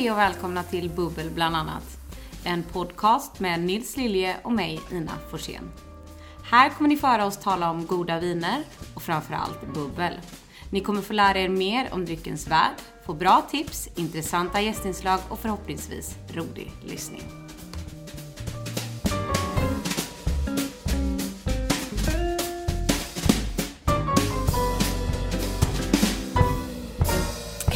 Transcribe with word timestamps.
Hej 0.00 0.10
och 0.10 0.18
välkomna 0.18 0.62
till 0.62 0.90
Bubbel 0.90 1.30
bland 1.30 1.56
annat. 1.56 1.98
En 2.44 2.62
podcast 2.62 3.40
med 3.40 3.60
Nils 3.60 3.96
Lilje 3.96 4.36
och 4.42 4.52
mig, 4.52 4.80
Ina 4.92 5.12
Forsén. 5.30 5.70
Här 6.44 6.70
kommer 6.70 6.88
ni 6.88 6.96
föra 6.96 7.26
oss 7.26 7.38
tala 7.38 7.70
om 7.70 7.86
goda 7.86 8.20
viner 8.20 8.64
och 8.94 9.02
framförallt 9.02 9.74
bubbel. 9.74 10.12
Ni 10.70 10.80
kommer 10.80 11.02
få 11.02 11.12
lära 11.12 11.38
er 11.38 11.48
mer 11.48 11.88
om 11.92 12.04
dryckens 12.04 12.48
värld, 12.48 12.76
få 13.06 13.14
bra 13.14 13.42
tips, 13.50 13.88
intressanta 13.96 14.60
gästinslag 14.60 15.20
och 15.28 15.38
förhoppningsvis 15.38 16.16
rolig 16.34 16.72
lyssning. 16.82 17.39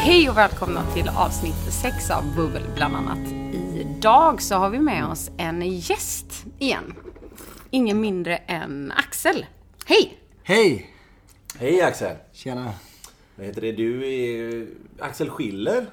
Hej 0.04 0.30
och 0.30 0.36
välkomna 0.36 0.92
till 0.94 1.08
avsnitt 1.08 1.72
6 1.82 2.10
av 2.10 2.36
Bubbel 2.36 2.62
bland 2.74 2.96
annat. 2.96 3.32
Idag 3.74 4.42
så 4.42 4.54
har 4.54 4.70
vi 4.70 4.78
med 4.78 5.06
oss 5.06 5.30
en 5.36 5.70
gäst 5.70 6.44
igen. 6.58 6.94
Ingen 7.70 8.00
mindre 8.00 8.36
än 8.36 8.92
Axel. 8.96 9.46
Hej! 9.86 10.18
Hej! 10.42 10.90
Hej 11.58 11.82
Axel! 11.82 12.16
Tjena. 12.32 12.72
Vad 13.36 13.46
heter 13.46 13.60
det? 13.60 13.72
Du 13.72 14.06
är 14.06 14.66
Axel 14.98 15.30
Schiller. 15.30 15.86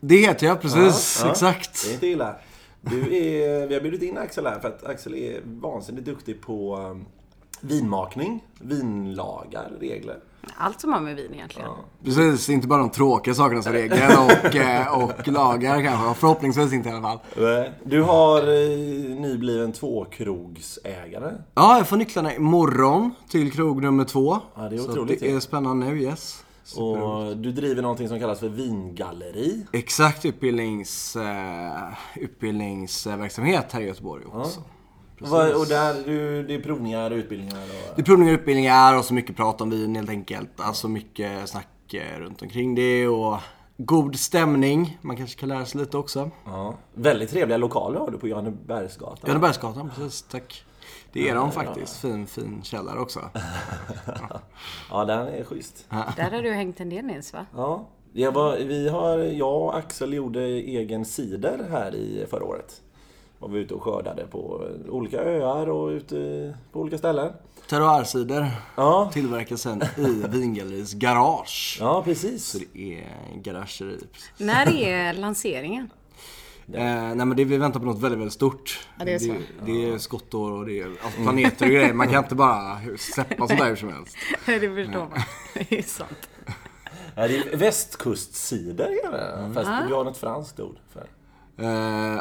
Det 0.00 0.16
heter 0.16 0.46
jag 0.46 0.60
precis, 0.60 1.18
Ja, 1.20 1.26
ja. 1.26 1.32
exakt. 1.32 1.84
Det 1.84 1.90
är 1.90 1.94
inte 1.94 2.06
illa. 2.06 2.36
Du 2.80 3.16
är, 3.16 3.66
vi 3.66 3.74
har 3.74 3.80
bjudit 3.80 4.02
in 4.02 4.18
Axel 4.18 4.46
här 4.46 4.60
för 4.60 4.68
att 4.68 4.84
Axel 4.84 5.14
är 5.14 5.40
vansinnigt 5.44 6.04
duktig 6.06 6.40
på 6.40 6.76
um, 6.76 7.04
vinmakning, 7.60 8.44
vinlagar, 8.58 9.72
regler. 9.80 10.16
Allt 10.56 10.80
som 10.80 10.92
har 10.92 11.00
med 11.00 11.16
vin 11.16 11.34
egentligen. 11.34 11.70
Precis, 12.04 12.48
inte 12.48 12.66
bara 12.68 12.78
de 12.78 12.90
tråkiga 12.90 13.34
sakerna 13.34 13.62
som 13.62 13.72
regler 13.72 14.08
och, 14.24 14.56
eh, 14.56 15.02
och 15.02 15.28
lagar 15.28 15.82
kanske. 15.82 16.20
Förhoppningsvis 16.20 16.72
inte 16.72 16.88
i 16.88 16.92
alla 16.92 17.02
fall. 17.02 17.18
Du 17.84 18.02
har 18.02 18.38
eh, 18.38 18.78
nybliven 19.20 19.72
tvåkrogsägare. 19.72 21.34
Ja, 21.54 21.76
jag 21.76 21.88
får 21.88 21.96
nycklarna 21.96 22.34
imorgon 22.34 23.14
till 23.28 23.52
krog 23.52 23.82
nummer 23.82 24.04
två. 24.04 24.38
Ja, 24.54 24.62
det 24.62 24.76
är 24.76 24.78
Så 24.78 24.90
otroligt, 24.90 25.20
det 25.20 25.28
ja. 25.30 25.36
är 25.36 25.40
spännande 25.40 25.86
nu, 25.86 26.02
yes. 26.02 26.44
Och 26.76 27.36
du 27.36 27.52
driver 27.52 27.82
någonting 27.82 28.08
som 28.08 28.20
kallas 28.20 28.40
för 28.40 28.48
vingalleri. 28.48 29.66
Exakt 29.72 30.24
utbildnings, 30.24 31.16
eh, 31.16 31.72
utbildningsverksamhet 32.16 33.72
här 33.72 33.80
i 33.80 33.86
Göteborg 33.86 34.24
också. 34.24 34.60
Och, 34.60 34.66
vad- 35.20 35.54
och 35.54 35.66
där, 35.66 35.94
du, 36.06 36.42
det 36.42 36.54
är 36.54 36.60
provningar, 36.60 37.10
utbildningar 37.10 37.62
och... 37.62 37.92
Det 37.96 38.02
är 38.02 38.04
provningar 38.04 38.32
och 38.34 38.38
utbildningar 38.40 38.98
och 38.98 39.04
så 39.04 39.14
mycket 39.14 39.36
prat 39.36 39.60
om 39.60 39.70
vin 39.70 39.96
helt 39.96 40.10
enkelt. 40.10 40.50
Alltså 40.56 40.88
mycket 40.88 41.48
snack 41.48 41.94
eh, 41.94 42.18
runt 42.20 42.42
omkring 42.42 42.74
det 42.74 43.08
och 43.08 43.36
god 43.76 44.16
stämning. 44.16 44.98
Man 45.02 45.16
kanske 45.16 45.40
kan 45.40 45.48
lära 45.48 45.64
sig 45.64 45.80
lite 45.80 45.96
också. 45.96 46.30
Ja. 46.44 46.74
Väldigt 46.94 47.30
trevliga 47.30 47.58
lokaler 47.58 48.00
har 48.00 48.10
du 48.10 48.18
på 48.18 48.28
Johannebergsgatan. 48.28 49.18
Johannebergsgatan, 49.26 49.90
precis. 49.96 50.22
Tack. 50.22 50.64
Det 51.12 51.28
är 51.28 51.34
de 51.34 51.52
faktiskt. 51.52 51.96
Fin, 51.96 52.26
fin 52.26 52.60
källare 52.62 52.98
också. 53.00 53.20
Ja, 54.90 55.04
den 55.04 55.28
är 55.28 55.44
schysst. 55.44 55.86
Där 56.16 56.30
har 56.30 56.42
du 56.42 56.52
hängt 56.52 56.80
en 56.80 56.88
del 56.88 57.04
Nils 57.04 57.32
va? 57.32 57.46
Ja. 57.56 57.88
Jag, 58.12 58.32
var, 58.32 58.56
vi 58.56 58.88
har, 58.88 59.18
jag 59.18 59.62
och 59.62 59.76
Axel 59.78 60.12
gjorde 60.12 60.40
egen 60.48 61.04
cider 61.04 61.66
här 61.70 61.94
i 61.94 62.26
förra 62.30 62.44
året. 62.44 62.80
Var 63.38 63.48
vi 63.48 63.58
ute 63.58 63.74
och 63.74 63.82
skördade 63.82 64.26
på 64.26 64.68
olika 64.88 65.20
öar 65.20 65.68
och 65.68 65.88
ute 65.88 66.54
på 66.72 66.80
olika 66.80 66.98
ställen. 66.98 67.32
Terroircider 67.68 68.50
Ja, 68.76 69.10
tillverkas 69.12 69.60
sen 69.60 69.82
i 69.96 70.24
Vingalleriets 70.28 70.94
garage. 70.94 71.78
ja 71.80 72.02
precis. 72.02 72.44
Så 72.44 72.58
det 72.58 72.98
är 72.98 73.40
garageri. 73.42 73.98
När 74.38 74.74
är 74.76 75.12
lanseringen? 75.12 75.90
Eh, 76.72 76.84
nej 76.84 77.26
men 77.26 77.36
det, 77.36 77.44
vi 77.44 77.56
väntar 77.56 77.80
på 77.80 77.86
något 77.86 78.02
väldigt, 78.02 78.18
väldigt 78.18 78.34
stort. 78.34 78.88
Ja, 78.98 79.04
det 79.04 79.14
är 79.14 79.18
så. 79.18 79.26
Det, 79.26 79.42
det 79.66 79.90
är 79.90 79.98
skottår 79.98 80.52
och 80.52 80.66
det 80.66 80.80
är 80.80 80.86
alltså, 80.86 81.22
planeter 81.22 81.66
och 81.66 81.72
grejer. 81.72 81.92
Man 81.92 82.08
kan 82.08 82.22
inte 82.24 82.34
bara 82.34 82.78
släppa 82.98 83.48
sådär 83.48 83.68
hur 83.68 83.76
som 83.76 83.92
helst. 83.92 84.16
det 84.46 84.60
förstår 84.60 85.08
man. 85.10 85.20
Det 85.54 85.78
är 85.78 85.82
sant. 85.82 86.28
Ja, 87.14 87.28
det 87.28 87.36
är 87.36 87.56
västkustcider, 87.56 88.90
mm. 89.06 89.54
fast 89.54 89.70
vi 89.88 89.92
har 89.94 90.10
ett 90.10 90.16
franskt 90.16 90.60
ord 90.60 90.76
för. 90.92 91.06
Eh, 91.60 91.66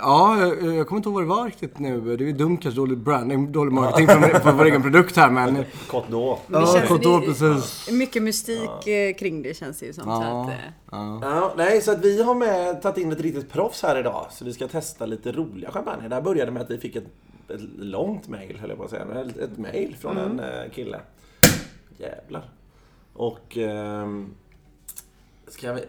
ja, 0.01 0.39
jag, 0.39 0.75
jag 0.75 0.87
kommer 0.87 0.97
inte 0.99 1.09
ihåg 1.09 1.13
vad 1.13 1.23
det 1.23 1.27
var 1.27 1.45
riktigt 1.45 1.79
nu. 1.79 2.17
Det 2.17 2.29
är 2.29 2.33
dumt 2.33 2.57
kanske, 2.57 2.79
dålig 2.81 2.97
branding, 2.97 3.51
dålig 3.51 3.71
marketing 3.73 4.07
för, 4.07 4.39
för 4.39 4.51
vår 4.51 4.65
egen 4.65 4.81
produkt 4.81 5.15
här 5.15 5.29
men... 5.29 5.57
D'Or. 5.91 6.37
Det 6.47 6.53
Ja, 6.59 6.83
kontor 6.87 7.19
det- 7.21 7.25
precis. 7.27 7.91
Mycket 7.91 8.23
mystik 8.23 8.87
eh, 8.87 9.13
kring 9.15 9.41
det 9.41 9.53
känns 9.57 9.79
det 9.79 9.85
ju 9.85 9.93
som. 9.93 10.03
Så 10.03 10.09
Ja. 10.09 10.41
att, 10.43 10.49
eh, 10.49 10.55
Ja, 11.21 11.53
nej, 11.57 11.81
så 11.81 11.91
att 11.91 12.05
vi 12.05 12.23
har 12.23 12.35
med 12.35 12.81
tagit 12.81 12.97
in 12.97 13.11
ett 13.11 13.21
riktigt 13.21 13.49
proffs 13.51 13.83
här 13.83 13.99
idag. 13.99 14.25
Så 14.31 14.45
vi 14.45 14.53
ska 14.53 14.67
testa 14.67 15.05
lite 15.05 15.31
roliga 15.31 15.71
champagne. 15.71 16.07
Det 16.07 16.15
här 16.15 16.21
började 16.21 16.51
med 16.51 16.61
att 16.61 16.71
vi 16.71 16.77
fick 16.77 16.95
ett, 16.95 17.07
ett 17.49 17.61
långt 17.77 18.27
mail, 18.27 18.57
höll 18.59 18.69
jag 18.69 18.77
på 18.77 18.83
att 18.83 18.89
säga. 18.89 19.05
Ett, 19.21 19.37
ett 19.37 19.57
mail 19.57 19.95
från 19.99 20.17
en 20.17 20.39
eh, 20.39 20.71
kille. 20.75 20.99
Jävlar. 21.97 22.49
Och... 23.13 23.57
ehm, 23.57 24.29
ska 25.47 25.73
vi 25.73 25.81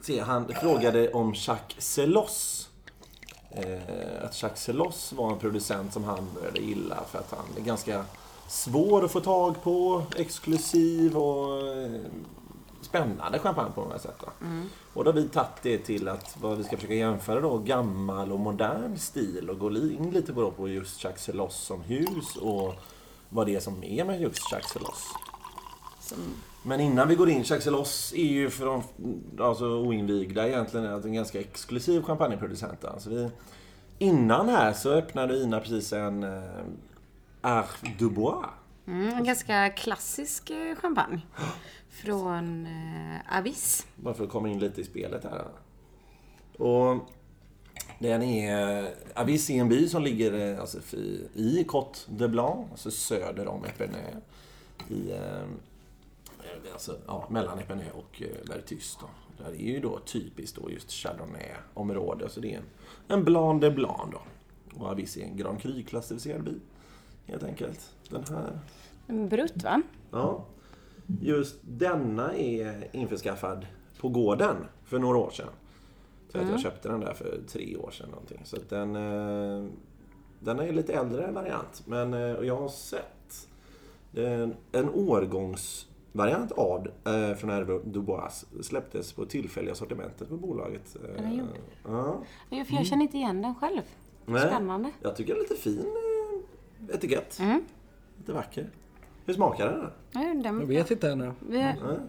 se, 0.00 0.20
han 0.20 0.48
frågade 0.60 1.10
om 1.12 1.34
Jacques 1.36 1.84
Celos. 1.94 2.69
Eh, 3.50 4.24
att 4.24 4.42
Jacques 4.42 4.62
Celos 4.62 5.12
var 5.12 5.32
en 5.32 5.38
producent 5.38 5.92
som 5.92 6.04
han 6.04 6.28
började 6.34 6.60
gilla 6.60 7.04
för 7.10 7.18
att 7.18 7.30
han 7.30 7.44
är 7.56 7.60
ganska 7.60 8.04
svår 8.48 9.04
att 9.04 9.10
få 9.10 9.20
tag 9.20 9.62
på, 9.62 10.02
exklusiv 10.16 11.16
och 11.16 11.68
eh, 11.68 12.00
spännande 12.80 13.38
champagne 13.38 13.70
på 13.74 13.80
många 13.80 13.98
sätt. 13.98 14.16
Då. 14.20 14.26
Och 14.94 15.04
då 15.04 15.10
har 15.10 15.16
vi 15.16 15.28
tagit 15.28 15.62
det 15.62 15.78
till 15.78 16.08
att 16.08 16.36
vad 16.40 16.58
vi 16.58 16.64
ska 16.64 16.76
försöka 16.76 16.94
jämföra 16.94 17.40
då 17.40 17.58
gammal 17.58 18.32
och 18.32 18.40
modern 18.40 18.98
stil 18.98 19.50
och 19.50 19.58
gå 19.58 19.70
in 19.70 20.10
lite 20.10 20.32
på, 20.32 20.50
på 20.50 20.68
just 20.68 21.04
Jacques 21.04 21.22
Celos 21.22 21.54
som 21.54 21.80
hus 21.80 22.36
och 22.36 22.74
vad 23.28 23.46
det 23.46 23.56
är 23.56 23.60
som 23.60 23.84
är 23.84 24.04
med 24.04 24.20
just 24.20 24.52
Jacques 24.52 24.72
Celos. 24.72 25.04
Men 26.62 26.80
innan 26.80 27.08
vi 27.08 27.14
går 27.14 27.30
in, 27.30 27.44
Celos 27.44 28.12
är 28.16 28.24
ju 28.24 28.50
för 28.50 28.66
de 28.66 28.82
alltså, 29.44 29.64
oinvigda 29.64 30.48
egentligen 30.48 30.86
en 30.86 31.12
ganska 31.12 31.40
exklusiv 31.40 32.02
champagneproducent. 32.02 32.84
Alltså 32.84 33.10
vi, 33.10 33.30
innan 33.98 34.48
här 34.48 34.72
så 34.72 34.90
öppnade 34.90 35.36
Ina 35.36 35.60
precis 35.60 35.92
en 35.92 36.22
eh, 36.22 36.42
Arf 37.40 37.82
Dubois. 37.98 38.46
mm, 38.86 39.08
en 39.08 39.24
ganska 39.24 39.70
klassisk 39.70 40.50
eh, 40.50 40.76
champagne. 40.76 41.20
Från 41.90 42.66
eh, 42.66 43.38
Avis. 43.38 43.86
Bara 43.96 44.14
för 44.14 44.24
att 44.24 44.30
komma 44.30 44.48
in 44.48 44.58
lite 44.58 44.80
i 44.80 44.84
spelet 44.84 45.24
här. 45.24 45.44
Och 46.58 46.96
den 47.98 48.22
är... 48.22 48.88
Avis 49.14 49.50
är 49.50 49.54
en 49.54 49.68
by 49.68 49.88
som 49.88 50.02
ligger 50.02 50.52
eh, 50.52 50.60
alltså, 50.60 50.96
i, 50.96 51.28
i 51.34 51.64
Côte 51.68 51.98
de 52.06 52.28
Blanc, 52.28 52.70
alltså 52.70 52.90
söder 52.90 53.48
om 53.48 53.64
Epernay. 53.64 54.14
I, 54.88 55.12
eh, 55.12 55.46
alltså, 56.72 56.96
ja, 57.06 57.26
mellan 57.30 57.58
Epernay 57.58 57.90
och 57.90 58.22
eh, 58.22 58.48
Vertus. 58.48 58.98
Då. 59.00 59.06
Där 59.44 59.50
är 59.50 59.56
ju 59.56 59.80
då 59.80 59.98
typiskt 59.98 60.56
då 60.56 60.70
just 60.70 60.90
Chardonnay-område. 60.90 62.28
Så 62.28 62.40
det 62.40 62.54
är 62.54 62.58
en, 62.58 62.64
en 63.08 63.24
Blanc 63.24 63.60
de 63.60 63.70
Blanc 63.70 64.12
då. 64.12 64.20
Och 64.78 64.86
Avis 64.86 65.16
är 65.16 65.22
en 65.22 65.36
Grand 65.36 65.60
Cru-klassificerad 65.60 66.44
by. 66.44 66.54
Helt 67.26 67.42
enkelt. 67.42 67.94
Den 68.08 68.24
här 68.30 68.58
En 69.06 69.28
Brut 69.28 69.64
va? 69.64 69.82
Ja. 70.10 70.44
Just 71.20 71.56
denna 71.62 72.34
är 72.34 72.88
införskaffad 72.92 73.66
på 74.00 74.08
gården 74.08 74.56
för 74.84 74.98
några 74.98 75.18
år 75.18 75.30
sedan. 75.30 75.48
Så 76.32 76.38
att 76.38 76.48
jag 76.48 76.60
köpte 76.60 76.88
den 76.88 77.00
där 77.00 77.14
för 77.14 77.40
tre 77.48 77.76
år 77.76 77.90
sedan 77.90 78.08
någonting. 78.10 78.40
Så 78.44 78.56
den, 78.68 78.96
eh, 78.96 79.64
den 80.40 80.58
är 80.58 80.72
lite 80.72 80.92
äldre 80.92 81.30
variant. 81.30 81.82
Men 81.86 82.14
eh, 82.14 82.32
och 82.32 82.44
jag 82.44 82.56
har 82.56 82.68
sett 82.68 83.48
en, 84.12 84.54
en 84.72 84.88
årgångsvariant 86.14 86.52
av 86.52 86.88
eh, 87.06 87.36
från 87.36 87.50
Hervé 87.50 87.78
Dubois 87.84 88.46
släpptes 88.62 89.12
på 89.12 89.24
tillfälliga 89.24 89.74
sortimentet 89.74 90.28
på 90.28 90.36
bolaget. 90.36 90.96
Eh, 90.96 91.22
den 91.22 91.36
gjord? 91.36 91.48
Ja. 91.84 92.22
Ja, 92.50 92.64
För 92.64 92.74
jag 92.74 92.86
känner 92.86 93.02
inte 93.02 93.16
igen 93.16 93.42
den 93.42 93.54
själv. 93.54 93.82
Nej. 94.26 94.40
Spännande. 94.40 94.90
Jag 95.02 95.16
tycker 95.16 95.34
det 95.34 95.38
är 95.38 95.42
lite 95.42 95.54
fin 95.54 95.78
eh, 95.78 96.94
etikett. 96.94 97.38
Mm. 97.40 97.64
Lite 98.18 98.32
vacker. 98.32 98.70
Hur 99.24 99.34
smakar 99.34 99.66
den? 99.66 99.86
Ja, 100.12 100.34
den, 100.42 100.60
Jag 100.60 100.66
vet 100.66 100.90
inte 100.90 101.10
ännu. 101.10 101.32
Vi 101.48 101.62
har 101.62 102.00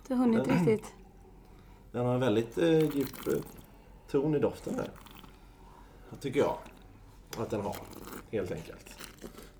inte 0.00 0.14
hunnit 0.14 0.48
riktigt. 0.48 0.92
Den 1.92 2.06
har 2.06 2.14
en 2.14 2.20
väldigt 2.20 2.58
eh, 2.58 2.78
djup 2.78 3.26
eh, 3.28 3.34
ton 4.10 4.34
i 4.34 4.38
doften 4.38 4.74
här. 4.74 4.90
Det 6.10 6.16
tycker 6.16 6.40
jag 6.40 6.56
att 7.38 7.50
den 7.50 7.60
har, 7.60 7.76
helt 8.30 8.52
enkelt. 8.52 8.96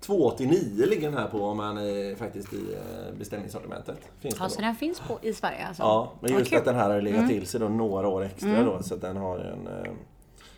2,89 0.05 0.85
ligger 0.85 1.09
den 1.11 1.19
här 1.19 1.27
på 1.27 1.45
om 1.45 1.57
man 1.57 1.77
är 1.77 2.15
faktiskt 2.15 2.53
i 2.53 2.73
eh, 2.73 3.17
beställningssortimentet. 3.17 3.97
Finns 4.19 4.35
Ja, 4.39 4.43
det 4.43 4.49
så 4.49 4.61
den 4.61 4.75
finns 4.75 4.99
på 4.99 5.19
i 5.21 5.33
Sverige 5.33 5.67
alltså? 5.67 5.83
Ja, 5.83 6.11
men 6.19 6.31
just 6.33 6.49
kul. 6.49 6.57
att 6.59 6.65
den 6.65 6.75
här 6.75 6.89
har 6.89 7.01
legat 7.01 7.27
till 7.29 7.47
sig 7.47 7.59
då 7.59 7.67
några 7.69 8.07
år 8.07 8.23
extra 8.23 8.63
då, 8.63 8.83
så 8.83 8.95
att 8.95 9.01
den 9.01 9.17
har 9.17 9.39
en... 9.39 9.67
Eh, 9.67 9.91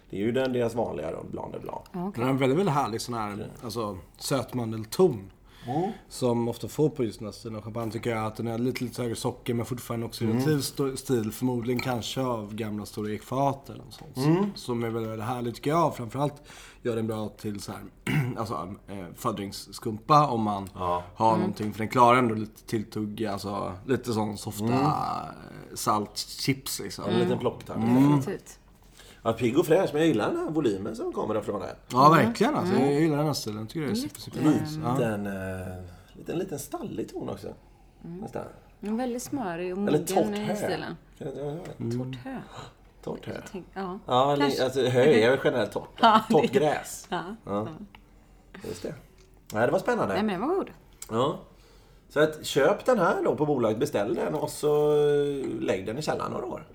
det 0.10 0.18
är 0.18 0.22
ju 0.22 0.32
den, 0.32 0.54
deras 0.54 0.76
vanliga 0.76 1.12
då, 1.12 1.24
Blanc 1.32 1.52
de 1.54 1.60
Blanc. 1.60 1.82
Okej. 1.94 2.12
Den 2.16 2.24
har 2.24 2.30
en 2.30 2.38
väldigt, 2.38 2.58
väldigt 2.60 2.76
härlig 2.76 3.02
sån 3.02 3.14
här 3.14 3.48
alltså, 3.64 3.98
sötmandelton. 4.18 5.32
Som 6.10 6.48
ofta 6.48 6.68
får 6.68 6.90
på 6.90 7.04
just 7.04 7.20
den 7.20 7.26
här 7.28 7.32
stilen 7.34 7.56
av 7.58 7.62
champagne 7.64 7.92
tycker 7.92 8.10
jag 8.16 8.26
att 8.26 8.36
den 8.36 8.48
är 8.48 8.58
lite, 8.58 8.84
lite 8.84 9.02
högre 9.02 9.16
socker 9.16 9.54
men 9.54 9.66
fortfarande 9.66 10.06
oxidativ 10.06 10.60
st- 10.60 10.98
stil. 10.98 11.32
Förmodligen 11.32 11.80
kanske 11.82 12.22
av 12.22 12.56
gamla 12.56 12.86
stora 12.86 13.12
ekfat 13.12 13.70
eller 13.70 13.84
något 13.84 13.94
sånt. 13.94 14.58
Som 14.58 14.84
är 14.84 14.90
väldigt, 14.90 15.12
väldigt 15.12 15.28
härligt 15.28 15.56
tycker 15.56 15.70
jag. 15.70 15.96
Framförallt 15.96 16.36
gör 16.82 16.96
den 16.96 17.08
bra 17.08 17.30
till 17.30 17.60
så 17.62 17.72
här, 17.72 17.82
alltså, 18.38 18.74
eh, 18.88 19.06
fördringsskumpa 19.16 20.28
om 20.28 20.42
man 20.42 20.70
Ja. 20.76 21.04
har 21.16 21.38
någonting. 21.38 21.72
För 21.72 21.80
den 21.80 21.88
klarar 21.88 22.18
ändå 22.18 22.36
lite 22.36 22.64
tilltugg, 22.64 23.26
alltså 23.26 23.74
lite 23.88 24.14
sån 24.14 24.38
softa 24.38 24.66
eh, 24.74 25.76
saltchips 25.76 26.80
liksom. 26.80 27.06
En 27.06 27.20
liten 27.20 27.40
plocktack. 27.40 27.78
Definitivt. 27.78 28.60
Ja, 29.24 29.34
pigg 29.34 29.60
och 29.60 29.66
fräsch, 29.66 29.90
men 29.94 30.02
jag 30.02 30.08
gillar 30.08 30.30
den 30.30 30.38
här 30.40 30.50
volymen 30.50 30.96
som 30.96 31.14
kommer 31.14 31.42
från 31.42 31.62
det. 31.62 31.76
Ja, 31.92 32.10
verkligen 32.10 32.56
alltså. 32.56 32.76
Jag 32.76 32.94
gillar 32.94 33.18
den 33.18 33.26
här 33.26 33.34
stilen. 33.34 33.60
Jag 33.60 33.70
tycker 33.70 33.86
det 33.86 33.92
är 33.92 33.96
super, 33.96 34.20
super 34.20 34.40
nice. 34.42 34.80
Ja. 34.84 34.94
Liten, 34.94 35.26
eh, 35.28 35.68
liten, 36.14 36.40
liten 36.40 36.60
stallig 36.60 37.12
ton 37.12 37.30
också. 37.30 37.48
Nästan. 38.02 38.44
En 38.80 38.98
väldigt 38.98 39.24
smörig 39.24 39.78
och 39.78 39.88
Eller 39.88 40.16
mogen 40.16 40.52
i 40.52 40.56
stilen. 40.56 40.96
Ja, 41.18 41.28
ja. 41.36 41.56
Torrt 41.78 42.16
hö. 42.24 42.38
Torrt 43.04 43.26
hö. 43.28 43.34
Ja. 43.74 44.00
Ja, 44.06 44.36
Kanske. 44.40 44.64
alltså 44.64 44.82
hö 44.82 45.02
är 45.04 45.30
väl 45.30 45.40
generellt 45.44 45.72
torrt. 45.72 45.90
Ja, 46.02 46.22
Torrt 46.30 46.52
gräs. 46.52 47.08
Ja. 47.10 47.24
Ja. 47.46 47.68
Just 48.68 48.84
det. 48.84 48.94
Nej, 49.54 49.66
det 49.66 49.72
var 49.72 49.80
spännande. 49.80 50.14
Nej, 50.14 50.24
men 50.24 50.40
den 50.40 50.50
var 50.50 50.56
god. 50.56 50.70
Ja. 51.12 51.40
Så 52.10 52.20
att 52.20 52.46
köp 52.46 52.86
den 52.86 53.00
här 53.00 53.24
då 53.24 53.36
på 53.36 53.46
bolaget, 53.46 53.80
beställ 53.80 54.16
den 54.16 54.36
och 54.36 54.50
så 54.50 54.92
eh, 54.92 55.46
lägg 55.60 55.86
den 55.86 55.98
i 55.98 56.02
källaren 56.02 56.32
några 56.32 56.46
år. 56.46 56.68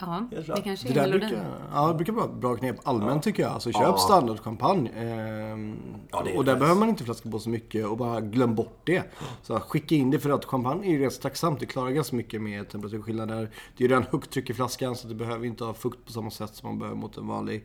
Ja, 0.00 0.22
det 0.30 0.62
kanske 0.64 0.88
Det 0.88 0.92
är 0.92 0.94
där 0.94 1.02
melodin. 1.02 1.28
brukar, 1.28 1.44
ja, 1.72 1.88
det 1.88 1.94
brukar 1.94 2.12
vara 2.12 2.28
bra 2.28 2.56
knep 2.56 2.76
allmänt 2.88 3.22
tycker 3.22 3.42
jag. 3.42 3.52
Alltså 3.52 3.72
köp 3.72 3.82
Ja. 3.82 3.96
standardchampagne. 3.98 4.90
Ehm, 4.90 5.76
Ja, 6.10 6.22
det 6.24 6.36
och 6.36 6.44
där 6.44 6.56
behöver 6.56 6.80
man 6.80 6.88
inte 6.88 7.04
flaska 7.04 7.30
på 7.30 7.38
så 7.38 7.50
mycket 7.50 7.86
och 7.86 7.96
bara 7.96 8.20
glöm 8.20 8.54
bort 8.54 8.80
det. 8.84 9.02
Så 9.42 9.60
skicka 9.60 9.94
in 9.94 10.10
det 10.10 10.18
för 10.18 10.30
att 10.30 10.44
champagne 10.44 10.86
är 10.86 10.90
ju 10.90 11.04
rätt 11.06 11.20
tacksamt. 11.20 11.60
Det 11.60 11.66
klarar 11.66 11.90
ganska 11.90 12.16
mycket 12.16 12.42
med 12.42 12.68
temperaturskillnader. 12.68 13.36
Det 13.76 13.84
är 13.84 13.88
ju 13.88 13.88
redan 13.88 14.04
högt 14.10 14.30
tryck 14.30 14.50
i 14.50 14.54
flaskan 14.54 14.96
så 14.96 15.08
det 15.08 15.14
behöver 15.14 15.46
inte 15.46 15.64
ha 15.64 15.74
fukt 15.74 16.04
på 16.06 16.12
samma 16.12 16.30
sätt 16.30 16.54
som 16.54 16.68
man 16.68 16.78
behöver 16.78 16.96
mot 17.00 17.16
en 17.16 17.26
vanlig 17.26 17.64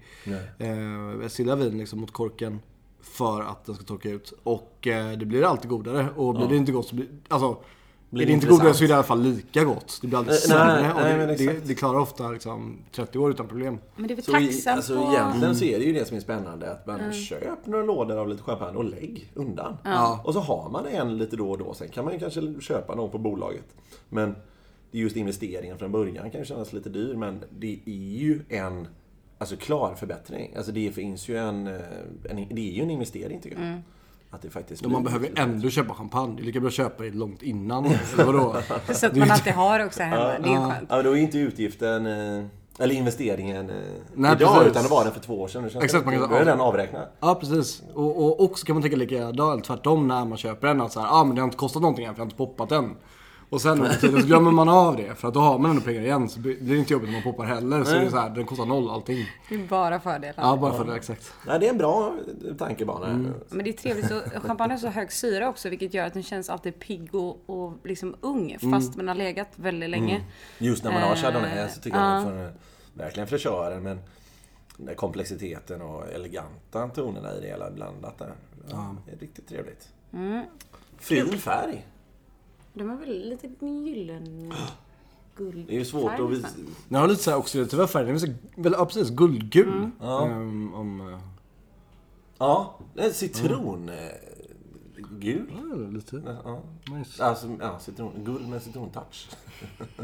eh, 0.58 1.28
stilla 1.28 1.56
vin 1.56 1.78
liksom 1.78 2.00
mot 2.00 2.12
korken. 2.14 2.60
För 3.02 3.42
att 3.42 3.66
den 3.66 3.76
ska 3.76 3.84
torka 3.84 4.10
ut. 4.10 4.34
Och 4.44 4.88
eh, 4.88 5.12
det 5.18 5.26
blir 5.26 5.44
alltid 5.44 5.70
godare. 5.70 6.08
Och 6.16 6.36
blir 6.36 6.48
det 6.48 6.56
inte 6.56 6.72
gott 6.72 6.88
så 6.88 6.96
blir 6.96 7.08
alltså 7.28 7.58
Blir 8.12 8.24
är 8.24 8.28
det 8.28 8.34
inte 8.34 8.48
godare 8.48 8.74
så 8.74 8.84
är 8.84 8.88
det 8.88 8.92
i 8.92 8.96
alla 8.96 9.04
fall 9.04 9.22
lika 9.22 9.64
gott. 9.64 10.00
Det 10.02 10.08
blir 10.08 10.20
aldrig 10.20 10.38
sämre. 10.38 10.82
nej, 10.82 10.92
och 10.92 11.02
nej, 11.02 11.38
det, 11.38 11.46
det, 11.46 11.68
det 11.68 11.76
klarar 11.76 12.00
ofta 12.00 12.32
liksom 12.32 12.78
30 12.92 13.20
år 13.20 13.32
utan 13.32 13.48
problem. 13.48 13.78
Men 13.96 14.08
det 14.08 14.14
är 14.14 14.16
väl 14.16 14.26
Så 14.26 14.38
i, 14.38 14.48
tacksamt 14.48 14.76
alltså, 14.76 14.96
på... 14.96 15.12
egentligen 15.12 15.56
så 15.56 15.66
är 15.66 15.80
det 15.80 15.86
ju 15.86 15.94
det 15.94 16.06
som 16.06 16.18
är 16.18 16.22
spännande. 16.22 16.72
Att 16.72 16.88
man 16.88 17.14
köp 17.14 17.66
några 17.66 17.86
lådor 17.86 18.18
av 18.18 18.30
lite 18.30 18.44
champagne 18.44 18.78
och 18.78 18.86
lägg 18.86 19.32
undan. 19.34 19.78
Och 20.24 20.34
så 20.34 20.40
har 20.40 20.70
man 20.70 20.86
en 20.86 21.18
lite 21.18 21.36
då 21.36 21.52
och 21.52 21.58
då. 21.58 21.74
Sen 21.74 21.88
kan 21.88 22.06
man 22.06 22.14
ju 22.14 22.20
kanske 22.20 22.62
köpa 22.62 22.96
någon 22.96 23.10
på 23.10 23.18
bolaget. 23.18 23.76
Men 24.10 24.36
det 24.92 24.98
är 24.98 25.02
just 25.02 25.16
investeringen 25.16 25.78
från 25.78 25.92
början 25.92 26.32
kan 26.32 26.40
ju 26.40 26.46
kännas 26.46 26.74
lite 26.74 26.90
dyr. 26.90 27.16
Men 27.16 27.44
det 27.60 27.80
är 27.86 27.92
ju 27.92 28.42
en 28.50 28.88
alltså, 29.38 29.56
klar 29.56 29.96
förbättring. 29.96 30.54
Alltså, 30.58 30.72
det 30.72 30.92
finns 30.92 31.30
ju 31.30 31.38
en, 31.38 31.68
eh, 31.68 31.74
en, 32.30 32.48
det 32.50 32.62
är 32.70 32.72
ju 32.72 32.82
en 32.82 32.92
investering 32.92 33.42
tycker 33.42 33.62
jag. 33.62 33.82
Att 34.34 34.42
det 34.42 34.50
faktiskt 34.50 34.86
man 34.86 35.04
behöver 35.04 35.30
lite- 35.30 35.42
ändå 35.42 35.70
köpa 35.70 35.94
champagne. 35.94 36.36
Det 36.36 36.42
är 36.42 36.46
lika 36.46 36.60
bra 36.60 36.68
att 36.68 36.74
köpa 36.74 37.04
det 37.04 37.12
långt 37.12 37.42
innan. 37.42 37.86
Eller 38.14 38.26
vadå? 38.26 38.56
Så 38.94 39.06
att 39.08 39.16
man 39.16 39.32
alltid 39.32 39.54
har 39.54 39.86
också 39.86 40.04
hemma. 40.04 40.18
Det 40.18 40.50
är 40.50 40.70
skönt. 40.70 40.90
Ja, 40.90 41.02
då 41.04 41.12
är 41.12 41.16
inte 41.22 41.38
utgiften, 41.38 42.06
eh, 42.06 42.46
eller 42.80 42.96
investeringen 42.96 43.70
eh, 43.70 43.76
Nej, 44.14 44.32
idag, 44.32 44.54
precis. 44.54 44.72
utan 44.72 44.84
det 44.84 44.90
var 44.90 45.04
den 45.04 45.14
för 45.14 45.20
två 45.20 45.42
år 45.42 45.48
sedan. 45.48 45.70
Exakt, 45.82 46.06
man 46.06 46.20
kan- 46.20 46.30
då 46.30 46.36
är 46.36 46.46
den 46.46 46.62
avräknad. 46.62 47.08
Ja, 47.20 47.36
precis. 47.36 47.82
Och, 47.94 48.26
och 48.26 48.44
också 48.44 48.66
kan 48.66 48.76
man 48.76 48.82
tänka 48.84 48.98
likadant, 48.98 49.64
tvärtom 49.64 50.08
när 50.08 50.26
man 50.26 50.38
köper 50.38 50.68
den. 50.68 50.82
Att 50.82 50.92
så 50.92 51.00
här, 51.00 51.08
ah, 51.12 51.24
men 51.24 51.36
det 51.36 51.42
har 51.42 51.46
inte 51.48 51.58
kostat 51.58 51.82
någonting 51.82 52.06
än 52.06 52.14
för 52.16 52.20
jag 52.20 52.26
har 52.26 52.28
inte 52.28 52.38
poppat 52.38 52.70
den. 52.70 52.96
Och 53.52 53.62
sen 53.62 53.88
tiden 54.02 54.22
så 54.22 54.28
glömmer 54.28 54.52
man 54.52 54.70
av 54.70 54.96
det. 54.96 55.16
För 55.16 55.28
att 55.28 55.34
då 55.34 55.40
har 55.40 55.60
man 55.60 55.72
ändå 55.72 55.84
pengar 55.84 56.02
igen. 56.02 56.30
Så 56.30 56.40
blir 56.40 56.58
det 56.60 56.78
inte 56.78 56.94
jobbigt 56.94 57.10
när 57.10 57.14
man 57.16 57.24
poppar 57.24 57.46
heller. 57.46 57.84
Så 57.84 57.96
är 57.96 58.00
det 58.00 58.12
så 58.12 58.18
här, 58.18 58.30
den 58.30 58.46
kostar 58.46 58.66
noll 58.66 58.90
allting. 58.90 59.26
Det 59.50 59.56
är 59.56 59.68
bara 59.68 60.00
fördelar. 60.00 60.44
Ja, 60.44 60.58
bara 60.58 60.74
för 60.74 60.86
det, 60.86 60.96
exakt. 60.96 61.34
Nej, 61.48 61.60
det 61.60 61.66
är 61.66 61.70
en 61.70 61.78
bra 61.78 62.16
tankebana. 62.58 63.08
Mm. 63.08 63.34
Men 63.50 63.64
det 63.64 63.70
är 63.70 63.74
trevligt, 63.74 64.08
så 64.08 64.22
champagne 64.40 64.74
har 64.74 64.78
så 64.78 64.88
hög 64.88 65.12
syra 65.12 65.50
också 65.50 65.70
vilket 65.70 65.94
gör 65.94 66.08
att 66.08 66.14
den 66.14 66.24
känns 66.24 66.50
alltid 66.50 66.80
pigg 66.80 67.16
och, 67.16 67.50
och 67.50 67.74
liksom 67.84 68.16
ung 68.22 68.58
Mm. 68.62 68.72
fast 68.74 68.98
den 68.98 69.08
har 69.08 69.16
legat 69.16 69.50
väldigt 69.56 69.90
länge. 69.90 70.24
Just 70.58 70.84
när 70.84 70.92
man 70.92 71.02
har 71.02 71.12
Eh, 71.12 71.16
Chardonnay 71.16 71.70
så 71.70 71.82
tycker 71.82 71.98
jag 71.98 72.08
ja. 72.08 72.18
att 72.18 72.26
den 72.26 72.52
får 72.54 72.54
verkligen 73.04 73.28
fräschören. 73.28 73.84
Men 73.84 74.00
den 74.78 74.86
där 74.86 74.94
komplexiteten 74.94 75.82
och 75.82 76.08
eleganta 76.12 76.88
tonerna 76.88 77.36
i 77.38 77.42
det 77.42 77.48
hela 77.48 77.72
blandat 77.72 78.18
där. 78.20 78.34
Ja. 78.70 78.96
Det 79.06 79.12
är 79.12 79.18
riktigt 79.18 79.48
trevligt. 79.48 79.90
Mm. 80.14 80.44
Fin 80.98 81.38
färg. 81.38 81.86
De 82.74 82.90
har 82.90 82.98
väl 82.98 83.30
lite 83.30 83.48
gyllen 83.66 84.54
guld 85.36 85.68
Det 85.68 85.76
är 85.76 85.80
ju 85.80 85.86
svårt 85.86 86.20
att 86.20 86.30
visa. 86.30 86.48
Den 86.90 87.02
har 87.02 87.08
lite 87.08 87.24
så 87.24 87.32
här 87.32 87.38
oxidativa 87.38 87.88
färger. 87.88 88.06
Den 88.08 88.16
är 88.16 88.20
så, 88.20 88.28
väl, 88.56 88.74
ja, 88.78 88.86
precis. 88.86 89.10
Guldgul. 89.10 89.90
Ehm, 90.02 90.74
om, 90.74 91.02
eh, 91.14 91.20
Ja, 92.38 92.76
det 92.94 93.02
är 93.02 93.12
citron. 93.12 93.90
eh, 93.90 93.96
Gul. 95.20 95.46
ja, 95.70 95.76
lite. 95.76 96.40
Ja. 96.46 96.62
Nice. 96.98 97.24
Alltså, 97.26 97.58
ja, 97.60 97.80
citron, 97.80 98.12
guld 98.24 98.50
med 98.50 98.62
citrontouch. 98.62 99.30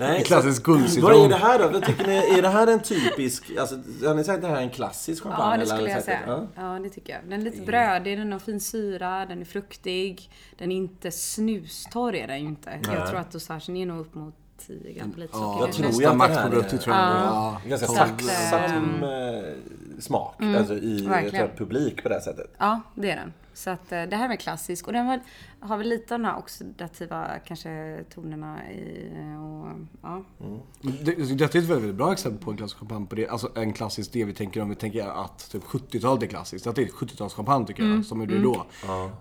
Nej, 0.00 0.24
Klassisk 0.24 0.56
så- 0.64 0.72
guldcitron. 0.72 1.10
Vad 1.12 1.24
är 1.24 1.28
det 1.28 1.36
här 1.36 1.58
då? 1.58 1.68
Vad 1.68 1.84
tycker 1.84 2.06
ni, 2.06 2.14
är 2.16 2.42
det 2.42 2.48
här 2.48 2.66
en 2.66 2.80
typisk... 2.80 3.50
Alltså, 3.58 3.74
har 4.06 4.14
ni 4.14 4.24
sagt 4.24 4.36
att 4.36 4.42
det 4.42 4.48
här 4.48 4.56
är 4.56 4.60
en 4.62 4.70
klassisk 4.70 5.22
champagne? 5.22 5.54
Ja, 5.54 5.60
det 5.60 5.66
skulle 5.66 5.90
jag 5.90 6.02
säga. 6.02 6.20
det? 6.26 6.32
Ja. 6.56 6.72
Ja, 6.74 6.78
det 6.82 6.88
tycker 6.90 7.12
jag. 7.12 7.22
Den 7.30 7.40
är 7.40 7.44
lite 7.44 7.62
brödig, 7.62 8.18
den 8.18 8.32
har 8.32 8.38
fin 8.38 8.60
syra, 8.60 9.26
den 9.26 9.40
är 9.40 9.44
fruktig. 9.44 10.30
Den 10.58 10.72
är 10.72 10.76
inte 10.76 11.10
snustorr 11.10 12.14
är 12.14 12.26
den 12.26 12.40
ju 12.40 12.46
inte. 12.48 12.70
Nej. 12.70 12.96
Jag 12.96 13.08
tror 13.08 13.20
att 13.20 13.32
dosagen 13.32 13.76
är 13.76 13.86
nog 13.86 13.98
upp 14.00 14.14
mot 14.14 14.34
10 14.66 14.92
gram 14.92 15.12
på 15.12 15.20
lite 15.20 15.30
Ja, 15.32 15.38
socker. 15.38 15.66
jag 15.66 15.72
tror 15.74 15.84
kanske. 15.84 16.02
ju 16.02 16.08
nästa 16.08 16.10
att 16.10 16.16
max 16.16 16.34
det 16.34 16.40
här 16.40 16.48
på 16.50 16.56
är- 16.56 16.60
brutto 16.60 16.78
tror 16.78 16.96
jag. 16.96 17.04
Ja. 17.04 17.60
Ja. 17.64 17.68
Ganska 17.70 17.86
tacksam 17.86 18.60
ehm, 18.62 19.02
eh, 19.02 20.00
smak. 20.00 20.34
Alltså 20.42 20.74
i 20.74 21.04
jag 21.04 21.30
tror, 21.30 21.50
publik 21.56 22.02
på 22.02 22.08
det 22.08 22.14
här 22.14 22.22
sättet. 22.22 22.50
Ja, 22.58 22.80
det 22.94 23.10
är 23.10 23.16
den. 23.16 23.32
Så 23.54 23.70
att 23.70 23.92
eh, 23.92 24.02
det 24.02 24.16
här 24.16 24.28
är 24.32 24.36
klassisk. 24.36 24.86
Och 24.86 24.92
den 24.92 25.06
har, 25.06 25.20
har 25.60 25.76
väl 25.76 25.88
lite 25.88 26.14
av 26.14 26.20
de 26.20 26.26
här 26.26 26.38
oxidativa 26.38 27.26
kanske 27.46 28.04
tonerna 28.14 28.70
i. 28.70 29.10
eh, 29.16 29.44
Och, 29.44 29.68
ja. 30.02 30.22
Det, 30.82 31.14
detta 31.14 31.58
är 31.58 31.62
ett 31.62 31.68
väldigt, 31.68 31.68
väldigt 31.70 31.94
bra 31.94 32.12
exempel 32.12 32.44
på 32.44 32.50
en 32.50 32.56
klassisk 32.56 32.78
champagne. 32.78 33.06
På 33.06 33.14
det, 33.14 33.28
alltså 33.28 33.50
en 33.54 33.72
klassisk, 33.72 34.12
det 34.12 34.24
vi 34.24 34.34
tänker 34.34 34.62
om 34.62 34.68
vi 34.68 34.74
tänker 34.74 35.06
att 35.24 35.50
typ 35.50 35.64
70-talet 35.64 36.22
är 36.22 36.26
klassiskt. 36.26 36.66
Att 36.66 36.76
det 36.76 36.82
är 36.82 36.86
70-talschampagne 36.86 37.66
tycker 37.66 37.82
jag, 37.82 38.04
som 38.04 38.20
är 38.20 38.26
det 38.26 38.38
då. 38.42 38.66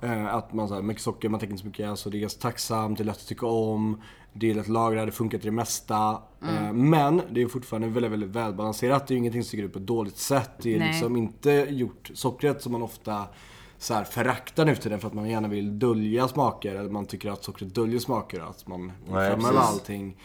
Eh, 0.01 0.35
att 0.35 0.53
man 0.53 0.67
så 0.67 0.73
här, 0.73 0.81
mycket 0.81 1.03
socker, 1.03 1.29
man 1.29 1.39
tänker 1.39 1.51
inte 1.53 1.61
så 1.61 1.67
mycket. 1.67 1.89
Alltså 1.89 2.09
det 2.09 2.17
är 2.17 2.19
ganska 2.19 2.41
tacksamt, 2.41 2.97
det 2.97 3.03
är 3.03 3.05
lätt 3.05 3.15
att 3.17 3.27
tycka 3.27 3.45
om. 3.45 4.01
Det 4.39 4.49
är 4.49 4.53
lätt 4.53 4.61
att 4.63 4.67
lagra, 4.67 5.05
det 5.05 5.11
funkar 5.11 5.37
till 5.37 5.45
det 5.45 5.51
mesta. 5.55 6.17
Eh, 6.41 6.73
men 6.73 7.21
det 7.31 7.41
är 7.41 7.47
fortfarande 7.47 7.87
väldigt, 7.87 8.11
väldigt 8.11 8.29
välbalanserat. 8.29 9.07
Det 9.07 9.11
är 9.11 9.15
ju 9.15 9.19
ingenting 9.19 9.43
som 9.43 9.47
sticker 9.47 9.63
ut 9.63 9.73
på 9.73 9.79
ett 9.79 9.87
dåligt 9.87 10.17
sätt. 10.17 10.49
Det 10.61 10.75
är 10.75 10.79
Nej. 10.79 10.87
liksom 10.87 11.15
inte 11.17 11.51
gjort 11.69 12.11
sockret 12.13 12.61
som 12.61 12.71
man 12.71 12.81
ofta 12.81 13.23
så 13.77 13.93
här 13.93 14.03
föraktar 14.03 14.65
nu 14.65 14.75
för 14.75 14.97
för 14.97 15.07
att 15.07 15.13
man 15.13 15.29
gärna 15.29 15.47
vill 15.47 15.79
dölja 15.79 16.27
smaker. 16.27 16.75
Eller 16.75 16.89
man 16.89 17.05
tycker 17.05 17.31
att 17.31 17.43
sockret 17.43 17.75
döljer 17.75 17.99
smaker. 17.99 18.39
Att 18.49 18.67
man 18.67 18.91
framhäver 19.07 19.59
allting. 19.59 20.15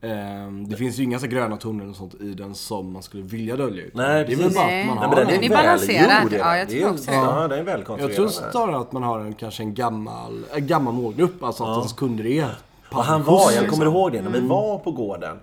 Ehm, 0.00 0.68
det 0.68 0.76
finns 0.76 0.98
ju 0.98 1.02
inga 1.02 1.18
så 1.18 1.26
gröna 1.26 1.56
toner 1.56 1.88
och 1.90 1.96
sånt 1.96 2.14
i 2.14 2.34
den 2.34 2.54
som 2.54 2.92
man 2.92 3.02
skulle 3.02 3.22
vilja 3.22 3.56
dölja 3.56 3.84
ut. 3.84 3.94
Nej, 3.94 4.24
det 4.24 4.32
är 4.32 4.36
väl 4.36 4.54
bara 4.54 4.64
att 4.64 4.86
man 4.86 4.96
Nej, 4.96 5.06
har 5.06 5.08
men 5.08 5.16
den 5.16 5.26
den. 5.26 5.44
är 5.44 5.48
balanserad. 5.48 6.32
Ja, 6.32 6.56
jag 6.56 6.68
Det 6.68 6.76
är- 6.76 6.80
tror 6.80 6.90
också 6.92 7.10
det. 7.10 7.16
Ja, 7.16 7.40
den 7.42 7.52
är 7.52 7.56
Jag 7.56 7.64
välkonstruerad. 7.64 8.16
tror 8.16 8.28
snarare 8.28 8.76
att 8.78 8.92
man 8.92 9.02
har 9.02 9.20
en, 9.20 9.34
kanske 9.34 9.62
en 9.62 9.74
gammal, 9.74 10.44
en 10.54 10.66
gammal 10.66 10.94
målgrupp. 10.94 11.42
Alltså 11.42 11.64
att 11.64 11.76
ens 11.78 11.92
kunder 11.92 12.26
är 12.26 12.58
Och 12.94 13.04
han 13.04 13.22
var, 13.24 13.50
jag 13.52 13.62
liksom. 13.62 13.68
kommer 13.68 13.86
ihåg 13.86 14.12
det, 14.12 14.20
när 14.22 14.28
Mm. 14.28 14.42
vi 14.42 14.48
var 14.48 14.78
på 14.78 14.90
gården. 14.90 15.38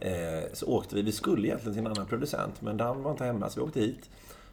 Eh, 0.00 0.12
så 0.52 0.66
åkte 0.66 0.94
vi, 0.94 1.02
vi 1.02 1.12
skulle 1.12 1.46
egentligen 1.48 1.74
till 1.74 1.86
en 1.86 1.92
annan 1.92 2.06
producent 2.06 2.62
men 2.62 2.76
Dan 2.76 3.02
var 3.02 3.10
inte 3.10 3.24
hemma 3.24 3.50
så 3.50 3.60
vi 3.60 3.66
åkte 3.66 3.80
hit. 3.80 4.10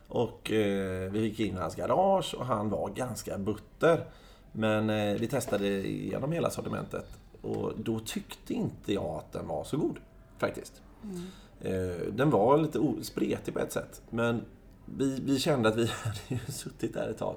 Och 0.08 0.52
eh, 0.52 1.12
vi 1.12 1.20
gick 1.20 1.40
in 1.40 1.56
i 1.56 1.60
hans 1.60 1.76
garage 1.76 2.36
och 2.38 2.46
han 2.46 2.70
var 2.70 2.90
ganska 2.90 3.38
butter. 3.38 4.06
Men 4.52 4.90
eh, 4.90 5.14
vi 5.20 5.28
testade 5.28 5.68
igenom 5.88 6.32
hela 6.32 6.50
sortimentet. 6.50 7.06
Och 7.42 7.72
då 7.78 8.00
tyckte 8.00 8.54
inte 8.54 8.94
jag 8.94 9.06
att 9.06 9.32
den 9.34 9.48
var 9.48 9.64
så 9.64 9.78
god. 9.78 9.98
Faktiskt. 10.38 10.82
Eh, 11.62 11.74
den 12.12 12.30
var 12.30 12.58
lite 12.58 12.80
spretig 13.02 13.54
på 13.54 13.60
ett 13.60 13.72
sätt. 13.72 14.02
Men 14.10 14.42
vi, 14.86 15.20
vi 15.26 15.40
kände 15.40 15.70
att 15.70 15.76
vi 15.76 15.86
hade 16.04 16.20
ju 16.28 16.40
suttit 16.52 16.94
där 16.94 17.10
ett 17.10 17.18
tag 17.18 17.36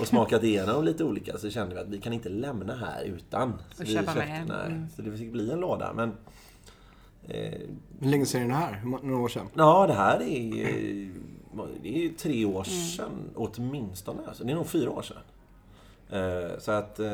och 0.00 0.06
smakat 0.06 0.42
igenom 0.42 0.84
lite 0.84 1.04
olika 1.04 1.38
så 1.38 1.50
kände 1.50 1.74
vi 1.74 1.80
att 1.80 1.88
vi 1.88 2.00
kan 2.00 2.12
inte 2.12 2.28
lämna 2.28 2.74
här 2.74 3.04
utan. 3.04 3.52
Så 3.74 3.82
Och 3.82 3.88
vi 3.88 3.92
köpa 3.94 4.12
köpte- 4.14 4.28
mer. 4.28 4.44
Nej, 4.48 4.66
Mm. 4.66 4.86
så 4.96 5.02
det 5.02 5.16
fick 5.16 5.32
bli 5.32 5.50
en 5.50 5.60
låda. 5.60 5.92
Men, 5.92 6.12
eh, 7.28 7.52
Hur 8.00 8.10
länge 8.10 8.26
sedan 8.26 8.40
är 8.42 8.46
den 8.46 8.56
här? 8.56 8.82
Några 9.02 9.22
år 9.22 9.28
sedan? 9.28 9.46
ja, 9.54 9.86
det 9.86 9.94
här 9.94 10.20
är, 10.22 10.60
eh, 10.68 11.08
det 11.82 12.04
är 12.04 12.08
tre 12.12 12.44
år 12.44 12.66
Mm. 12.68 12.86
sedan 12.86 13.10
åtminstone. 13.34 14.18
Alltså, 14.28 14.44
det 14.44 14.50
är 14.52 14.56
nog 14.56 14.66
fyra 14.66 14.90
år 14.90 15.02
sedan. 15.02 15.18
Eh, 16.10 16.58
så 16.58 16.72
att... 16.72 16.98
Eh, 17.00 17.06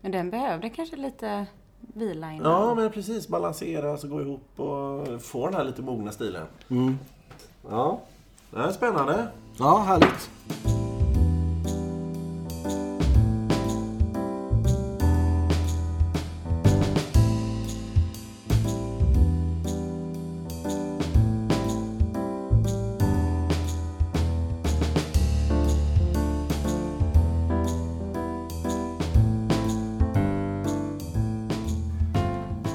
Men 0.00 0.12
den 0.12 0.30
behövde 0.30 0.70
kanske 0.70 0.96
lite 0.96 1.46
vila 1.80 2.32
innan. 2.32 2.52
ja, 2.52 2.74
men 2.74 2.90
precis. 2.92 3.28
Balanseras 3.28 4.04
och 4.04 4.10
gå 4.10 4.20
ihop 4.20 4.60
och 4.60 5.22
få 5.22 5.46
den 5.46 5.54
här 5.54 5.64
lite 5.64 5.82
mogna 5.82 6.12
stilen. 6.12 6.46
Ja, 7.70 8.00
det 8.50 8.58
här 8.58 8.68
är 8.68 8.72
spännande. 8.72 9.28
Ja, 9.58 9.78
härligt. 9.78 10.30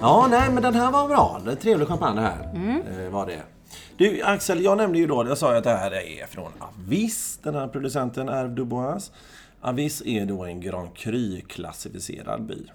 Ja, 0.04 0.28
nej 0.30 0.52
men 0.52 0.64
den 0.64 0.76
här 0.76 0.92
var 0.92 1.08
bra. 1.08 1.42
Det 1.46 1.52
är 1.52 1.56
trevlig 1.56 1.88
champagne 1.88 2.22
det 2.22 2.28
här. 2.28 3.06
Eh, 3.06 3.10
var 3.10 3.26
det. 3.26 3.42
Du 3.98 4.22
Axel, 4.24 4.64
jag 4.64 4.78
nämnde 4.78 5.00
ju 5.00 5.08
då, 5.08 5.26
jag 5.28 5.38
sa 5.38 5.52
ju 5.52 5.58
att 5.58 5.64
det 5.64 5.70
här 5.70 5.92
är 5.92 6.26
från 6.26 6.52
Avis, 6.60 7.40
den 7.44 7.56
här 7.56 7.68
producenten 7.68 8.30
är 8.30 8.48
Dubois. 8.48 9.12
Avis 9.62 10.02
är 10.06 10.26
då 10.26 10.46
en 10.46 10.62
Grand 10.62 10.96
Cru-klassificerad 10.96 12.46
by. 12.46 12.68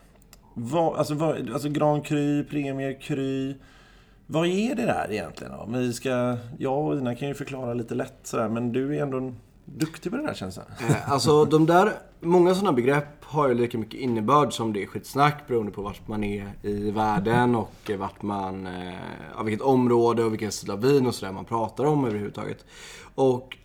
Vad, 0.54 0.99
alltså, 0.99 1.14
vad, 1.14 1.50
alltså 1.50 1.68
Grand 1.68 2.06
Cru, 2.06 2.44
Premier 2.44 3.00
Cru. 3.00 3.54
Vad 4.26 4.47
är 4.47 4.75
det 4.75 4.87
där 4.87 5.06
egentligen? 5.11 5.52
Då? 5.52 5.78
Vi 5.78 5.92
ska, 5.92 6.37
jag 6.58 6.87
och 6.87 6.99
Ina 6.99 7.14
kan 7.14 7.28
ju 7.28 7.35
förklara 7.35 7.75
lite 7.75 7.94
lätt 7.94 8.18
sådär, 8.23 8.49
men 8.49 8.73
du 8.73 8.97
är 8.97 9.02
ändå 9.02 9.18
en 9.18 9.37
duktig 9.76 10.12
på 10.12 10.18
det 10.18 10.26
där 10.26 10.34
känns 10.34 10.54
det 10.54 10.64
eh, 10.80 11.12
Alltså 11.12 11.44
de 11.44 11.66
där, 11.66 11.92
många 12.20 12.54
sådana 12.54 12.72
begrepp 12.72 13.25
har 13.25 13.48
ju 13.48 13.54
lika 13.54 13.78
mycket 13.78 14.00
innebörd 14.00 14.52
som 14.52 14.72
det 14.72 14.82
är 14.82 14.87
skitsnack 14.87 15.46
beroende 15.48 15.72
på 15.72 15.82
vart 15.82 16.08
man 16.08 16.25
är 16.25 16.52
i 16.62 16.90
världen 16.90 17.54
och 17.54 17.90
vart 17.98 18.22
man, 18.22 18.66
eh, 18.66 18.94
ja, 19.37 19.42
vilket 19.42 19.62
område 19.62 20.25
och 20.25 20.32
vilken 20.32 20.52
stil 20.52 20.70
av 20.70 20.82
vin 20.82 21.06
och 21.06 21.14
sådär 21.14 21.32
man 21.32 21.44
pratar 21.44 21.84
om 21.84 22.04
överhuvudtaget. 22.04 22.64
Och 23.14 23.56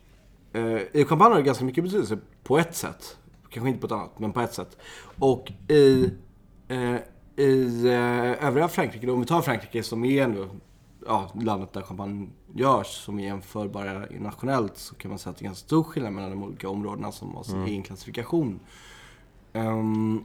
eh, 0.53 0.81
i 0.93 1.05
champagne 1.05 1.31
har 1.31 1.37
det 1.37 1.45
ganska 1.45 1.65
mycket 1.65 1.83
betydelse 1.83 2.17
på 2.43 2.57
ett 2.57 2.75
sätt. 2.75 3.17
Kanske 3.49 3.69
inte 3.69 3.81
på 3.81 3.85
ett 3.85 3.91
annat, 3.91 4.19
men 4.19 4.31
på 4.31 4.41
ett 4.41 4.53
sätt. 4.53 4.77
Och 5.19 5.51
i, 5.67 6.11
eh, 6.67 6.95
i 7.35 7.85
eh, 7.87 8.47
övriga 8.47 8.67
Frankrike, 8.67 9.07
då, 9.07 9.13
om 9.13 9.19
vi 9.19 9.25
tar 9.25 9.41
Frankrike 9.41 9.83
som 9.83 10.05
är 10.05 10.23
ändå 10.23 10.47
ja, 11.07 11.31
landet 11.41 11.73
där 11.73 11.81
champagne 11.81 12.27
görs 12.53 12.87
som 12.87 13.19
är 13.19 13.23
jämförbara 13.23 14.05
nationellt 14.19 14.77
så 14.77 14.95
kan 14.95 15.09
man 15.09 15.19
säga 15.19 15.31
att 15.31 15.37
det 15.37 15.43
är 15.43 15.47
ganska 15.47 15.65
stor 15.65 15.83
skillnad 15.83 16.13
mellan 16.13 16.29
de 16.31 16.43
olika 16.43 16.69
områdena 16.69 17.11
som 17.11 17.35
har 17.35 17.43
sin 17.43 17.63
egen 17.63 17.83
klassifikation. 17.83 18.59
Ehm, 19.53 20.23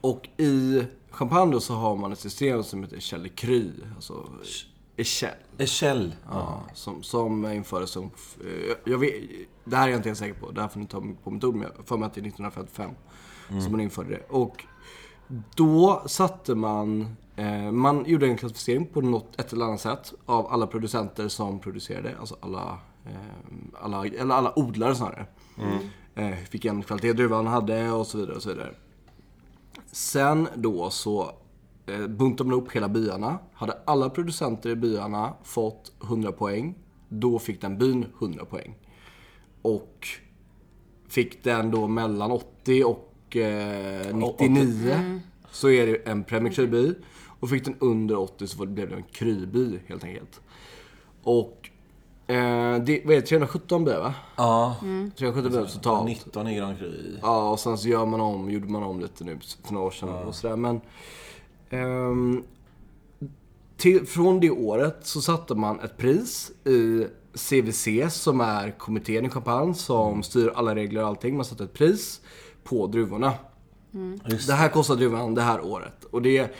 och 0.00 0.28
i 0.36 0.82
champagne 1.10 1.52
då 1.52 1.60
så 1.60 1.74
har 1.74 1.96
man 1.96 2.12
ett 2.12 2.18
system 2.18 2.62
som 2.62 2.82
heter 2.82 2.96
Echelle 2.96 3.28
Cru, 3.28 3.72
alltså 3.96 4.28
Echelle. 4.96 5.34
Echelle. 5.58 6.12
Ja, 6.30 6.62
som, 6.74 7.02
som 7.02 7.46
infördes 7.52 7.90
som... 7.90 8.04
eh, 8.40 8.76
Jag 8.84 8.98
vet, 8.98 9.14
det 9.64 9.76
här 9.76 9.84
är 9.86 9.90
jag 9.90 9.98
inte 9.98 10.08
helt 10.08 10.18
säker 10.18 10.40
på, 10.40 10.50
det 10.50 10.60
här 10.60 10.68
får 10.68 10.80
ni 10.80 10.86
ta 10.86 11.02
på 11.24 11.30
mitt 11.30 11.44
ord, 11.44 11.54
men 11.54 11.62
jag 11.62 11.76
har 11.76 11.84
för 11.84 11.96
mig 11.96 12.06
att 12.06 12.14
det 12.14 12.20
är 12.20 12.26
1955 12.26 12.90
som 13.62 13.72
man 13.72 13.80
införde 13.80 14.10
det. 14.10 14.22
Och 14.28 14.64
då 15.54 16.02
satte 16.06 16.54
man... 16.54 17.16
Eh, 17.40 17.72
man 17.72 18.04
gjorde 18.06 18.26
en 18.26 18.36
klassificering 18.36 18.86
på 18.86 19.00
något, 19.00 19.40
ett 19.40 19.52
eller 19.52 19.64
annat 19.64 19.80
sätt 19.80 20.12
av 20.26 20.46
alla 20.46 20.66
producenter 20.66 21.28
som 21.28 21.60
producerade, 21.60 22.14
alltså 22.20 22.36
alla, 22.40 22.78
eh, 23.06 23.82
alla, 23.82 24.06
eller 24.06 24.34
alla 24.34 24.58
odlare 24.58 24.94
snarare. 24.94 25.26
Eh, 26.14 26.34
vilken 26.50 26.82
kvalitet 26.82 27.12
druvan 27.12 27.46
hade 27.46 27.90
och 27.90 28.06
så 28.06 28.18
vidare 28.18 28.36
och 28.36 28.42
så 28.42 28.48
vidare. 28.48 28.74
Sen 29.92 30.48
då 30.54 30.90
så 30.90 31.32
eh, 31.86 32.06
buntade 32.06 32.50
man 32.50 32.58
upp 32.58 32.72
hela 32.72 32.88
byarna. 32.88 33.38
Hade 33.54 33.78
alla 33.84 34.10
producenter 34.10 34.70
i 34.70 34.76
byarna 34.76 35.34
fått 35.42 35.92
100 36.02 36.32
poäng, 36.32 36.74
då 37.08 37.38
fick 37.38 37.60
den 37.60 37.78
byn 37.78 38.06
100 38.18 38.44
poäng. 38.44 38.74
Och 39.62 40.08
fick 41.08 41.44
den 41.44 41.70
då 41.70 41.86
mellan 41.86 42.30
80 42.30 42.84
och 42.84 43.36
eh, 43.36 44.16
99 44.16 45.20
så 45.50 45.70
är 45.70 45.86
det 45.86 46.08
en 46.08 46.24
Premier 46.24 46.52
Cru-by. 46.52 46.94
Och 47.40 47.50
fick 47.50 47.64
den 47.64 47.76
under 47.80 48.18
80 48.18 48.46
så 48.46 48.66
blev 48.66 48.88
det 48.88 48.96
en 48.96 49.02
Cru-by 49.02 49.78
helt 49.86 50.04
enkelt. 50.04 50.40
Och 51.22 51.70
eh, 52.26 52.76
det, 52.76 53.02
vad 53.04 53.16
är 53.16 53.20
det, 53.20 53.22
317 53.22 53.84
byar 53.84 54.00
va? 54.00 54.14
Ja. 54.36 54.76
317 55.16 55.52
byar 55.52 55.66
totalt. 55.66 56.08
19 56.08 56.48
i 56.48 56.56
Grand 56.56 56.78
Cru. 56.78 57.18
Ja, 57.22 57.50
och 57.50 57.60
sen 57.60 57.78
så 57.78 57.88
gör 57.88 58.06
man 58.06 58.20
om, 58.20 58.50
gjorde 58.50 58.68
man 58.68 58.82
om 58.82 59.00
lite 59.00 59.24
nu 59.24 59.38
för 59.64 59.72
några 59.72 59.86
år 59.86 59.90
sedan 59.90 60.08
och 60.08 60.34
sådär. 60.34 60.56
Men 60.56 60.80
ehm, 61.70 62.42
till, 63.76 64.06
från 64.06 64.40
det 64.40 64.50
året 64.50 64.96
så 65.02 65.20
satte 65.20 65.54
man 65.54 65.80
ett 65.80 65.96
pris 65.96 66.52
i 66.64 67.06
CVC 67.34 67.88
som 68.10 68.40
är 68.40 68.78
kommittén 68.78 69.26
i 69.26 69.30
Champagne 69.30 69.74
som 69.74 70.22
styr 70.22 70.52
alla 70.54 70.74
regler 70.74 71.02
och 71.02 71.08
allting. 71.08 71.36
Man 71.36 71.44
satte 71.44 71.64
ett 71.64 71.72
pris 71.72 72.20
på 72.64 72.86
druvorna. 72.86 73.32
Just 74.26 74.48
Det 74.48 74.54
här 74.54 74.68
kostar 74.68 74.96
druvan 74.96 75.34
det 75.34 75.42
här 75.42 75.64
året. 75.64 76.04
Och 76.04 76.22
det, 76.22 76.54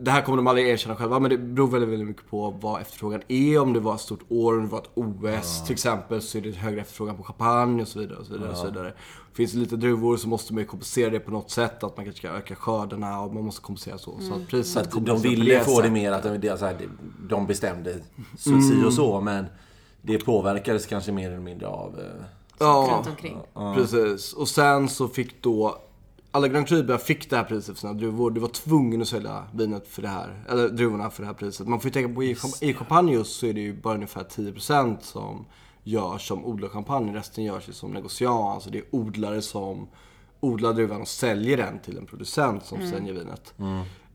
det 0.00 0.10
här 0.10 0.22
kommer 0.22 0.36
de 0.36 0.46
aldrig 0.46 0.68
erkänna 0.68 0.96
själva, 0.96 1.18
men 1.18 1.30
det 1.30 1.38
beror 1.38 1.68
väldigt, 1.68 1.90
väldigt 1.90 2.08
mycket 2.08 2.30
på 2.30 2.50
vad 2.60 2.80
efterfrågan 2.80 3.22
är. 3.28 3.58
Om 3.60 3.72
det 3.72 3.80
var 3.80 3.94
ett 3.94 4.00
stort 4.00 4.20
år, 4.28 4.54
om 4.58 4.62
det 4.64 4.70
var 4.72 4.78
ett 4.78 4.90
OS 4.94 5.62
till 5.64 5.72
exempel, 5.72 6.22
så 6.22 6.38
är 6.38 6.42
det 6.42 6.50
högre 6.56 6.80
efterfrågan 6.80 7.16
på 7.16 7.22
champagne 7.22 7.82
och 7.82 7.88
så 7.88 7.98
vidare. 7.98 8.18
Och 8.18 8.26
så 8.26 8.32
vidare, 8.32 8.50
och 8.50 8.56
så 8.56 8.66
vidare. 8.66 8.92
Finns 9.32 9.52
det 9.52 9.58
lite 9.58 9.76
druvor 9.76 10.16
så 10.16 10.28
måste 10.28 10.52
man 10.54 10.60
ju 10.62 10.66
kompensera 10.66 11.10
det 11.10 11.20
på 11.20 11.30
något 11.30 11.50
sätt. 11.50 11.84
Att 11.84 11.96
man 11.96 12.04
kanske 12.06 12.18
ska 12.18 12.28
öka 12.28 12.54
skördarna 12.54 13.20
och 13.20 13.34
man 13.34 13.44
måste 13.44 13.62
kompensera 13.62 13.98
så. 13.98 14.18
Så 14.20 14.34
att 14.34 14.40
Så 14.40 14.46
priset 14.46 14.96
att 14.96 15.06
de 15.06 15.18
ville 15.20 15.60
få 15.64 15.80
det 15.80 15.90
mer 15.90 16.12
att 16.12 16.22
de, 16.40 16.58
så 16.58 16.64
här, 16.66 16.76
de 17.28 17.46
bestämde 17.46 17.94
så, 18.38 18.60
si 18.60 18.84
och 18.86 18.92
så, 18.92 19.20
men 19.20 19.46
det 20.02 20.18
påverkades 20.18 20.86
kanske 20.86 21.12
mer 21.12 21.30
eller 21.30 21.40
mindre 21.40 21.66
av... 21.68 21.98
eh, 22.00 22.24
Ja, 22.58 22.90
Runt 22.96 23.08
omkring. 23.08 23.38
precis. 23.74 24.32
Och 24.32 24.48
sen 24.48 24.88
så 24.88 25.08
fick 25.08 25.42
då 25.42 25.78
alla 26.32 26.48
Grand 26.48 26.68
Cru 26.68 26.98
fick 26.98 27.30
det 27.30 27.36
här 27.36 27.44
priset 27.44 27.74
för 27.74 27.80
sina 27.80 27.92
druvor. 27.92 28.30
Du 28.30 28.40
var 28.40 28.48
tvungen 28.48 29.02
att 29.02 29.08
sälja 29.08 29.44
vinet 29.54 29.88
för 29.88 30.02
det 30.02 30.08
här, 30.08 30.44
eller 30.48 30.68
druvorna 30.68 31.10
för 31.10 31.22
det 31.22 31.26
här 31.26 31.34
priset. 31.34 31.68
Man 31.68 31.80
får 31.80 31.88
ju 31.88 31.92
tänka 31.92 32.14
på 32.14 32.24
i, 32.24 32.36
i 32.60 32.74
champagne 32.74 33.24
så 33.24 33.46
är 33.46 33.52
det 33.52 33.60
ju 33.60 33.80
bara 33.80 33.94
ungefär 33.94 34.24
10% 34.24 34.96
som 35.00 35.44
görs 35.84 36.28
som 36.28 36.44
odlar 36.44 36.68
champagne. 36.68 37.16
Resten 37.16 37.44
görs 37.44 37.68
ju 37.68 37.72
som 37.72 37.90
negociant. 37.90 38.54
Alltså 38.54 38.70
det 38.70 38.78
är 38.78 38.84
odlare 38.90 39.42
som 39.42 39.88
odlar 40.40 40.72
druvan 40.72 41.00
och 41.00 41.08
säljer 41.08 41.56
den 41.56 41.78
till 41.78 41.98
en 41.98 42.06
producent 42.06 42.64
som 42.64 42.78
sen 42.90 43.06
ger 43.06 43.14
vinet. 43.14 43.54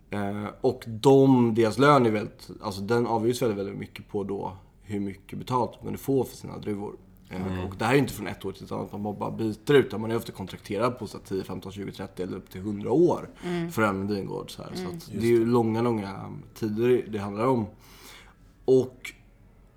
Eh, 0.09 0.45
och 0.61 0.83
de, 0.87 1.53
deras 1.55 1.77
lön 1.77 2.05
är 2.05 2.11
väldigt, 2.11 2.49
alltså 2.61 2.81
den 2.81 3.07
avgörs 3.07 3.41
väldigt, 3.41 3.57
väldigt 3.57 3.77
mycket 3.77 4.07
på 4.09 4.23
då 4.23 4.57
hur 4.81 4.99
mycket 4.99 5.39
betalt 5.39 5.71
man 5.71 5.83
kunde 5.83 5.99
få 5.99 6.23
för 6.23 6.37
sina 6.37 6.57
druvor. 6.57 6.95
Eh, 7.29 7.65
Och 7.67 7.75
det 7.77 7.85
här 7.85 7.93
är 7.93 7.97
inte 7.97 8.13
från 8.13 8.27
ett 8.27 8.45
år 8.45 8.51
till 8.51 8.63
ett 8.63 8.71
annat, 8.71 8.91
man 8.91 9.19
bara 9.19 9.31
byter 9.31 9.73
utan 9.73 10.01
man 10.01 10.11
är 10.11 10.15
ofta 10.15 10.31
kontrakterad 10.31 10.99
på 10.99 11.07
så 11.07 11.17
här 11.17 11.25
10, 11.25 11.43
15, 11.43 11.71
20, 11.71 11.91
30 11.91 12.23
eller 12.23 12.37
upp 12.37 12.49
till 12.49 12.61
100 12.61 12.91
år 12.91 13.29
för 13.71 13.81
en 13.81 14.07
vingård. 14.07 14.51
Så, 14.51 14.63
här. 14.63 14.71
så 14.75 14.87
att 14.87 15.11
det 15.11 15.27
är 15.27 15.31
ju 15.31 15.45
långa, 15.45 15.81
långa 15.81 16.33
tider 16.53 17.05
det 17.09 17.17
handlar 17.19 17.45
om. 17.45 17.65
Och 18.65 19.11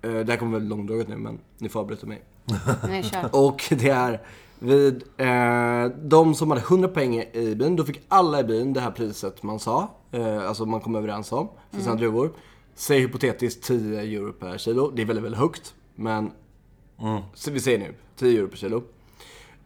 eh, 0.01 0.11
det 0.11 0.31
här 0.31 0.37
kommer 0.37 0.51
väldigt 0.51 0.69
långdraget 0.69 1.07
nu 1.07 1.17
men 1.17 1.39
ni 1.57 1.69
får 1.69 1.79
avbryta 1.79 2.07
mig. 2.07 2.21
Nej. 2.87 3.03
Och 3.31 3.63
det 3.69 3.89
är 3.89 4.21
vid 4.59 5.03
eh, 5.17 5.97
de 6.03 6.35
som 6.35 6.51
hade 6.51 6.61
100 6.61 6.87
poäng 6.87 7.15
i 7.33 7.55
byn, 7.55 7.75
då 7.75 7.83
fick 7.83 8.01
alla 8.07 8.39
i 8.39 8.43
byn 8.43 8.73
det 8.73 8.79
här 8.81 8.91
priset 8.91 9.43
man 9.43 9.59
sa. 9.59 9.89
Eh, 10.11 10.47
alltså 10.47 10.65
man 10.65 10.81
kom 10.81 10.95
överens 10.95 11.31
om 11.31 11.47
för 11.71 11.81
sina 11.81 11.95
druvor. 11.95 12.31
Säg 12.75 12.99
hypotetiskt 12.99 13.63
10 13.63 14.01
euro 14.01 14.33
per 14.33 14.57
kilo. 14.57 14.91
Det 14.95 15.01
är 15.01 15.05
väldigt, 15.05 15.25
väldigt 15.25 15.39
högt. 15.39 15.73
Men 15.95 16.31
så 17.33 17.51
vi 17.51 17.59
säger 17.59 17.79
nu 17.79 17.93
10 18.15 18.39
euro 18.39 18.47
per 18.47 18.57
kilo. 18.57 18.83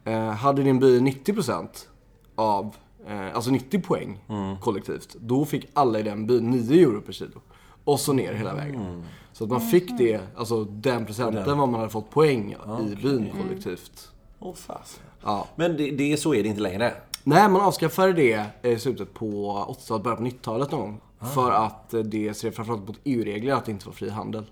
Eh, 0.04 0.28
hade 0.28 0.62
din 0.62 0.78
by 0.78 1.00
90% 1.00 1.88
av, 2.34 2.76
eh, 3.06 3.34
alltså 3.34 3.50
90 3.50 3.80
poäng 3.80 4.18
kollektivt, 4.60 5.16
då 5.20 5.44
fick 5.44 5.66
alla 5.72 5.98
i 5.98 6.02
den 6.02 6.26
byn 6.26 6.50
9 6.50 6.82
euro 6.82 7.00
per 7.00 7.12
kilo. 7.12 7.40
Och 7.84 8.00
så 8.00 8.12
ner 8.12 8.34
hela 8.34 8.54
vägen. 8.54 9.04
Så 9.32 9.44
att 9.44 9.50
man 9.50 9.60
fick 9.60 9.98
det, 9.98 10.20
alltså 10.36 10.64
den 10.64 11.06
procenten 11.06 11.58
vad 11.58 11.68
man 11.68 11.80
hade 11.80 11.92
fått 11.92 12.10
poäng 12.10 12.56
i 12.92 12.96
byn 13.02 13.30
kollektivt. 13.42 14.12
Åh 14.38 14.54
fasen. 14.54 15.02
Ja. 15.22 15.48
Men 15.56 15.76
det, 15.76 15.90
det, 15.90 16.16
så 16.16 16.34
är 16.34 16.42
det 16.42 16.48
inte 16.48 16.60
längre. 16.60 16.94
Nej, 17.24 17.48
man 17.48 17.60
avskaffade 17.60 18.12
det 18.12 18.44
i 18.62 18.78
slutet 18.78 19.14
på 19.14 19.52
80-talet, 19.68 20.04
början 20.04 20.18
på 20.18 20.24
90-talet 20.24 20.70
någon 20.70 20.80
gång. 20.80 21.00
För 21.34 21.50
att 21.50 21.94
eh, 21.94 22.00
det 22.00 22.34
ser 22.34 22.50
framförallt 22.50 22.88
mot 22.88 22.98
EU-regler 23.04 23.54
att 23.54 23.64
det 23.64 23.72
inte 23.72 23.86
var 23.86 23.92
fri 23.92 24.10
handel. 24.10 24.44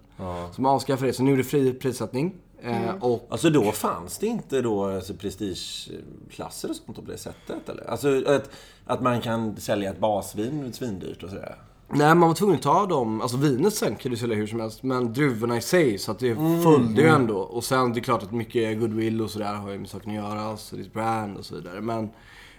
Så 0.52 0.62
man 0.62 0.72
avskaffade 0.74 1.06
det, 1.10 1.14
så 1.14 1.22
nu 1.22 1.32
är 1.32 1.36
det 1.36 1.44
fri 1.44 1.72
prissättning. 1.72 2.34
Eh, 2.64 2.94
och 3.00 3.26
Alltså 3.30 3.50
då 3.50 3.72
fanns 3.72 4.18
det 4.18 4.26
inte 4.26 4.60
då 4.60 4.84
alltså, 4.84 5.14
prestigeklasser 5.14 6.70
och 6.70 6.76
sånt 6.76 6.96
på 6.96 7.12
det 7.12 7.18
sättet? 7.18 7.68
Eller? 7.68 7.90
Alltså 7.90 8.22
att, 8.26 8.50
att 8.84 9.02
man 9.02 9.20
kan 9.20 9.56
sälja 9.56 9.90
ett 9.90 9.98
basvin 9.98 10.72
svindyrt 10.72 11.22
och 11.22 11.28
sådär? 11.30 11.56
Nej, 11.88 12.14
man 12.14 12.28
var 12.28 12.34
tvungen 12.34 12.56
att 12.56 12.62
ta 12.62 12.86
dem. 12.86 13.20
Alltså 13.20 13.36
vinet 13.36 13.74
sen 13.74 13.96
kan 13.96 14.10
du 14.10 14.16
sälja 14.16 14.36
hur 14.36 14.46
som 14.46 14.60
helst. 14.60 14.82
Men 14.82 15.12
druvorna 15.12 15.56
i 15.56 15.60
sig, 15.60 15.98
så 15.98 16.10
att 16.10 16.18
det 16.18 16.36
följde 16.62 17.02
ju 17.02 17.08
ändå. 17.08 17.38
Och 17.38 17.64
sen 17.64 17.92
det 17.92 18.00
är 18.00 18.02
klart 18.02 18.22
att 18.22 18.32
mycket 18.32 18.80
goodwill 18.80 19.22
och 19.22 19.30
sådär 19.30 19.54
har 19.54 19.70
ju 19.70 19.78
med 19.78 19.88
saken 19.88 20.10
att 20.10 20.16
göra. 20.16 20.40
Alltså 20.40 20.76
ditt 20.76 20.92
brand 20.92 21.36
och 21.36 21.44
så 21.44 21.54
vidare. 21.54 21.80
Men, 21.80 22.10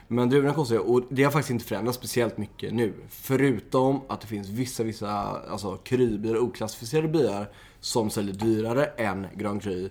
men 0.07 0.29
druvorna 0.29 0.53
kostar 0.53 0.75
ju. 0.75 0.81
Och 0.81 1.03
det 1.09 1.23
har 1.23 1.31
faktiskt 1.31 1.51
inte 1.51 1.65
förändrats 1.65 1.97
speciellt 1.97 2.37
mycket 2.37 2.73
nu. 2.73 2.93
Förutom 3.09 4.01
att 4.07 4.21
det 4.21 4.27
finns 4.27 4.49
vissa, 4.49 4.83
vissa 4.83 5.09
alltså 5.49 5.77
krybyar, 5.77 6.37
oklassificerade 6.37 7.07
byar 7.07 7.47
som 7.79 8.09
säljer 8.09 8.33
dyrare 8.35 8.85
än 8.85 9.27
Grand 9.35 9.61
Cru. 9.61 9.89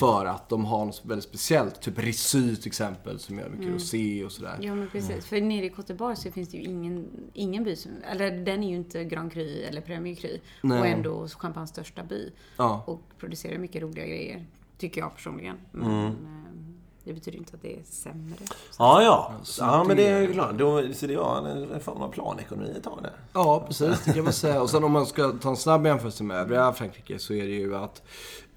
För 0.00 0.26
att 0.26 0.48
de 0.48 0.64
har 0.64 0.84
något 0.84 1.02
väldigt 1.04 1.24
speciellt. 1.24 1.80
Typ 1.80 1.98
Rissy 1.98 2.56
till 2.56 2.66
exempel 2.66 3.18
som 3.18 3.38
gör 3.38 3.48
mycket 3.48 3.74
rosé 3.74 4.24
och 4.24 4.32
sådär. 4.32 4.58
Ja 4.60 4.74
men 4.74 4.88
precis, 4.88 5.26
för 5.26 5.40
nere 5.40 5.66
i 5.66 5.72
Göteborg 5.76 6.16
så 6.16 6.30
finns 6.30 6.48
det 6.48 6.56
ju 6.56 6.62
ingen, 6.62 7.08
ingen 7.32 7.64
by 7.64 7.76
som, 7.76 7.92
eller 8.10 8.30
den 8.30 8.62
är 8.62 8.68
ju 8.68 8.76
inte 8.76 9.04
Grand 9.04 9.32
Cru 9.32 9.62
eller 9.62 9.80
Premier 9.80 10.14
Cru. 10.14 10.38
Nej. 10.62 10.80
Och 10.80 10.86
ändå 10.86 11.28
Champagnes 11.28 11.70
största 11.70 12.04
by. 12.04 12.32
Ja. 12.56 12.84
Och 12.86 13.02
producerar 13.18 13.58
mycket 13.58 13.82
roliga 13.82 14.06
grejer, 14.06 14.46
tycker 14.78 15.00
jag 15.00 15.14
personligen. 15.14 15.56
Men, 15.72 16.06
eh, 16.06 16.12
Det 17.08 17.14
betyder 17.14 17.38
inte 17.38 17.56
att 17.56 17.62
det 17.62 17.72
är 17.72 17.82
sämre. 17.84 18.36
Ja, 18.78 19.02
ja. 19.02 19.32
Ja, 19.58 19.84
men 19.84 19.96
det 19.96 20.06
är 20.06 20.20
ju 20.20 20.32
klart. 20.32 20.58
Då, 20.58 20.82
så 20.94 21.06
det 21.06 21.16
var 21.16 21.48
en, 21.48 21.80
form 21.80 22.02
av 22.02 22.08
planekonomi 22.08 22.74
ett 22.76 22.84
tag 22.84 22.98
där. 23.02 23.12
Ja, 23.32 23.64
precis. 23.66 24.04
Det 24.04 24.12
kan 24.12 24.24
man 24.24 24.32
säga. 24.32 24.62
Och 24.62 24.70
sen 24.70 24.84
om 24.84 24.92
man 24.92 25.06
ska 25.06 25.32
ta 25.32 25.48
en 25.48 25.56
snabb 25.56 25.86
jämförelse 25.86 26.24
med 26.24 26.36
övriga 26.36 26.72
Frankrike 26.72 27.18
så 27.18 27.32
är 27.32 27.42
det 27.42 27.54
ju 27.54 27.76
att 27.76 28.02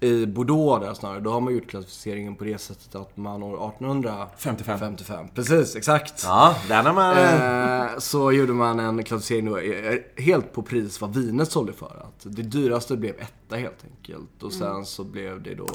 i 0.00 0.26
Bordeaux 0.26 0.86
där 0.86 0.94
snarare, 0.94 1.20
då 1.20 1.30
har 1.30 1.40
man 1.40 1.54
gjort 1.54 1.66
klassificeringen 1.66 2.36
på 2.36 2.44
det 2.44 2.58
sättet 2.58 2.94
att 2.94 3.16
man 3.16 3.42
år 3.42 3.54
1855. 3.68 4.78
55. 4.78 5.28
Precis, 5.34 5.76
exakt. 5.76 6.22
Ja, 6.24 6.56
där 6.68 6.82
har 6.82 6.92
man... 6.92 7.18
Eh, 7.18 7.98
så 7.98 8.32
gjorde 8.32 8.52
man 8.52 8.80
en 8.80 9.04
klassificering 9.04 9.46
då, 9.46 9.58
eh, 9.58 9.98
helt 10.16 10.52
på 10.52 10.62
pris 10.62 11.00
vad 11.00 11.14
vinet 11.14 11.50
sålde 11.52 11.72
för. 11.72 12.06
Att 12.06 12.36
det 12.36 12.42
dyraste 12.42 12.96
blev 12.96 13.14
etta 13.20 13.56
helt 13.56 13.84
enkelt. 13.84 14.42
Och 14.42 14.52
sen 14.52 14.86
så 14.86 15.04
blev 15.04 15.42
det 15.42 15.54
då 15.54 15.68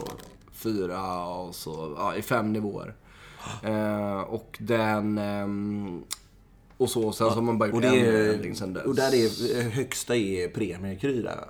fyra 0.58 1.26
och 1.28 1.56
så, 1.56 1.94
ja, 1.98 2.16
i 2.16 2.22
fem 2.22 2.54
nivåer. 2.54 2.96
Eh, 3.64 4.20
och 4.20 4.58
den... 4.60 5.18
ehm, 5.18 6.04
och 6.78 6.90
så, 6.90 7.02
sen 7.12 7.30
så 7.30 7.34
har 7.36 7.42
man 7.42 7.58
bara 7.58 7.70
gjort 7.70 7.84
och, 7.86 7.94
en 7.94 8.30
ändring 8.34 8.56
sen 8.56 8.74
dess. 8.74 8.86
och 8.86 8.96
där 8.96 9.16
är 9.16 9.70
högsta 9.70 10.16
är 10.16 10.48
premiekry 10.50 11.22
där. 11.22 11.48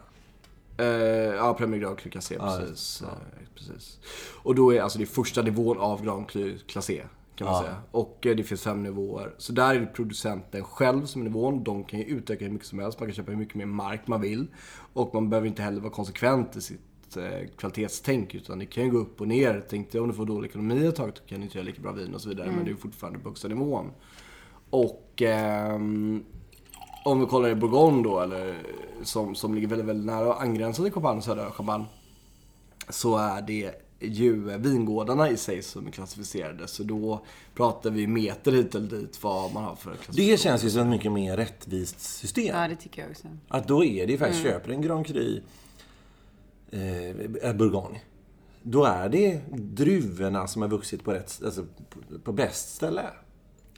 Eh, 0.78 1.36
ja, 1.36 1.54
Premier 1.54 1.82
Grand 1.82 1.98
Cru 1.98 2.10
Classé, 2.10 2.38
precis. 2.40 3.02
Eh, 3.02 3.08
precis. 3.56 4.00
Och 4.44 4.56
då 4.56 4.74
är 4.74 4.82
alltså 4.82 5.00
det 5.00 5.06
första 5.06 5.42
nivån 5.42 5.78
av 5.78 6.04
Grand 6.06 6.30
Cru 6.30 6.58
Classé, 6.58 7.04
kan 7.36 7.46
man 7.46 7.56
Ja. 7.56 7.62
säga. 7.62 7.76
Och 7.92 8.26
eh, 8.26 8.36
det 8.36 8.44
finns 8.44 8.62
fem 8.62 8.84
nivåer. 8.84 9.34
Så 9.38 9.54
där 9.54 9.76
är 9.76 9.80
det 9.80 9.86
producenten 9.86 10.64
själv 10.64 11.06
som 11.06 11.22
är 11.22 11.26
nivån. 11.26 11.64
De 11.64 11.84
kan 11.84 12.00
ju 12.00 12.06
utöka 12.06 12.46
hur 12.46 12.52
mycket 12.52 12.68
som 12.68 12.80
helst. 12.80 13.00
Man 13.00 13.08
kan 13.10 13.16
köpa 13.16 13.32
hur 13.32 13.38
mycket 13.38 13.56
mer 13.56 13.66
mark 13.66 14.08
man 14.08 14.22
vill. 14.22 14.48
Och 14.94 15.14
man 15.14 15.30
behöver 15.30 15.48
inte 15.48 15.62
heller 15.62 15.82
vara 15.82 15.94
konsekvent 15.94 16.56
i 16.56 16.62
sitt 16.62 16.87
eh, 17.18 17.48
kvalitetstänk. 17.58 18.36
Utan 18.36 18.60
det 18.60 18.66
kan 18.66 18.84
ju 18.84 18.92
gå 18.92 18.98
upp 18.98 19.22
och 19.22 19.28
ner. 19.28 19.64
Tänk 19.70 19.92
dig 19.92 20.02
om 20.02 20.08
du 20.08 20.14
får 20.14 20.26
dålig 20.26 20.50
ekonomi 20.50 20.86
ett 20.86 20.96
tag, 20.96 21.12
då 21.16 21.22
kan 21.28 21.38
du 21.38 21.44
inte 21.44 21.58
göra 21.58 21.66
lika 21.66 21.82
bra 21.82 21.92
vin 21.92 22.14
och 22.14 22.22
så 22.22 22.30
vidare. 22.30 22.52
Men 22.52 22.66
det 22.66 22.72
är 22.72 22.76
fortfarande 22.76 23.20
på 23.20 23.30
högsta 23.30 23.48
nivån. 23.48 23.92
Och 24.70 25.22
ehm, 25.22 26.24
om 27.06 27.20
vi 27.20 27.26
kollar 27.26 27.50
i 27.50 27.56
Bourgogne 27.56 28.04
då, 28.04 28.20
eller 28.20 28.58
som, 29.04 29.36
som 29.36 29.56
ligger 29.56 29.68
väldigt, 29.68 29.88
väldigt 29.88 30.06
nära 30.06 30.28
och 30.28 30.42
angränsar 30.42 30.84
till 30.84 30.94
Champagne, 30.94 31.22
södra 31.22 31.52
Champagne. 31.52 31.86
Så 32.90 33.18
är 33.18 33.42
det 33.42 33.72
ju 34.00 34.58
vingårdarna 34.58 35.30
i 35.30 35.38
sig 35.38 35.64
som 35.64 35.88
är 35.88 35.92
klassificerade. 35.92 36.68
Så 36.68 36.84
då 36.84 37.26
pratar 37.56 37.90
vi 37.90 38.08
meter 38.08 38.52
hit 38.52 38.76
eller 38.76 38.88
dit 38.88 39.24
vad 39.24 39.54
man 39.54 39.64
har 39.64 39.76
för. 39.76 39.98
Det 40.10 40.40
känns 40.40 40.64
ju 40.64 40.70
som 40.70 40.82
ett 40.82 40.88
mycket 40.88 41.12
mer 41.12 41.38
rättvist 41.38 42.00
system. 42.00 42.56
Ja, 42.56 42.68
det 42.68 42.76
tycker 42.76 43.02
jag 43.02 43.12
också. 43.12 43.28
Att 43.48 43.68
då 43.68 43.84
är 43.84 44.06
det 44.06 44.12
ju 44.12 44.18
faktiskt, 44.18 44.44
köper 44.44 44.72
en 44.72 44.82
Grand 44.82 45.06
Cru 45.06 45.42
eh, 46.72 47.54
Bourgogne. 47.54 48.02
Då 48.64 48.84
är 48.84 49.10
det 49.10 49.42
druvorna 49.52 50.48
som 50.48 50.62
har 50.62 50.70
vuxit 50.70 51.04
på, 51.04 51.12
rätt, 51.12 51.42
alltså, 51.46 51.66
på, 51.90 52.20
på 52.20 52.32
bäst 52.32 52.76
ställe. 52.76 53.04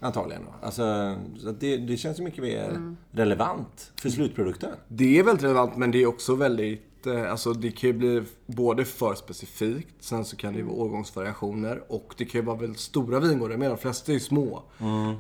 Antagligen. 0.02 0.44
Alltså, 0.62 1.16
det, 1.60 1.78
det 1.78 1.98
känns 1.98 2.20
ju 2.20 2.24
mycket 2.24 2.44
mer 2.44 2.96
relevant 3.12 3.92
för 4.02 4.10
slutprodukten. 4.10 4.72
Det 4.88 5.20
är 5.20 5.24
väldigt 5.24 5.44
relevant 5.44 5.78
men 5.78 5.92
det 5.92 6.02
är 6.02 6.06
också 6.06 6.36
väldigt, 6.36 7.08
eh, 7.08 7.32
alltså 7.32 7.54
det 7.54 7.72
kan 7.72 7.90
ju 7.90 7.94
bli 7.94 8.24
både 8.46 8.86
för 8.86 9.16
specifikt, 9.16 9.96
sen 10.00 10.26
så 10.26 10.36
kan 10.36 10.54
det 10.54 10.60
ju 10.60 10.66
vara 10.66 10.76
årgångsvariationer 10.76 11.84
och 11.88 12.14
det 12.18 12.26
kan 12.26 12.42
ju 12.42 12.46
vara 12.46 12.58
väldigt 12.58 12.80
stora 12.80 13.20
vingårdar 13.20 13.58
med. 13.58 13.72
De 13.72 13.78
flesta 13.78 14.12
är 14.12 14.14
ju 14.14 14.20
små. 14.20 14.64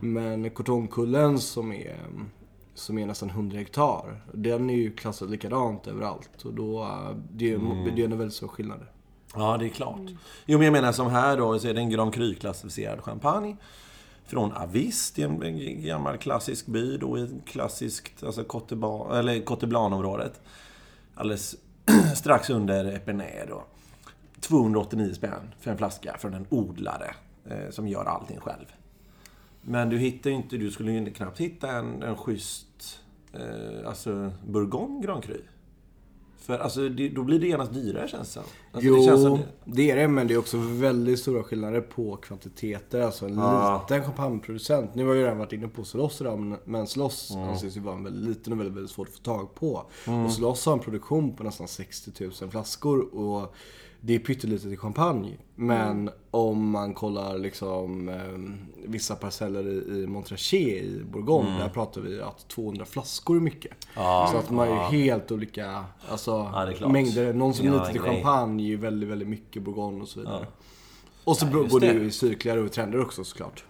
Men 0.01 0.49
Cotonkullen 0.49 1.39
som 1.39 1.71
är, 1.71 1.97
som 2.79 2.97
är 2.97 3.05
nästan 3.05 3.29
100 3.29 3.57
hektar, 3.57 4.21
den 4.33 4.69
är 4.69 4.75
ju 4.75 4.91
klassad 4.91 5.31
likadant 5.31 5.87
överallt. 5.87 6.45
Och 6.45 6.53
då, 6.53 6.81
eh, 6.81 7.15
det 7.31 7.45
är 7.45 7.49
ju 7.49 7.91
det 7.95 8.01
är 8.01 8.05
en 8.05 8.17
väldigt 8.17 8.35
stor 8.35 8.47
skillnad. 8.47 8.85
Ja, 9.35 9.57
det 9.57 9.65
är 9.65 9.69
klart. 9.69 10.09
Jo, 10.45 10.57
men 10.57 10.65
jag 10.65 10.71
menar 10.71 10.91
som 10.91 11.07
här 11.07 11.37
då, 11.37 11.59
så 11.59 11.67
är 11.67 11.73
det 11.73 11.79
en 11.79 11.89
Grand 11.89 12.13
Cru-klassificerad 12.13 13.01
champagne. 13.01 13.57
Från 14.25 14.51
Avis, 14.51 15.11
det 15.11 15.23
är 15.23 15.43
en 15.43 15.83
gammal 15.83 16.17
klassisk 16.17 16.65
by 16.65 16.97
då 16.97 17.17
i 17.17 17.41
klassiskt, 17.45 18.23
alltså 18.23 18.43
Coteban, 18.43 19.17
eller 19.17 19.41
Coteblan-området. 19.41 20.41
Alldeles 21.15 21.55
strax 22.15 22.49
under 22.49 22.95
Epernay 22.95 23.45
då. 23.47 23.63
289 24.39 25.13
spänn 25.13 25.53
för 25.59 25.71
en 25.71 25.77
flaska 25.77 26.17
från 26.19 26.33
en 26.33 26.45
odlare 26.49 27.15
eh, 27.45 27.69
som 27.69 27.87
gör 27.87 28.05
allting 28.05 28.39
själv. 28.39 28.65
Men 29.61 29.89
du 29.89 29.97
hittar 29.97 30.29
ju 30.29 30.35
inte, 30.35 30.57
du 30.57 30.71
skulle 30.71 30.91
ju 30.91 31.13
knappt 31.13 31.39
hitta 31.39 31.71
en, 31.71 32.03
en 32.03 32.15
schysst, 32.15 32.67
eh, 33.33 33.87
alltså 33.89 34.31
Bourgogne 34.47 35.05
Grand 35.05 35.23
Cru. 35.23 35.41
För 36.37 36.59
alltså, 36.59 36.89
det, 36.89 37.09
då 37.09 37.23
blir 37.23 37.39
det 37.39 37.47
genast 37.47 37.73
dyrare 37.73 38.07
känns 38.07 38.27
det 38.27 38.33
som. 38.33 38.43
alltså, 38.71 38.87
jo, 38.89 38.95
det 38.95 39.03
känns 39.03 39.21
som 39.21 39.39
det 39.65 39.91
är 39.91 39.95
det, 39.95 40.07
men 40.07 40.27
det 40.27 40.33
är 40.33 40.37
också 40.37 40.57
väldigt 40.57 41.19
stora 41.19 41.43
skillnader 41.43 41.81
på 41.81 42.15
kvantiteter. 42.15 43.01
Alltså 43.01 43.25
en 43.25 43.35
Ja. 43.37 43.85
liten 43.89 44.03
champagneproducent. 44.05 44.95
Nu 44.95 45.05
har 45.07 45.13
vi 45.13 45.23
redan 45.23 45.37
varit 45.37 45.53
inne 45.53 45.67
på 45.67 45.83
Sloss 45.83 46.21
idag, 46.21 46.39
men- 46.39 46.59
men 46.65 46.87
Sloss 46.87 47.31
Mm. 47.35 47.49
anses 47.49 47.77
ju 47.77 47.81
vara 47.81 47.95
en 47.95 48.03
väldigt 48.03 48.23
liten 48.29 48.53
och 48.53 48.59
väldigt, 48.59 48.75
väldigt 48.75 48.91
svårt 48.91 49.07
att 49.07 49.13
få 49.13 49.19
tag 49.23 49.55
på. 49.55 49.85
Och 50.25 50.31
Sloss 50.31 50.65
har 50.65 50.73
en 50.73 50.79
produktion 50.79 51.35
på 51.35 51.43
nästan 51.43 51.67
60 51.67 52.11
000 52.41 52.49
flaskor. 52.51 53.15
Och 53.15 53.53
det 54.01 54.15
är 54.15 54.19
pyttelitet 54.19 54.71
i 54.71 54.77
champagne. 54.77 55.37
Men 55.55 55.89
Mm. 56.01 56.13
om 56.31 56.69
man 56.69 56.93
kollar 56.93 57.37
liksom 57.37 58.09
eh, 58.09 58.87
vissa 58.89 59.15
parceller 59.15 59.67
i, 59.67 60.03
i 60.03 60.07
Montrachet 60.07 60.83
i 60.83 61.01
Bourgogne, 61.11 61.49
Mm. 61.49 61.59
där 61.61 61.69
pratar 61.69 62.01
vi 62.01 62.21
att 62.21 62.47
200 62.47 62.85
flaskor 62.85 63.35
är 63.35 63.39
mycket. 63.41 63.71
Så 64.31 64.37
att 64.37 64.49
man 64.49 64.67
är 64.67 64.71
ju 64.93 65.01
helt 65.01 65.31
olika 65.31 65.85
alltså, 66.09 66.51
är 66.55 66.73
klart. 66.73 66.91
mängder. 66.91 67.33
Någon 67.33 67.53
som 67.53 67.67
är 67.67 67.71
Ja, 67.71 67.79
lite 67.79 67.91
till 67.91 68.01
grej. 68.01 68.13
champagne 68.13 68.63
är 68.63 68.67
ju 68.67 68.77
väldigt, 68.77 69.09
väldigt 69.09 69.27
mycket 69.27 69.63
Bourgogne 69.63 70.01
och 70.01 70.07
så 70.07 70.19
vidare. 70.19 70.47
Och 71.23 71.37
så 71.37 71.45
Ja, 71.51 71.63
går 71.69 71.79
det 71.79 71.93
ju 71.93 72.03
i 72.05 72.11
cykler 72.11 72.57
och 72.57 72.71
trender 72.71 73.01
också 73.01 73.23
såklart. 73.23 73.63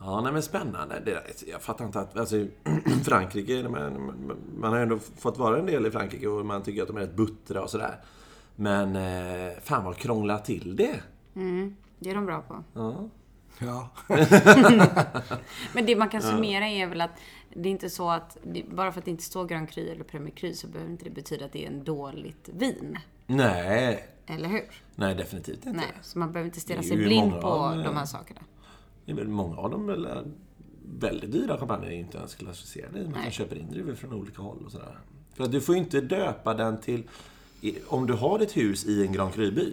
Ja, 0.00 0.20
nej 0.20 0.32
men 0.32 0.42
spännande. 0.42 1.02
Det, 1.04 1.22
jag 1.50 1.62
fattar 1.62 1.84
inte 1.84 2.00
att... 2.00 2.16
Alltså, 2.16 2.36
Frankrike, 3.04 3.68
man, 3.68 4.12
man, 4.58 4.72
har 4.72 4.78
ändå 4.80 4.98
fått 5.18 5.38
vara 5.38 5.58
en 5.58 5.66
del 5.66 5.86
i 5.86 5.90
Frankrike 5.90 6.28
och 6.28 6.46
man 6.46 6.62
tycker 6.62 6.82
att 6.82 6.88
de 6.88 6.96
är 6.96 7.00
rätt 7.00 7.16
buttra 7.16 7.62
och 7.62 7.70
sådär. 7.70 7.96
Men 8.56 8.96
eh, 8.96 9.52
fan 9.62 9.84
vad 9.84 9.96
krångla 9.96 10.38
till 10.38 10.76
det. 10.76 11.00
Det 11.98 12.10
är 12.10 12.14
de 12.14 12.26
bra 12.26 12.42
på. 12.42 12.64
Ja. 12.74 13.08
Ja. 13.58 13.88
Men 15.74 15.86
det 15.86 15.96
man 15.96 16.08
kan 16.08 16.22
summera 16.22 16.68
är 16.68 16.86
väl 16.86 17.00
att 17.00 17.10
det 17.54 17.68
är 17.68 17.70
inte 17.70 17.90
så 17.90 18.10
att, 18.10 18.38
bara 18.70 18.92
för 18.92 18.98
att 18.98 19.04
det 19.04 19.10
inte 19.10 19.22
står 19.22 19.46
Grand 19.46 19.70
Cru 19.70 19.88
eller 19.88 20.04
Premier 20.04 20.34
Cru 20.34 20.54
så 20.54 20.66
behöver 20.66 20.90
inte 20.90 21.04
det 21.04 21.10
betyda 21.10 21.44
att 21.44 21.52
det 21.52 21.64
är 21.64 21.70
en 21.70 21.84
dåligt 21.84 22.48
vin. 22.52 22.98
Nej, 23.26 24.08
Eller 24.26 24.48
hur? 24.48 24.62
nej 24.94 25.14
definitivt 25.14 25.56
inte. 25.56 25.72
Nej, 25.72 25.92
så 26.02 26.18
man 26.18 26.32
behöver 26.32 26.48
inte 26.48 26.60
stirra 26.60 26.82
sig 26.82 26.96
blind 26.96 27.40
på 27.40 27.46
av, 27.46 27.78
eh, 27.78 27.84
de 27.84 27.96
här 27.96 28.04
sakerna. 28.04 28.40
Det 29.04 29.12
är 29.12 29.16
väl 29.16 29.28
många 29.28 29.56
av 29.56 29.70
dem 29.70 29.86
väl 29.86 30.04
är 30.04 30.24
väldigt 30.98 31.32
dyra 31.32 31.58
champagner 31.58 31.86
är 31.86 31.92
inte 31.92 32.18
ens 32.18 32.34
klassificerade 32.34 32.98
i. 32.98 33.02
Man 33.02 33.12
Nej. 33.12 33.22
kan 33.22 33.32
köpa 33.32 33.54
in 33.54 33.70
druvor 33.70 33.94
från 33.94 34.12
olika 34.12 34.42
håll 34.42 34.62
och 34.64 34.72
sådär. 34.72 34.98
För 35.34 35.44
att 35.44 35.52
du 35.52 35.60
får 35.60 35.74
ju 35.74 35.80
inte 35.80 36.00
döpa 36.00 36.54
den 36.54 36.80
till... 36.80 37.08
Om 37.86 38.06
du 38.06 38.12
har 38.12 38.38
ett 38.40 38.56
hus 38.56 38.86
i 38.86 39.02
en 39.06 39.12
Grand 39.12 39.34
Cru-by, 39.34 39.72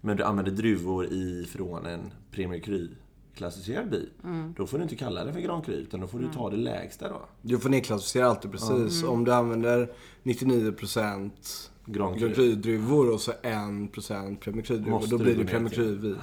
men 0.00 0.16
du 0.16 0.22
använder 0.24 0.52
druvor 0.52 1.06
ifrån 1.12 1.86
en 1.86 2.00
Premier 2.30 2.60
Cru 2.60 2.88
klassificerad 3.34 3.90
by, 3.90 4.08
Mm. 4.24 4.54
då 4.56 4.66
får 4.66 4.78
du 4.78 4.82
inte 4.82 4.96
kalla 4.96 5.24
det 5.24 5.32
för 5.32 5.40
Grand 5.40 5.64
Cru, 5.64 5.74
utan 5.74 6.00
då 6.00 6.06
får 6.06 6.18
du 6.18 6.28
ta 6.34 6.50
det 6.50 6.56
lägsta 6.56 7.08
då. 7.08 7.20
Du 7.42 7.58
får 7.58 7.68
nedklassificera 7.68 8.26
alltid 8.26 8.50
precis. 8.50 9.02
Mm. 9.02 9.08
Om 9.14 9.24
du 9.24 9.32
använder 9.32 9.88
99% 10.22 11.70
Grand 11.86 12.14
Cru. 12.18 12.20
Grand 12.20 12.34
Cru-druvor 12.34 13.12
och 13.14 13.20
så 13.20 13.32
1% 13.42 14.36
Premier 14.40 14.62
Cru-druvor, 14.64 15.06
då 15.10 15.18
blir 15.18 15.36
det 15.36 15.44
Premier. 15.44 15.70
Cru-vin. 15.74 16.16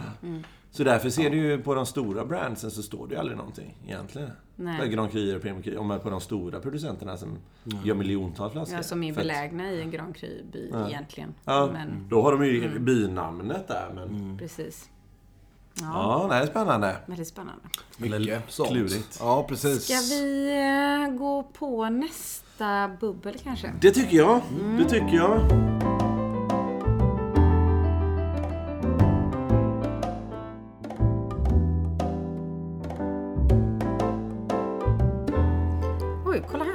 Så 0.75 0.83
därför 0.83 1.09
ser 1.09 1.29
du 1.29 1.37
ju 1.37 1.61
på 1.61 1.75
de 1.75 1.85
stora 1.85 2.25
brandsen 2.25 2.71
så 2.71 2.83
står 2.83 3.07
det 3.07 3.13
ju 3.13 3.19
aldrig 3.19 3.37
någonting 3.37 3.77
egentligen. 3.85 4.29
Nej. 4.55 4.89
Grand 4.89 5.11
Cru 5.11 5.35
och 5.35 5.41
Premier 5.41 5.63
Cru. 5.63 5.77
Om 5.77 5.87
man 5.87 5.97
är 5.97 6.01
på 6.01 6.09
de 6.09 6.21
stora 6.21 6.59
producenterna 6.59 7.17
som 7.17 7.37
gör 7.83 7.95
miljontals 7.95 8.51
flaskor. 8.53 8.77
Ja, 8.77 8.83
som 8.83 9.03
är 9.03 9.13
belägna 9.13 9.71
i 9.71 9.81
en 9.81 9.91
Grand 9.91 10.15
Cru-by 10.15 10.71
egentligen. 10.87 11.33
Ja, 11.45 11.69
Men 11.73 12.07
då 12.09 12.21
har 12.21 12.31
de 12.31 12.45
ju 12.45 12.79
bynamnet 12.79 13.67
där. 13.67 13.91
Men... 13.95 14.37
precis. 14.37 14.89
Ja, 15.81 16.27
Ja, 16.29 16.35
det 16.35 16.35
är 16.35 16.45
spännande. 16.45 16.95
väldigt 17.05 17.27
spännande. 17.27 17.61
Mycket 17.97 18.43
sånt. 18.47 18.69
klurigt. 18.69 19.17
Ja, 19.19 19.45
precis. 19.49 19.83
Ska 19.83 20.15
vi 20.15 20.49
eh, 21.07 21.17
gå 21.17 21.43
på 21.43 21.89
nästa 21.89 22.91
bubbel 22.99 23.35
kanske? 23.43 23.73
Det 23.81 23.91
tycker 23.91 24.17
jag. 24.17 24.41
Det 24.77 24.85
tycker 24.85 25.15
jag. 25.15 26.04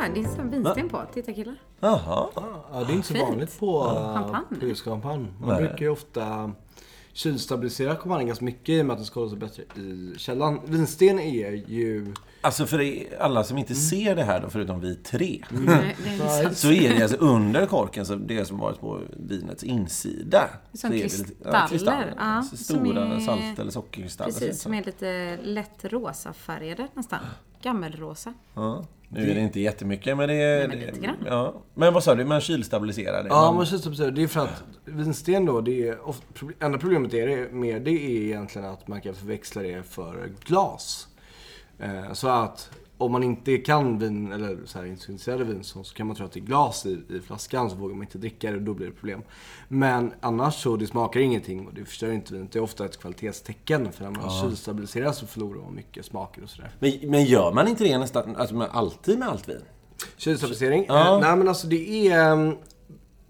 Det 0.00 0.20
är 0.20 0.40
en 0.40 0.50
vinsten 0.50 0.88
på. 0.88 1.02
Titta 1.14 1.32
killar. 1.32 1.56
Jaha. 1.80 2.26
Ja, 2.34 2.84
det 2.86 2.92
är 2.92 2.96
inte 2.96 3.08
så 3.08 3.14
Fint. 3.14 3.28
vanligt 3.28 3.58
på, 3.60 3.82
Champagne. 4.14 4.60
på 4.60 4.66
just 4.66 4.82
champagne. 4.84 5.26
Man 5.40 5.48
Nej. 5.48 5.58
brukar 5.58 5.78
ju 5.84 5.88
ofta 5.88 6.52
kylstabilisera 7.12 7.96
champagnen 7.96 8.26
ganska 8.26 8.44
mycket 8.44 8.68
i 8.68 8.82
och 8.82 8.86
med 8.86 8.92
att 8.92 8.98
den 8.98 9.06
ska 9.06 9.20
hålla 9.20 9.30
sig 9.30 9.38
bättre 9.38 9.62
i 9.62 10.14
källan. 10.16 10.60
Vinsten 10.64 11.18
är 11.18 11.50
ju... 11.52 12.14
Alltså 12.42 12.66
för 12.66 12.80
er- 12.80 13.16
alla 13.20 13.44
som 13.44 13.58
inte 13.58 13.74
ser 13.74 14.16
det 14.16 14.22
här 14.22 14.40
då, 14.40 14.50
förutom 14.50 14.80
vi 14.80 14.94
tre. 14.94 15.44
Nej, 15.50 15.96
det 16.04 16.10
är 16.24 16.42
sant. 16.42 16.56
Så 16.56 16.72
är 16.72 16.94
det 16.94 17.02
alltså 17.02 17.16
under 17.16 17.66
korken, 17.66 18.06
så 18.06 18.14
det 18.14 18.44
som 18.44 18.58
varit 18.58 18.80
på 18.80 19.00
vinets 19.16 19.62
insida. 19.64 20.44
Som 20.72 20.78
så 20.80 20.86
är 20.86 20.90
det 20.90 20.98
kristaller, 21.00 21.68
kristaller. 21.68 22.14
ja, 22.16 22.22
Alltså 22.24 22.56
som 22.56 22.76
stora 22.76 23.06
är- 23.14 23.20
salt 23.20 23.58
eller 23.58 23.70
sockerkristaller. 23.70 24.32
ser 24.32 24.40
Precis, 24.46 24.62
som 24.62 24.74
är 24.74 24.84
lite 24.84 25.38
lätt 25.42 25.84
rosafärgade 25.84 26.88
nästan. 26.94 27.18
Gammelrosa. 27.62 28.34
Ja. 28.54 28.84
Nu 29.12 29.30
är 29.30 29.34
det 29.34 29.40
inte 29.40 29.60
jättemycket, 29.60 30.16
men 30.16 30.28
det 30.28 30.34
är... 30.34 30.58
Nej, 30.58 30.68
men 30.68 30.78
lite 30.78 31.00
grann. 31.00 31.16
ja. 31.26 31.62
Men 31.74 31.94
vad 31.94 32.04
sa 32.04 32.14
du, 32.14 32.24
man 32.24 32.40
kylstabiliserar 32.40 33.22
det? 33.22 33.28
Ja, 33.28 33.52
man, 33.52 33.66
kylstabiliserar. 33.66 34.10
Det 34.10 34.22
är 34.22 34.26
för 34.26 34.40
att 34.40 34.62
vinsten 34.84 35.46
då, 35.46 35.60
det 35.60 35.88
är 35.88 36.08
ofta, 36.08 36.24
enda 36.60 36.78
problemet 36.78 37.14
är 37.14 37.26
det, 37.26 37.52
med 37.52 37.82
det 37.82 37.90
är 37.90 38.22
egentligen 38.22 38.68
att 38.68 38.88
man 38.88 39.00
kan 39.00 39.14
förväxla 39.14 39.62
det 39.62 39.82
för 39.82 40.32
glas. 40.44 41.08
Eh, 41.78 42.12
så 42.12 42.28
att 42.28 42.70
om 43.00 43.12
man 43.12 43.22
inte 43.22 43.58
kan 43.58 43.98
vin, 43.98 44.32
eller 44.32 44.58
så 44.64 44.78
här, 44.78 44.86
inte 44.86 45.02
så 45.02 45.12
intresserad 45.12 45.40
av 45.40 45.46
vin, 45.46 45.64
så, 45.64 45.84
så 45.84 45.94
kan 45.94 46.06
man 46.06 46.16
tro 46.16 46.26
att 46.26 46.32
det 46.32 46.40
är 46.40 46.44
glas 46.44 46.86
i, 46.86 47.02
i 47.08 47.20
flaskan, 47.20 47.70
så 47.70 47.76
vågar 47.76 47.94
man 47.94 48.02
inte 48.02 48.18
dricka 48.18 48.50
det 48.50 48.56
och 48.56 48.62
då 48.62 48.74
blir 48.74 48.86
det 48.86 48.92
problem. 48.92 49.22
Men 49.68 50.12
annars 50.20 50.54
så, 50.54 50.76
det 50.76 50.86
smakar 50.86 51.20
ingenting 51.20 51.66
och 51.66 51.74
det 51.74 51.84
förstör 51.84 52.12
inte 52.12 52.32
vinet. 52.34 52.52
Det 52.52 52.58
är 52.58 52.62
ofta 52.62 52.84
ett 52.84 53.00
kvalitetstecken, 53.00 53.92
för 53.92 54.04
när 54.04 54.10
man 54.10 54.30
kylstabiliserar 54.30 55.12
så 55.12 55.26
förlorar 55.26 55.62
man 55.62 55.74
mycket 55.74 56.04
smaker 56.04 56.42
och 56.42 56.50
sådär. 56.50 56.70
men, 56.78 56.92
men 57.04 57.24
gör 57.24 57.52
man 57.52 57.68
inte 57.68 57.84
det 57.84 57.98
nästan, 57.98 58.36
alltså, 58.36 58.54
med, 58.54 58.68
alltid 58.72 59.18
med 59.18 59.28
allt 59.28 59.48
vin? 59.48 59.62
Kylstabilisering? 60.16 60.84
Ja. 60.88 61.14
Eh, 61.14 61.20
nej 61.20 61.36
men 61.36 61.48
alltså 61.48 61.66
det 61.66 62.08
är... 62.08 62.32
Um, 62.32 62.56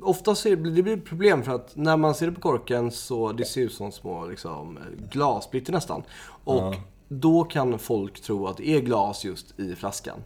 oftast 0.01 0.47
är 0.47 0.57
det, 0.57 0.71
det 0.71 0.83
blir 0.83 0.97
problem 0.97 1.43
för 1.43 1.53
att 1.53 1.77
när 1.77 1.97
man 1.97 2.15
ser 2.15 2.27
det 2.27 2.33
på 2.33 2.41
korken 2.41 2.91
så 2.91 3.33
det 3.33 3.45
ser 3.45 3.61
ut 3.61 3.73
som 3.73 3.93
små 3.93 4.27
liksom, 4.27 4.79
glassplitter 5.11 5.73
nästan. 5.73 6.03
Och 6.45 6.75
då 7.13 7.45
kan 7.45 7.79
folk 7.79 8.21
tro 8.21 8.47
att 8.47 8.57
det 8.57 8.69
är 8.69 8.81
glas 8.81 9.25
just 9.25 9.61
i 9.61 9.75
flaskan. 9.75 10.19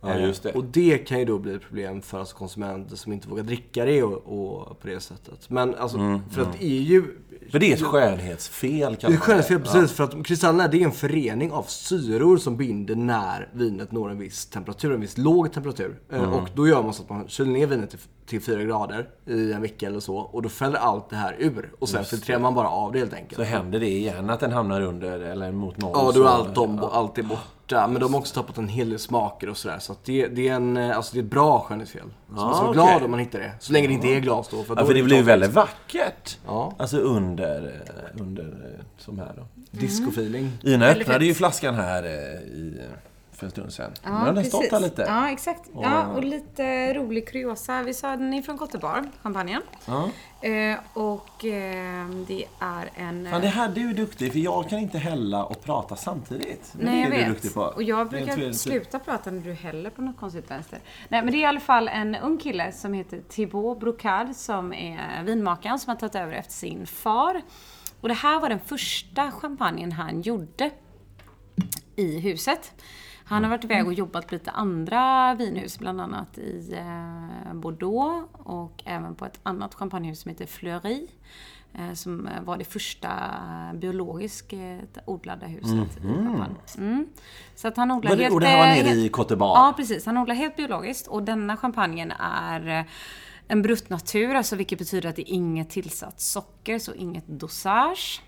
Ja, 0.00 0.14
Eh, 0.14 0.22
just 0.26 0.42
det. 0.42 0.52
Och 0.52 0.64
det 0.64 0.98
kan 0.98 1.18
ju 1.18 1.24
då 1.24 1.38
bli 1.38 1.54
ett 1.54 1.62
problem 1.62 2.02
för 2.02 2.18
alltså 2.18 2.36
konsumenter 2.36 2.96
som 2.96 3.12
inte 3.12 3.28
vågar 3.28 3.42
dricka 3.42 3.84
det 3.84 4.02
och, 4.02 4.12
och 4.12 4.80
på 4.80 4.86
det 4.86 5.00
sättet. 5.00 5.50
Men 5.50 5.74
alltså, 5.74 5.98
Mm, 5.98 6.20
för 6.30 6.42
att 6.42 6.58
det 6.58 6.64
är 6.64 6.80
ju... 6.80 7.04
För 7.50 7.58
det 7.58 7.70
är 7.72 7.74
ett 7.74 7.82
skönhetsfel 7.82 8.92
Det 8.92 8.96
kallar 8.96 9.14
är 9.14 9.18
man 9.18 9.20
skönhetsfel, 9.20 9.60
precis. 9.60 9.92
För 9.92 10.04
att 10.04 10.26
kristallerna 10.26 10.68
det 10.68 10.80
är 10.82 10.84
en 10.84 10.92
förening 10.92 11.52
av 11.52 11.62
syror 11.62 12.36
som 12.36 12.56
binder 12.56 12.94
när 12.94 13.48
vinet 13.54 13.92
når 13.92 14.10
en 14.10 14.18
viss 14.18 14.46
temperatur, 14.46 14.92
en 14.94 15.00
viss 15.00 15.18
låg 15.18 15.52
temperatur. 15.52 16.00
Eh, 16.12 16.18
Mm. 16.22 16.32
Och 16.34 16.48
då 16.54 16.68
gör 16.68 16.82
man 16.82 16.94
så 16.94 17.02
att 17.02 17.10
man 17.10 17.28
kyler 17.28 17.50
ner 17.52 17.66
vinet 17.66 17.94
till, 18.26 18.42
till 18.42 18.54
4 18.54 18.62
grader 18.62 19.08
i 19.26 19.52
en 19.52 19.62
vecka 19.62 19.86
eller 19.86 20.00
så. 20.00 20.16
Och 20.16 20.42
då 20.42 20.48
fäller 20.48 20.78
allt 20.78 21.10
det 21.10 21.16
här 21.16 21.36
ur. 21.38 21.72
Och 21.78 21.88
sen 21.88 22.04
filtrerar 22.04 22.38
man 22.38 22.54
bara 22.54 22.68
av 22.68 22.92
det 22.92 22.98
helt 22.98 23.14
enkelt. 23.14 23.36
Så 23.36 23.42
händer 23.42 23.80
det 23.80 23.88
igen 23.88 24.30
att 24.30 24.40
den 24.40 24.52
hamnar 24.52 24.80
under 24.80 25.20
eller 25.20 25.52
mot 25.52 25.76
noll. 25.80 25.90
Ja, 25.94 26.04
då 26.06 26.12
så- 26.12 26.24
är 26.24 26.28
allt, 26.28 26.58
om, 26.58 26.78
allt 26.92 27.18
är 27.18 27.22
borta. 27.22 27.86
Men 27.88 28.00
de 28.00 28.14
har 28.14 28.20
också 28.20 28.34
tappat 28.34 28.58
en 28.58 28.68
hel 28.68 28.90
del 28.90 28.98
smaker 28.98 29.48
och 29.48 29.56
sådär. 29.56 29.78
Så 29.78 29.92
att 29.92 30.04
det, 30.04 30.26
det, 30.26 30.48
är 30.48 30.54
en, 30.54 30.76
alltså 30.76 31.14
det 31.14 31.20
är 31.20 31.24
ett 31.24 31.30
bra 31.30 31.60
skönhetsfel. 31.60 32.02
Så 32.28 32.32
man 32.34 32.54
ska 32.54 32.62
vara 32.64 32.70
okej. 32.70 32.82
glad 32.82 33.02
om 33.02 33.10
man 33.10 33.20
hittar 33.20 33.38
det. 33.38 33.52
Så 33.60 33.72
länge 33.72 33.86
det 33.88 33.92
inte 33.94 34.08
är 34.08 34.20
glas 34.20 34.48
då. 34.48 34.62
För, 34.62 34.74
Ja, 34.74 34.80
då 34.80 34.86
för 34.86 34.92
är 34.92 34.96
det 34.98 35.02
blir 35.02 35.16
ju 35.16 35.22
väldigt 35.22 35.52
vackert. 35.52 36.38
Ja. 36.46 36.72
Alltså 36.78 36.96
under, 36.98 37.82
eh, 37.86 38.22
under 38.22 38.44
eh, 38.44 38.84
som 38.98 39.18
här 39.18 39.32
då. 39.36 39.42
Disco-feeling. 39.78 40.50
Ina 40.62 40.86
öppnade 40.86 41.24
ju 41.24 41.34
flaskan 41.34 41.74
här 41.74 42.04
eh, 42.04 42.10
i, 42.10 42.80
för 43.34 43.46
en 43.46 43.50
stund 43.50 43.72
sedan. 43.72 43.92
nu 44.04 44.10
har 44.10 44.32
den 44.32 44.44
stått 44.44 44.70
här 44.72 44.80
lite. 44.80 45.02
Ja, 45.02 45.30
exakt. 45.30 45.70
Ja, 45.74 46.06
och 46.06 46.24
lite 46.24 46.94
rolig 46.94 47.28
kuriosa. 47.28 47.82
Vi 47.82 47.94
sa 47.94 48.10
den 48.16 48.34
är 48.34 48.42
från 48.42 48.56
Gottebar, 48.56 49.04
champagnen. 49.22 49.62
Ja. 49.86 50.08
Eh, 50.48 50.78
och 50.92 51.44
eh, 51.44 52.08
det 52.28 52.44
är 52.58 52.90
en... 52.96 53.28
Fan, 53.30 53.40
det 53.40 53.48
här 53.48 53.68
du 53.68 53.90
är 53.90 53.94
duktig, 53.94 54.32
för 54.32 54.38
jag 54.38 54.68
kan 54.68 54.78
inte 54.78 54.98
hälla 54.98 55.44
och 55.44 55.62
prata 55.64 55.96
samtidigt. 55.96 56.72
Men 56.72 56.86
Nej, 56.86 57.00
jag 57.02 57.10
det 57.10 57.16
är 57.16 57.18
du 57.18 57.24
vet. 57.24 57.34
duktig 57.34 57.54
på. 57.54 57.60
Och 57.60 57.82
jag 57.82 58.08
brukar 58.08 58.34
trevligt. 58.34 58.60
sluta 58.60 58.98
prata 58.98 59.30
när 59.30 59.40
du 59.42 59.52
häller 59.52 59.90
på 59.90 60.02
något 60.02 60.16
konstigt 60.16 60.50
vänster. 60.50 60.78
Nej, 61.08 61.22
men 61.22 61.32
det 61.32 61.38
är 61.38 61.40
i 61.40 61.44
alla 61.44 61.60
fall 61.60 61.88
en 61.88 62.14
ung 62.14 62.38
kille 62.38 62.72
som 62.72 62.92
heter 62.94 63.20
Thibaut 63.28 63.80
Brocard 63.80 64.34
som 64.34 64.72
är 64.72 65.22
vinmakaren 65.22 65.78
som 65.78 65.90
har 65.90 65.96
tagit 65.96 66.14
över 66.14 66.32
efter 66.32 66.52
sin 66.52 66.86
far. 66.86 67.42
Och 68.00 68.08
det 68.08 68.14
här 68.14 68.40
var 68.40 68.48
den 68.48 68.60
första 68.60 69.30
champagnen 69.30 69.92
han 69.92 70.22
gjorde 70.22 70.70
i 71.96 72.20
huset. 72.20 72.72
Han 73.26 73.42
har 73.44 73.50
varit 73.50 73.64
iväg 73.64 73.86
och 73.86 73.92
jobbat 73.94 74.26
på 74.28 74.34
lite 74.34 74.50
andra 74.50 75.34
vinhus, 75.34 75.78
bland 75.78 76.00
annat 76.00 76.38
i 76.38 76.74
eh, 76.74 77.54
Bordeaux 77.54 78.28
och 78.32 78.82
även 78.84 79.14
på 79.14 79.24
ett 79.24 79.40
annat 79.42 79.74
champagnehus 79.74 80.20
som 80.20 80.28
heter 80.28 80.46
Fleury. 80.46 81.06
Eh, 81.74 81.92
som 81.94 82.26
eh, 82.26 82.42
var 82.42 82.56
det 82.56 82.64
första 82.64 83.10
biologiskt 83.74 84.52
odlade 85.06 85.46
huset 85.46 86.04
i 86.04 86.06
Japan. 86.06 86.56
Mm. 86.78 87.06
Så 87.54 87.68
att 87.68 87.76
han 87.76 87.90
odlar 87.90 88.16
det- 88.16 88.22
helt... 88.22 88.34
och 88.34 88.40
det 88.40 88.46
här 88.46 88.58
var 88.58 88.66
nere 88.66 88.74
helt- 88.88 88.96
i 88.96 89.08
d'Ivoire? 89.08 89.38
Ja, 89.38 89.74
precis. 89.76 90.06
Han 90.06 90.18
odlar 90.18 90.34
helt 90.34 90.56
biologiskt 90.56 91.06
och 91.06 91.22
denna 91.22 91.56
champagnen 91.56 92.12
är 92.20 92.84
en 93.48 93.62
bruttnatur, 93.62 94.34
alltså 94.34 94.56
vilket 94.56 94.78
betyder 94.78 95.08
att 95.08 95.16
det 95.16 95.22
är 95.30 95.34
inget 95.34 95.70
tillsatt 95.70 96.20
socker, 96.20 96.78
så 96.78 96.94
inget 96.94 97.26
dosage. 97.26 98.22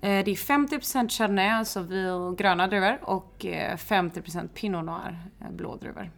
Eh, 0.00 0.24
Det 0.24 0.30
är 0.30 0.34
50% 0.36 1.08
Chardonnay, 1.12 1.48
alltså 1.48 1.80
vi- 1.80 2.34
gröna 2.38 2.66
druvor, 2.66 2.98
och 3.02 3.46
eh, 3.46 3.76
50% 3.76 4.48
Pinot 4.54 4.84
Noir, 4.84 5.18
eh, 5.40 5.50
blå 5.50 5.76
druvor. 5.76 6.10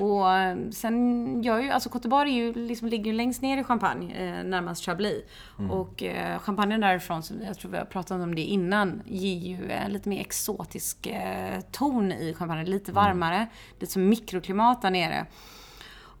Och 0.00 0.32
eh, 0.32 0.56
sen 0.70 1.42
gör 1.42 1.58
ju, 1.60 1.70
alltså 1.70 1.88
d'Ivoire 1.88 2.26
är 2.28 2.32
ju, 2.32 2.52
liksom, 2.54 2.88
ligger 2.88 3.04
ju 3.04 3.12
längst 3.12 3.42
ner 3.42 3.58
i 3.58 3.64
Champagne, 3.64 4.14
eh, 4.14 4.44
närmast 4.44 4.84
Chablis. 4.84 5.22
Och 5.70 6.02
eh, 6.02 6.38
champagnen 6.38 6.80
därifrån, 6.80 7.22
som 7.22 7.42
jag 7.42 7.58
tror 7.58 7.70
vi 7.70 7.78
har 7.78 7.84
pratat 7.84 8.20
om 8.22 8.34
det 8.34 8.42
innan, 8.42 9.02
ger 9.06 9.38
ju 9.56 9.70
en 9.70 9.92
lite 9.92 10.08
mer 10.08 10.20
exotisk 10.20 11.06
eh, 11.06 11.60
ton 11.72 12.12
i 12.12 12.34
champagnen. 12.34 12.64
Lite 12.70 12.92
varmare, 12.92 13.46
lite 13.80 13.92
som 13.92 14.08
mikroklimat 14.08 14.82
där 14.82 14.90
nere. 14.90 15.26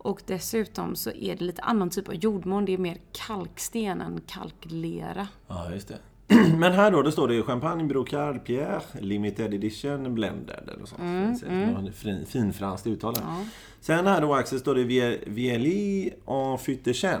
Och 0.00 0.22
dessutom 0.26 0.96
så 0.96 1.10
är 1.10 1.36
det 1.36 1.44
lite 1.44 1.62
annan 1.62 1.90
typ 1.90 2.08
av 2.08 2.14
jordmån. 2.14 2.64
Det 2.64 2.74
är 2.74 2.78
mer 2.78 2.96
kalksten 3.12 4.00
än 4.00 4.20
kalklera. 4.26 5.28
Ja, 5.48 5.70
just 5.70 5.88
det. 5.88 5.98
Men 6.58 6.72
här 6.72 6.90
då, 6.90 7.02
det 7.02 7.12
står 7.12 7.28
det 7.28 7.34
ju 7.34 7.42
Champagne 7.42 7.84
Brocard 7.84 8.44
Pierre 8.44 8.80
Limited 9.00 9.54
Edition 9.54 10.14
Blended 10.14 10.68
eller 10.74 10.86
sånt. 10.86 11.00
Mm, 11.00 11.76
Mm, 11.76 11.92
fin, 11.92 12.26
finfranskt 12.26 12.86
uttal 12.86 13.14
här. 13.16 13.46
Sen 13.80 14.06
här 14.06 14.20
då 14.20 14.34
Axel 14.34 14.58
står 14.60 14.74
det 14.74 14.84
Vie- 14.84 15.18
Vieli 15.26 16.10
en 16.26 16.58
Fyttechen. 16.58 17.20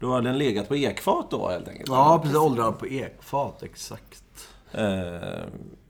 Då 0.00 0.06
har 0.10 0.22
den 0.22 0.38
legat 0.38 0.68
på 0.68 0.76
ekfat 0.76 1.30
då 1.30 1.48
helt 1.48 1.68
enkelt. 1.68 1.88
Ja, 1.88 2.18
precis. 2.22 2.38
Åldrad 2.38 2.78
på 2.78 2.86
ekfat, 2.86 3.62
exakt. 3.62 4.48
Eh, 4.72 4.80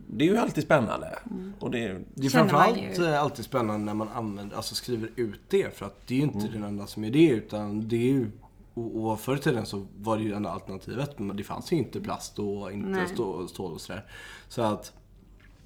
det 0.09 0.25
är 0.25 0.29
ju 0.29 0.37
alltid 0.37 0.65
spännande. 0.65 1.19
Mm. 1.31 1.53
Och 1.61 1.71
det, 1.71 1.99
Det 2.15 2.27
är 2.27 2.31
framförallt 2.31 2.99
eh, 2.99 3.23
alltid 3.23 3.45
spännande 3.45 3.85
när 3.87 3.95
man 3.95 4.09
använder, 4.15 4.57
alltså 4.57 4.75
skriver 4.75 5.11
ut 5.17 5.41
det. 5.49 5.77
För 5.79 5.87
att 5.87 6.07
det 6.07 6.15
är 6.15 6.19
ju 6.19 6.23
inte 6.25 6.49
den 6.49 6.63
enda 6.65 6.87
som 6.87 7.05
är 7.05 7.11
det. 7.11 7.29
Utan 7.29 7.89
det 7.89 7.97
är 7.97 8.13
ju, 8.13 8.31
och, 8.77 9.11
och 9.11 9.21
förr 9.21 9.37
i 9.37 9.39
tiden 9.39 9.67
så 9.67 9.87
var 9.99 10.17
det 10.17 10.23
ju 10.23 10.33
enda 10.33 10.51
alternativet. 10.51 11.19
Men 11.19 11.37
det 11.37 11.45
fanns 11.45 11.73
ju 11.73 11.77
inte 11.77 12.01
plast 12.01 12.39
och 12.39 12.73
inte 12.73 12.89
Nej. 12.89 13.09
stå, 13.09 13.49
stål 13.49 13.73
och 13.73 13.81
sådär. 13.81 14.05
Så 14.49 14.63
att 14.63 14.93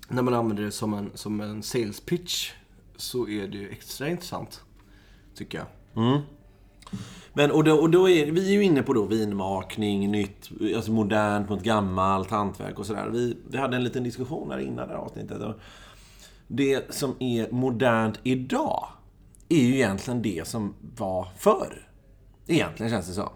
när 0.09 0.23
man 0.23 0.35
använder 0.35 0.63
det 0.65 0.73
som 0.73 0.95
en, 0.95 1.11
som 1.15 1.41
en 1.41 1.63
sales 1.63 2.01
pitch 2.01 2.53
så 2.97 3.29
är 3.29 3.49
det 3.49 3.59
ju 3.59 3.71
extra 3.71 4.09
intressant. 4.09 4.63
Tycker 5.35 5.59
jag. 5.59 5.67
Men 7.33 7.51
och 7.51 7.65
då, 7.65 7.75
och 7.75 7.91
då 7.91 8.09
är 8.09 8.33
vi 8.33 8.49
är 8.49 8.53
ju 8.53 8.63
inne 8.63 8.83
på 8.83 8.93
då 8.93 9.05
vinmakning, 9.05 10.11
nytt, 10.11 10.51
alltså 10.77 10.93
modernt 10.93 11.49
mot 11.49 11.63
gammalt, 11.63 12.31
hantverk 12.31 12.79
och 12.79 12.87
sådär. 12.87 13.09
Vi, 13.09 13.37
vi 13.51 13.59
hade 13.59 13.77
en 13.77 13.85
liten 13.85 14.05
diskussion 14.05 14.51
här 14.51 14.59
innan 14.59 14.89
det 14.89 14.95
här 14.95 15.01
avsnittet. 15.01 15.43
Och 15.43 15.55
Det 16.47 16.95
som 16.95 17.15
är 17.19 17.51
modernt 17.51 18.21
idag 18.23 18.89
är 19.49 19.63
ju 19.63 19.75
egentligen 19.75 20.23
det 20.23 20.47
som 20.47 20.75
var 20.97 21.29
förr. 21.37 21.90
Egentligen 22.55 22.91
känns 22.93 23.07
det 23.07 23.13
så. 23.13 23.23
Att, 23.23 23.33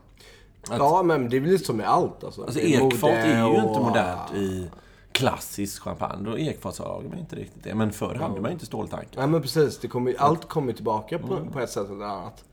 Ja, 0.78 1.02
men 1.02 1.28
det 1.28 1.36
är 1.36 1.40
väl 1.40 1.50
lite 1.50 1.64
som 1.64 1.76
med 1.76 1.88
allt. 1.88 2.24
Alltså, 2.24 2.42
alltså 2.42 2.60
är 2.60 2.86
ekfat 2.86 3.10
är 3.10 3.46
ju 3.48 3.54
inte 3.54 3.68
och- 3.68 3.82
modernt 3.84 4.34
i 4.34 4.70
klassisk 5.12 5.82
champagne. 5.82 6.24
Då 6.30 6.38
ekfatslagar 6.38 7.08
man 7.08 7.18
inte 7.18 7.36
riktigt 7.36 7.64
det. 7.64 7.74
Men 7.74 7.92
förr 7.92 8.14
hade 8.14 8.40
man 8.40 8.50
ju 8.50 8.52
inte 8.52 8.66
ståltankar. 8.66 9.18
Nej 9.20 9.26
men 9.28 9.42
precis, 9.42 9.78
det 9.78 9.88
kommer, 9.88 10.14
allt 10.18 10.48
kommer 10.48 10.72
tillbaka 10.72 11.18
på, 11.18 11.34
Mm. 11.34 11.52
på 11.52 11.60
ett 11.60 11.70
sätt 11.70 11.90
eller 11.90 12.04
annat. 12.04 12.44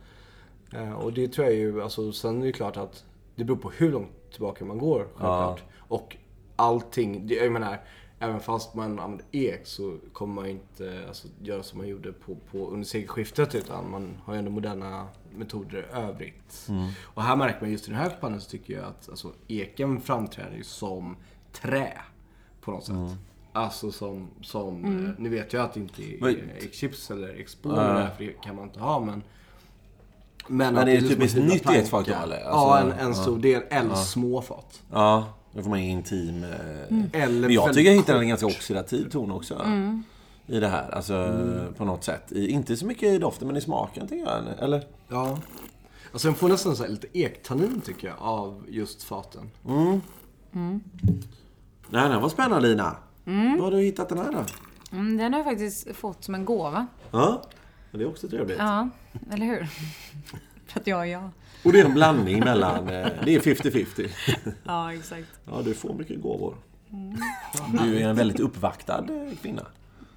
Eh, 0.74 0.93
och 0.93 1.13
det 1.13 1.28
tror 1.28 1.47
jag 1.47 1.56
ju, 1.56 1.82
alltså 1.84 2.12
sen 2.12 2.38
är 2.38 2.39
det 2.41 2.45
ju 2.45 2.52
klart 2.54 2.78
att 2.78 3.04
det 3.36 3.43
beror 3.43 3.58
på 3.58 3.69
hur 3.69 3.91
långt 3.91 4.32
tillbaka 4.32 4.65
man 4.65 4.78
går 4.78 5.00
självklart. 5.15 5.63
Och 5.78 6.17
allting, 6.56 7.28
jag 7.30 7.52
menar, 7.52 7.82
även 8.21 8.39
fast 8.39 8.75
man 8.75 8.99
använder 8.99 9.25
ek 9.31 9.62
så 9.63 9.97
kommer 10.13 10.34
man 10.34 10.45
ju 10.45 10.51
inte 10.51 11.03
alltså, 11.07 11.27
göra 11.41 11.63
som 11.63 11.77
man 11.77 11.88
gjorde 11.88 12.12
på, 12.12 12.38
på 12.51 12.67
under 12.67 12.86
sekelskiftet 12.86 13.55
utan 13.55 13.91
man 13.91 14.21
har 14.23 14.34
ju 14.34 14.39
ändå 14.39 14.51
moderna 14.51 15.07
metoder 15.36 15.88
i 15.91 15.95
övrigt. 15.95 16.65
Mm. 16.69 16.89
Och 17.03 17.23
här 17.23 17.36
märker 17.36 17.62
man 17.62 17.71
just 17.71 17.88
i 17.88 17.91
den 17.91 17.99
här 17.99 18.10
champagnen 18.10 18.41
så 18.41 18.49
tycker 18.49 18.73
jag 18.73 18.84
att 18.84 19.10
alltså, 19.10 19.31
eken 19.47 20.01
framträder 20.01 20.57
ju 20.57 20.63
som 20.63 21.15
trä 21.51 21.93
på 22.62 22.71
något 22.71 22.84
sätt. 22.84 22.95
Mm. 22.95 23.15
Alltså 23.53 23.91
som, 23.91 24.27
som 24.41 24.86
eh, 24.86 25.12
nu 25.17 25.29
vet 25.29 25.53
jag 25.53 25.63
att 25.63 25.73
det 25.73 25.79
inte 25.79 26.03
är 26.03 26.57
ekchips 26.57 27.12
eller 27.12 27.27
här, 27.27 28.10
för 28.17 28.23
det 28.23 28.41
kan 28.41 28.55
man 28.55 28.65
inte 28.65 28.79
ha 28.79 28.99
men 28.99 29.23
Men, 30.47 30.73
Men 30.73 30.86
det 30.86 30.91
är 30.91 31.01
typiskt 31.01 31.38
en 31.38 31.45
nytt 31.45 31.63
planka. 31.63 31.81
ekfat 31.81 32.05
då, 32.05 32.13
eller? 32.13 32.39
ja, 32.39 32.77
Alltså, 32.77 32.99
en, 32.99 33.07
en 33.07 33.15
stor 33.15 33.39
del. 33.39 33.62
Eller 33.69 33.95
små 33.95 34.41
fat. 34.41 34.81
Ja, 34.91 35.34
då 35.54 35.62
får 35.64 35.70
man 35.70 35.80
in 35.80 35.90
intim... 35.98 36.44
eh, 36.44 37.22
Eller 37.24 37.42
Men 37.42 37.52
jag 37.52 37.74
tycker 37.74 37.90
jag 37.92 37.98
hittar 37.98 38.20
en 38.20 38.28
ganska 38.28 38.46
oxidativ 38.48 39.10
ton 39.10 39.32
också. 39.32 39.66
I 40.48 40.60
det 40.60 40.68
här, 40.68 40.90
alltså 40.92 41.34
på 41.78 41.86
något 41.86 42.04
sätt. 42.04 42.32
I, 42.32 42.48
inte 42.48 42.78
så 42.78 42.86
mycket 42.86 43.04
i 43.04 43.18
doften, 43.18 43.48
men 43.48 43.58
i 43.58 43.62
smaken 43.62 44.08
tycker 44.08 44.26
jag. 44.26 44.44
Eller? 44.60 44.88
Ja. 45.08 45.40
Alltså 46.12 46.28
den 46.28 46.36
får 46.36 46.50
nästan 46.50 46.76
så 46.76 46.84
här 46.84 46.90
lite 46.90 47.18
ektannin 47.20 47.82
tycker 47.86 48.08
jag 48.08 48.18
av 48.20 48.66
just 48.70 49.04
faten. 49.04 49.50
Nej, 51.90 52.10
den 52.10 52.22
var 52.22 52.30
spännande 52.30 52.68
Lina. 52.68 52.96
Var 53.24 53.64
har 53.64 53.72
du 53.72 53.78
hittat 53.78 54.10
den 54.10 54.18
här 54.18 54.32
då? 54.32 54.44
Mm, 54.98 55.18
den 55.18 55.34
har 55.34 55.40
jag 55.40 55.46
faktiskt 55.46 55.96
fått 55.96 56.24
som 56.24 56.36
en 56.36 56.46
gåva. 56.46 56.88
Ja, 57.12 57.42
det 57.92 58.02
är 58.04 58.08
också 58.10 58.28
trevligt. 58.30 58.58
Ja, 58.58 58.90
eller 59.32 59.46
hur? 59.46 59.68
För 60.73 60.79
att 60.79 60.88
jag 60.88 60.99
är 61.01 61.05
jag. 61.05 61.29
Och 61.65 61.73
det 61.73 61.79
är 61.79 61.86
en 61.86 61.93
blandning 61.93 62.39
mellan... 62.39 62.89
eh, 62.89 63.07
Det 63.25 63.36
är 63.36 63.39
50-50. 63.39 64.10
Ja, 64.63 64.93
exakt. 64.93 65.27
Ja, 65.51 65.62
du 65.65 65.73
får 65.73 65.93
mycket 65.93 66.21
gåvor. 66.21 66.55
Du 67.84 67.99
är 67.99 68.07
en 68.10 68.15
väldigt 68.15 68.39
uppvaktad 68.39 68.97
eh, 69.10 69.38
kvinna. 69.41 69.65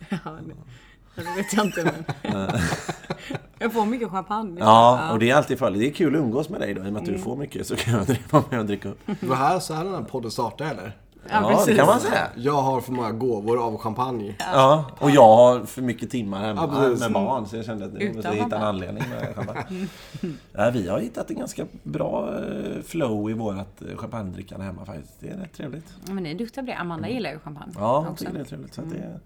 Ja, 0.08 0.18
det, 0.24 1.22
det 1.22 1.36
vet 1.36 1.52
jag 1.52 1.66
inte 1.66 1.92
men... 2.22 2.50
jag 3.58 3.72
får 3.72 3.86
mycket 3.86 4.10
champagne. 4.10 4.56
Ja, 4.60 5.12
och 5.12 5.18
det 5.18 5.30
är 5.30 5.34
alltid 5.34 5.58
fördel. 5.58 5.78
Det 5.80 5.86
är 5.88 5.92
kul 5.92 6.14
att 6.14 6.20
umgås 6.20 6.48
med 6.48 6.60
dig 6.60 6.74
då. 6.74 6.84
I 6.84 6.88
och 6.88 6.92
med 6.92 7.00
att 7.02 7.06
du 7.08 7.18
får 7.18 7.36
mycket 7.36 7.66
så 7.66 7.76
kan 7.76 7.94
jag 7.94 8.16
vara 8.30 8.44
med 8.50 8.60
och 8.60 8.66
dricka 8.66 8.88
upp. 8.88 9.00
Var 9.20 9.36
här, 9.36 9.58
så 9.58 9.74
här 9.74 9.84
den 9.84 9.94
här 9.94 10.02
podden 10.02 10.30
startade 10.30 10.70
eller? 10.70 10.96
Ja, 11.30 11.40
Ja, 11.42 11.48
det 11.48 11.54
precis. 11.56 11.76
kan 11.76 11.86
man 11.86 12.00
säga. 12.00 12.26
Jag 12.36 12.62
har 12.62 12.80
för 12.80 12.92
många 12.92 13.12
gåvor 13.12 13.64
av 13.66 13.78
champagne. 13.78 14.34
Ja, 14.38 14.84
och 14.98 15.10
jag 15.10 15.36
har 15.36 15.60
för 15.66 15.82
mycket 15.82 16.10
timmar 16.10 16.40
hemma 16.46 16.70
Ja, 16.72 16.88
med 17.00 17.12
barn 17.12 17.46
så 17.46 17.56
jag 17.56 17.64
kände 17.64 17.84
att 17.84 17.92
nu 17.92 18.12
måste 18.14 18.28
jag 18.28 18.44
hitta 18.44 18.56
en 18.56 18.62
anledning 18.62 19.04
med 19.08 19.34
champagne. 19.34 19.86
Ja, 20.52 20.70
vi 20.70 20.88
har 20.88 20.98
hittat 20.98 21.30
en 21.30 21.38
ganska 21.38 21.64
bra 21.82 22.34
eh, 22.38 22.82
flow 22.82 23.30
i 23.30 23.32
vårt 23.32 23.82
eh, 23.82 23.96
champagnedrickande 23.96 24.64
hemma 24.66 24.84
faktiskt. 24.84 25.20
Det 25.20 25.28
är 25.28 25.36
rätt 25.36 25.52
trevligt. 25.52 25.94
Ja, 26.06 26.12
Men 26.14 26.22
ni 26.22 26.30
är 26.30 26.34
duktiga 26.34 26.62
på 26.64 26.66
det. 26.70 26.76
Amanda 26.76 27.08
gillar 27.08 27.30
ju 27.30 27.38
champagne. 27.38 27.72
Ja, 27.78 27.98
också. 28.10 28.24
tycker 28.24 28.32
det 28.38 28.40
är 28.40 28.44
trevligt. 28.44 28.74
Så 28.74 28.80
att 28.80 28.90
det, 28.90 29.20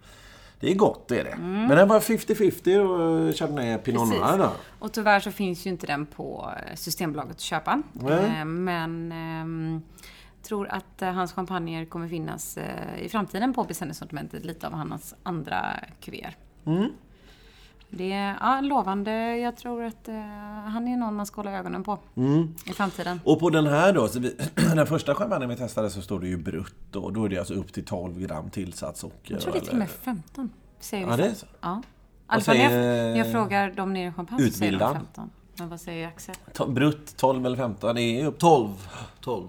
det 0.60 0.70
är 0.70 0.74
gott, 0.74 1.08
det 1.08 1.20
är 1.20 1.24
det. 1.24 1.36
Men 1.36 1.68
den 1.68 1.88
var 1.88 2.00
50-50 2.00 2.78
och 2.78 3.26
eh, 3.28 3.32
Chardonnay 3.32 3.78
Pinot 3.78 4.08
Precis. 4.10 4.20
Noir 4.24 4.38
då. 4.38 4.50
Och 4.78 4.92
tyvärr 4.92 5.20
så 5.20 5.30
finns 5.32 5.66
ju 5.66 5.70
inte 5.70 5.86
den 5.86 6.06
på 6.06 6.50
eh, 6.70 6.74
Systembolaget 6.76 7.30
att 7.32 7.40
köpa. 7.40 7.82
Eh, 8.08 8.44
Men 8.44 9.12
ehm, 9.12 9.82
tror 10.48 10.68
att 10.68 11.02
eh, 11.02 11.12
hans 11.12 11.32
champagner 11.32 11.84
kommer 11.84 12.08
finnas 12.08 12.56
eh, 12.56 13.02
i 13.02 13.08
framtiden 13.08 13.52
på 13.54 13.64
beställningssortimentet. 13.64 14.44
Lite 14.44 14.66
av 14.66 14.72
hans 14.72 15.14
andra 15.22 15.76
kuvéer. 16.00 16.36
Mm. 16.64 16.92
Det 17.90 18.12
är 18.12 18.36
ja, 18.40 18.60
lovande. 18.60 19.36
Jag 19.36 19.56
tror 19.56 19.84
att 19.84 20.08
eh, 20.08 20.14
han 20.66 20.88
är 20.88 20.96
någon 20.96 21.14
man 21.14 21.26
ska 21.26 21.36
hålla 21.36 21.52
ögonen 21.52 21.84
på 21.84 21.98
Mm. 22.16 22.54
i 22.66 22.72
framtiden. 22.72 23.20
Och 23.24 23.40
på 23.40 23.50
den 23.50 23.66
här 23.66 23.92
då, 23.92 24.08
vi, 24.18 24.36
den 24.74 24.86
första 24.86 25.14
champagnen 25.14 25.48
vi 25.48 25.56
testade 25.56 25.90
så 25.90 26.02
står 26.02 26.20
det 26.20 26.28
ju 26.28 26.36
brutto. 26.36 27.10
Då 27.10 27.24
är 27.24 27.28
det 27.28 27.38
alltså 27.38 27.54
upp 27.54 27.72
till 27.72 27.84
12 27.84 28.20
gram 28.20 28.50
tillsatt 28.50 28.96
socker. 28.96 29.34
Jag 29.34 29.40
tror 29.40 29.52
det 29.52 29.58
är 29.58 29.60
till 29.60 29.70
och 29.70 29.76
med 29.76 29.90
15. 29.90 30.50
Säger 30.80 31.06
Ja, 31.06 31.16
vi 31.16 31.22
det 31.22 31.28
är 31.28 31.34
så. 31.34 31.46
Ja. 31.60 31.82
Alla 32.26 32.42
fall 32.42 32.56
när 32.56 32.62
jag, 32.62 32.72
säger, 32.72 33.10
när 33.12 33.18
jag 33.18 33.32
frågar 33.32 33.70
dem 33.70 33.92
nere 33.92 34.08
i 34.08 34.12
champagne 34.12 34.50
så 34.50 34.58
säger 34.58 34.72
de 34.72 34.76
utbildad? 34.76 34.96
15. 34.96 35.30
Men 35.58 35.68
vad 35.68 35.80
säger 35.80 36.08
Axel? 36.08 36.34
Brutt 36.68 37.16
12 37.16 37.46
eller 37.46 37.56
15, 37.56 37.94
det 37.94 38.02
är 38.02 38.26
upp 38.26 38.38
12. 38.38 38.68
12. 39.20 39.48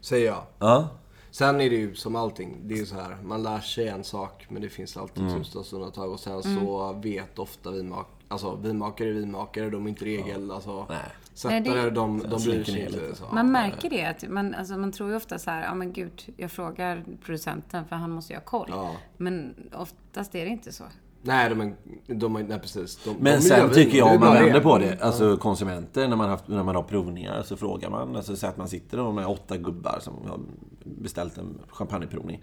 Säger 0.00 0.26
jag. 0.26 0.42
Ja. 0.58 0.88
Sen 1.30 1.60
är 1.60 1.70
det 1.70 1.76
ju 1.76 1.94
som 1.94 2.16
allting. 2.16 2.56
Det 2.64 2.74
är 2.74 2.78
ju 2.78 2.86
så 2.86 2.94
här. 2.94 3.16
Man 3.22 3.42
lär 3.42 3.60
sig 3.60 3.88
en 3.88 4.04
sak 4.04 4.46
men 4.48 4.62
det 4.62 4.68
finns 4.68 4.96
alltid 4.96 5.22
Mm. 5.24 5.42
undantag. 5.72 6.12
Och 6.12 6.20
sen 6.20 6.40
Mm. 6.40 6.56
så 6.66 6.92
vet 6.92 7.38
ofta 7.38 7.70
vinmak 7.70 8.06
alltså, 8.28 8.56
vinmakare 8.56 9.08
är 9.08 9.12
vinmakare. 9.12 9.70
De 9.70 9.84
är 9.84 9.88
inte 9.88 10.04
regel. 10.04 10.50
Alltså, 10.50 10.86
Nej. 10.88 10.98
sättare, 11.34 11.60
Nej, 11.60 11.70
det- 11.84 11.90
de, 11.90 12.18
de 12.18 12.28
bryr 12.28 12.38
slinker 12.38 12.72
sig 12.72 12.80
inte. 12.86 12.92
lite. 13.00 13.14
Så. 13.16 13.24
Man 13.32 13.52
märker 13.52 13.90
det. 13.90 14.04
Att 14.04 14.28
man, 14.28 14.54
alltså, 14.54 14.76
man 14.76 14.92
tror 14.92 15.10
ju 15.10 15.16
ofta 15.16 15.38
så 15.38 15.50
här, 15.50 15.64
ja 15.64 15.74
men 15.74 15.92
gud, 15.92 16.34
jag 16.36 16.52
frågar 16.52 17.04
producenten 17.24 17.84
för 17.88 17.96
han 17.96 18.10
måste 18.10 18.32
ju 18.32 18.36
ha 18.38 18.44
koll. 18.44 18.68
Ja. 18.70 18.96
Men 19.16 19.54
oftast 19.74 20.34
är 20.34 20.44
det 20.44 20.50
inte 20.50 20.72
så. 20.72 20.84
Nej, 21.22 21.48
de 21.48 21.74
de 22.06 22.36
är, 22.36 22.42
nej 22.42 22.58
precis. 22.58 22.98
De, 23.04 23.16
Men 23.20 23.34
de 23.34 23.40
sen 23.40 23.70
tycker 23.70 23.98
jag 23.98 24.14
om 24.14 24.20
man 24.20 24.34
vänder 24.34 24.60
på 24.60 24.78
det, 24.78 25.02
alltså 25.02 25.36
konsumenter, 25.36 26.08
när 26.08 26.16
man, 26.16 26.28
haft, 26.28 26.48
när 26.48 26.62
man 26.62 26.74
har 26.74 26.82
provningar 26.82 27.42
så 27.42 27.56
frågar 27.56 27.90
man, 27.90 28.16
alltså 28.16 28.36
så 28.36 28.46
att 28.46 28.56
man 28.56 28.68
sitter 28.68 29.12
med 29.12 29.26
åtta 29.26 29.56
gubbar 29.56 29.98
som 30.00 30.14
har 30.28 30.40
beställt 30.84 31.38
en 31.38 31.58
champagneprovning. 31.68 32.42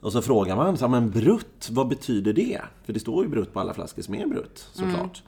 Och 0.00 0.12
så 0.12 0.22
frågar 0.22 0.56
man, 0.56 0.76
så 0.76 0.88
men 0.88 1.10
brutt, 1.10 1.68
vad 1.70 1.88
betyder 1.88 2.32
det? 2.32 2.60
För 2.84 2.92
det 2.92 3.00
står 3.00 3.24
ju 3.24 3.30
brutt 3.30 3.52
på 3.52 3.60
alla 3.60 3.74
flaskor 3.74 4.02
som 4.02 4.14
är 4.14 4.26
brutt, 4.26 4.68
såklart. 4.72 5.22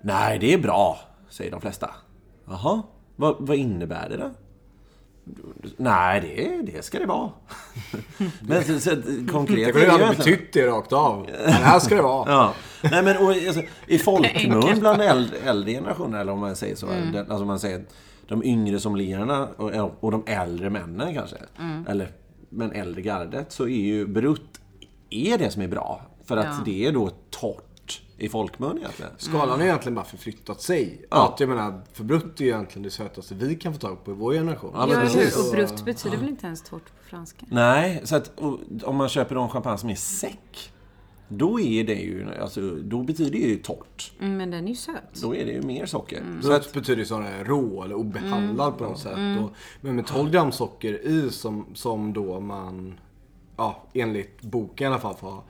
Nej, 0.00 0.38
det 0.38 0.54
är 0.54 0.58
bra, 0.58 0.98
säger 1.28 1.50
de 1.50 1.60
flesta. 1.60 1.90
Jaha, 2.44 2.82
vad, 3.16 3.36
vad 3.38 3.56
innebär 3.56 4.08
det 4.08 4.16
då? 4.16 4.30
Nej, 5.76 6.20
det, 6.20 6.72
det 6.72 6.84
ska 6.84 6.98
det 6.98 7.06
vara. 7.06 7.30
men 8.40 8.64
så, 8.64 8.80
så, 8.80 8.90
konkret 9.30 9.66
Det 9.66 9.72
kunde 9.72 9.86
ju 9.86 9.92
aldrig 9.92 10.16
betytt 10.18 10.52
det 10.52 10.66
rakt 10.66 10.92
av. 10.92 11.26
Det 11.26 11.50
här 11.50 11.78
ska 11.78 11.94
det 11.94 12.02
vara. 12.02 12.30
Ja. 12.32 12.54
Nej 12.90 13.02
men 13.02 13.16
och, 13.16 13.30
alltså, 13.30 13.62
i 13.86 13.98
folkmun 13.98 14.80
bland 14.80 15.02
äldre, 15.02 15.38
äldre 15.38 15.72
generationer, 15.72 16.20
eller 16.20 16.32
om 16.32 16.38
man 16.38 16.56
säger 16.56 16.76
så. 16.76 16.86
Den, 16.86 17.30
alltså 17.30 17.44
man 17.44 17.60
säger 17.60 17.84
de 18.28 18.44
yngre 18.44 18.80
sommelierna 18.80 19.48
och, 19.56 20.04
och 20.04 20.10
de 20.10 20.24
äldre 20.26 20.70
männen 20.70 21.14
kanske. 21.14 21.36
Eller, 21.88 22.08
men 22.48 22.72
äldre 22.72 23.02
gardet. 23.02 23.52
Så 23.52 23.64
är 23.64 23.68
ju 23.68 24.06
brutt, 24.06 24.60
är 25.10 25.38
det 25.38 25.50
som 25.50 25.62
är 25.62 25.68
bra. 25.68 26.02
För 26.24 26.36
att 26.36 26.46
Ja. 26.46 26.62
det 26.64 26.86
är 26.86 26.92
då 26.92 27.10
torrt 27.30 27.65
i 28.18 28.28
folkmun 28.28 28.78
egentligen. 28.78 29.10
Skalan 29.18 29.58
har 29.58 29.66
egentligen 29.66 29.94
bara 29.94 30.04
förflyttat 30.04 30.60
sig. 30.60 31.06
Ja. 31.10 31.32
Att 31.32 31.40
jag 31.40 31.48
menar, 31.48 31.82
för 31.92 32.04
brutt 32.04 32.40
är 32.40 32.44
ju 32.44 32.50
egentligen 32.50 32.82
det 32.82 32.90
sötaste 32.90 33.34
vi 33.34 33.54
kan 33.54 33.72
få 33.72 33.78
tag 33.78 34.04
på 34.04 34.10
i 34.10 34.14
vår 34.14 34.32
generation. 34.32 34.70
Ja, 34.74 34.86
men 34.86 34.94
Ja, 34.94 35.00
precis. 35.00 35.36
Och 35.36 35.54
brutt 35.54 35.84
betyder 35.84 36.16
väl 36.16 36.28
inte 36.28 36.46
ens 36.46 36.62
torrt 36.62 36.84
på 36.84 37.08
franska? 37.08 37.46
Nej, 37.48 38.00
så 38.04 38.16
att 38.16 38.32
om 38.84 38.96
man 38.96 39.08
köper 39.08 39.36
en 39.36 39.48
champagne 39.48 39.78
som 39.78 39.90
är 39.90 39.94
säck. 39.94 40.72
Då 41.28 41.60
är 41.60 41.84
det 41.84 41.94
ju, 41.94 42.34
alltså, 42.40 42.60
då 42.70 43.02
betyder 43.02 43.30
det 43.30 43.38
ju 43.38 43.56
torrt. 43.56 44.12
Mm, 44.20 44.36
men 44.36 44.50
den 44.50 44.64
är 44.64 44.68
ju 44.68 44.74
söt. 44.74 45.22
Då 45.22 45.34
är 45.34 45.46
det 45.46 45.52
ju 45.52 45.62
mer 45.62 45.86
socker. 45.86 46.22
Så 46.42 46.48
Brutt 46.48 46.60
att, 46.60 46.72
betyder 46.72 46.98
ju 46.98 47.06
sådär 47.06 47.44
rå 47.44 47.82
eller 47.82 47.94
obehandlad 47.94 48.78
på 48.78 48.84
något 48.84 48.98
sätt. 48.98 49.40
Och, 49.42 49.50
men 49.80 49.96
med 49.96 50.06
12 50.06 50.30
gram 50.30 50.52
socker 50.52 51.06
i 51.06 51.30
som, 51.30 51.66
som 51.74 52.12
då 52.12 52.40
man, 52.40 52.94
ja 53.56 53.82
enligt 53.94 54.42
boken 54.42 54.84
i 54.84 54.94
alla 54.94 54.98
fall. 55.14 55.40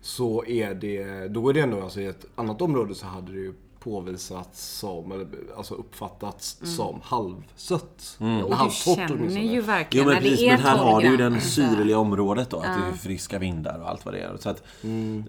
Så 0.00 0.44
är 0.44 0.74
det, 0.74 1.28
då 1.28 1.48
är 1.48 1.52
det 1.54 1.60
ändå 1.60 1.82
alltså 1.82 2.00
i 2.00 2.06
ett 2.06 2.24
annat 2.34 2.62
område 2.62 2.94
så 2.94 3.06
hade 3.06 3.32
det 3.32 3.38
ju 3.38 3.54
påvisats 3.78 4.66
som, 4.78 5.12
eller 5.12 5.26
alltså 5.56 5.74
uppfattats 5.74 6.58
som 6.76 7.00
halvsött. 7.02 8.16
Eller 8.20 8.44
Och 8.44 8.50
du 8.68 8.70
känner 8.74 9.42
ju 9.42 9.54
Jo 9.56 9.62
verkligen 9.62 10.06
men 10.06 10.14
när 10.14 10.20
precis, 10.22 10.38
det 10.40 10.48
är 10.48 10.52
men 10.56 10.66
här 10.66 10.76
12 10.78 10.88
har 10.92 11.00
du 11.00 11.08
ju 11.08 11.16
det 11.16 11.40
syrliga 11.40 11.98
området 11.98 12.50
då. 12.50 12.56
Att 12.56 12.64
det 12.64 12.88
är 12.88 12.92
friska 12.92 13.38
vindar 13.38 13.78
och 13.80 13.88
allt 13.90 14.04
vad 14.04 14.14
det 14.14 14.20
är. 14.20 14.36
Så 14.36 14.48
att, 14.50 14.62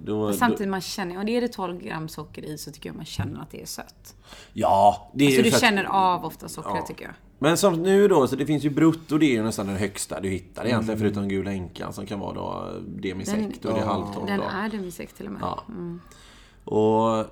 då, 0.02 0.28
då, 0.28 0.34
Samtidigt 0.34 0.68
man 0.72 0.82
känner, 0.82 1.18
och 1.18 1.26
det 1.26 1.38
är 1.38 1.42
det 1.42 1.48
12 1.48 1.80
gram 1.82 2.10
socker 2.10 2.42
i 2.46 2.58
så 2.58 2.72
tycker 2.72 2.90
jag 2.90 2.96
man 2.96 3.06
känner 3.06 3.42
att 3.42 3.52
det 3.52 3.62
är 3.62 3.66
sött. 3.66 4.16
ja, 4.54 5.12
det 5.14 5.26
är 5.26 5.30
Så 5.30 5.36
ju 5.38 5.42
du 5.44 5.50
för 5.50 5.58
att- 5.58 5.62
känner 5.62 5.84
av 5.84 6.26
ofta 6.26 6.48
sockret 6.50 6.76
Ja. 6.80 6.86
tycker 6.88 7.06
jag. 7.06 7.14
Men 7.40 7.58
som 7.58 7.84
nu 7.84 8.08
då, 8.08 8.28
så 8.28 8.36
det 8.36 8.46
finns 8.46 8.64
ju 8.64 8.70
brutto, 8.70 9.18
det 9.18 9.26
är 9.26 9.32
ju 9.34 9.44
nästan 9.44 9.68
den 9.68 9.76
högsta 9.78 10.20
du 10.20 10.30
hittar 10.30 10.62
Mm. 10.62 10.70
egentligen. 10.72 11.00
Förutom 11.00 11.28
Gula 11.28 11.52
Änkan 11.52 11.94
som 11.94 12.06
kan 12.06 12.20
vara 12.20 12.34
då 12.34 12.70
demisekt 12.88 13.66
och 13.66 13.74
det 13.74 13.80
är 13.80 13.86
halvtorrt 13.86 14.28
Den 14.28 14.42
är 14.42 14.70
demisekt 14.70 15.18
till 15.18 15.26
och 15.26 15.32
med. 15.32 15.42
Ja. 15.42 15.64
Och 16.64 17.26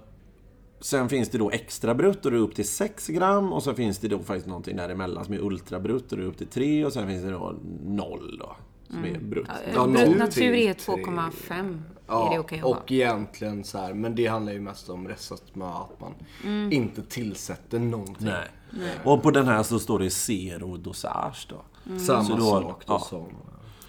sen 0.79 1.09
finns 1.09 1.29
det 1.29 1.37
då 1.37 1.49
extra 1.51 1.95
brutt 1.95 2.25
och 2.25 2.31
det 2.31 2.37
är 2.37 2.41
upp 2.41 2.55
till 2.55 2.67
6 2.67 3.07
gram. 3.07 3.53
Och 3.53 3.63
så 3.63 3.73
finns 3.73 3.97
det 3.97 4.07
då 4.07 4.19
faktiskt 4.19 4.47
någonting 4.47 4.77
däremellan 4.77 5.25
som 5.25 5.33
är 5.33 5.39
ultrabrutt 5.39 6.11
och 6.11 6.17
det 6.17 6.23
är 6.23 6.27
upp 6.27 6.37
till 6.37 6.47
3. 6.47 6.85
Och 6.85 6.93
sen 6.93 7.07
finns 7.07 7.23
det 7.23 7.31
då 7.31 7.55
0 7.83 8.37
då. 8.39 8.55
Som 8.89 9.05
är 9.05 9.19
brutt. 9.19 9.47
Ja, 9.73 9.85
natur 9.85 10.53
är 10.53 10.73
tre. 10.73 10.93
2,5. 10.95 11.81
Ja, 12.07 12.27
är 12.29 12.33
det 12.33 12.39
okej 12.39 12.59
ha? 12.59 12.69
och 12.69 12.91
egentligen 12.91 13.63
så 13.63 13.77
här, 13.77 13.93
men 13.93 14.15
det 14.15 14.27
handlar 14.27 14.53
ju 14.53 14.59
mest 14.61 14.89
om 14.89 15.07
restsötma, 15.07 15.69
att 15.73 16.01
man 16.01 16.13
Mm. 16.43 16.71
inte 16.71 17.01
tillsätter 17.01 17.79
någonting. 17.79 18.25
Nej. 18.27 18.47
Och 19.03 19.23
på 19.23 19.31
den 19.31 19.47
här 19.47 19.63
så 19.63 19.79
står 19.79 19.99
det 19.99 20.09
zero 20.09 20.77
dosage 20.77 21.47
då. 21.49 21.61
Samma 21.97 22.23
Så 22.23 22.35
då- 22.35 22.43
sak 22.61 22.83
då 22.87 22.93
ja. 22.93 22.99
som... 22.99 23.25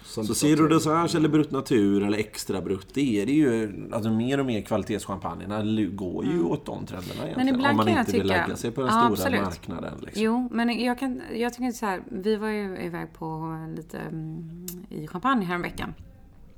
som 0.03 0.25
Så 0.25 0.33
zero 0.35 0.67
dosage 0.67 1.15
eller 1.15 1.29
brutt 1.29 1.51
natur 1.51 2.03
eller 2.03 2.17
extra 2.17 2.61
brutt, 2.61 2.87
det 2.93 3.21
är 3.21 3.25
det 3.25 3.31
ju. 3.31 3.73
Alltså 3.93 4.09
mer 4.09 4.39
och 4.39 4.45
mer 4.45 4.61
kvalitetschampagnerna 4.61 5.63
går 5.91 6.25
ju 6.25 6.43
åt 6.43 6.65
de 6.65 6.85
trenderna 6.85 7.23
egentligen. 7.23 7.47
ibland 7.55 7.71
om 7.71 7.77
man 7.77 7.85
kan 7.85 7.95
jag 7.95 8.01
inte 8.01 8.11
vill 8.11 8.21
tycka- 8.21 8.41
lägga 8.41 8.55
sig 8.55 8.71
på 8.71 8.81
den 8.81 8.89
Ja, 8.89 9.01
stora 9.01 9.11
absolut. 9.11 9.41
marknaden. 9.41 9.93
Liksom. 10.01 10.23
Jo, 10.23 10.49
men 10.51 10.79
jag, 10.83 10.99
kan, 10.99 11.21
jag 11.35 11.53
tycker 11.53 11.71
så 11.71 11.85
här. 11.85 12.01
Vi 12.11 12.35
var 12.35 12.47
ju 12.47 12.77
iväg 12.77 13.13
på 13.13 13.55
lite 13.77 13.97
mm, 13.99 14.65
i 14.89 15.07
Champagne 15.07 15.45
häromveckan. 15.45 15.93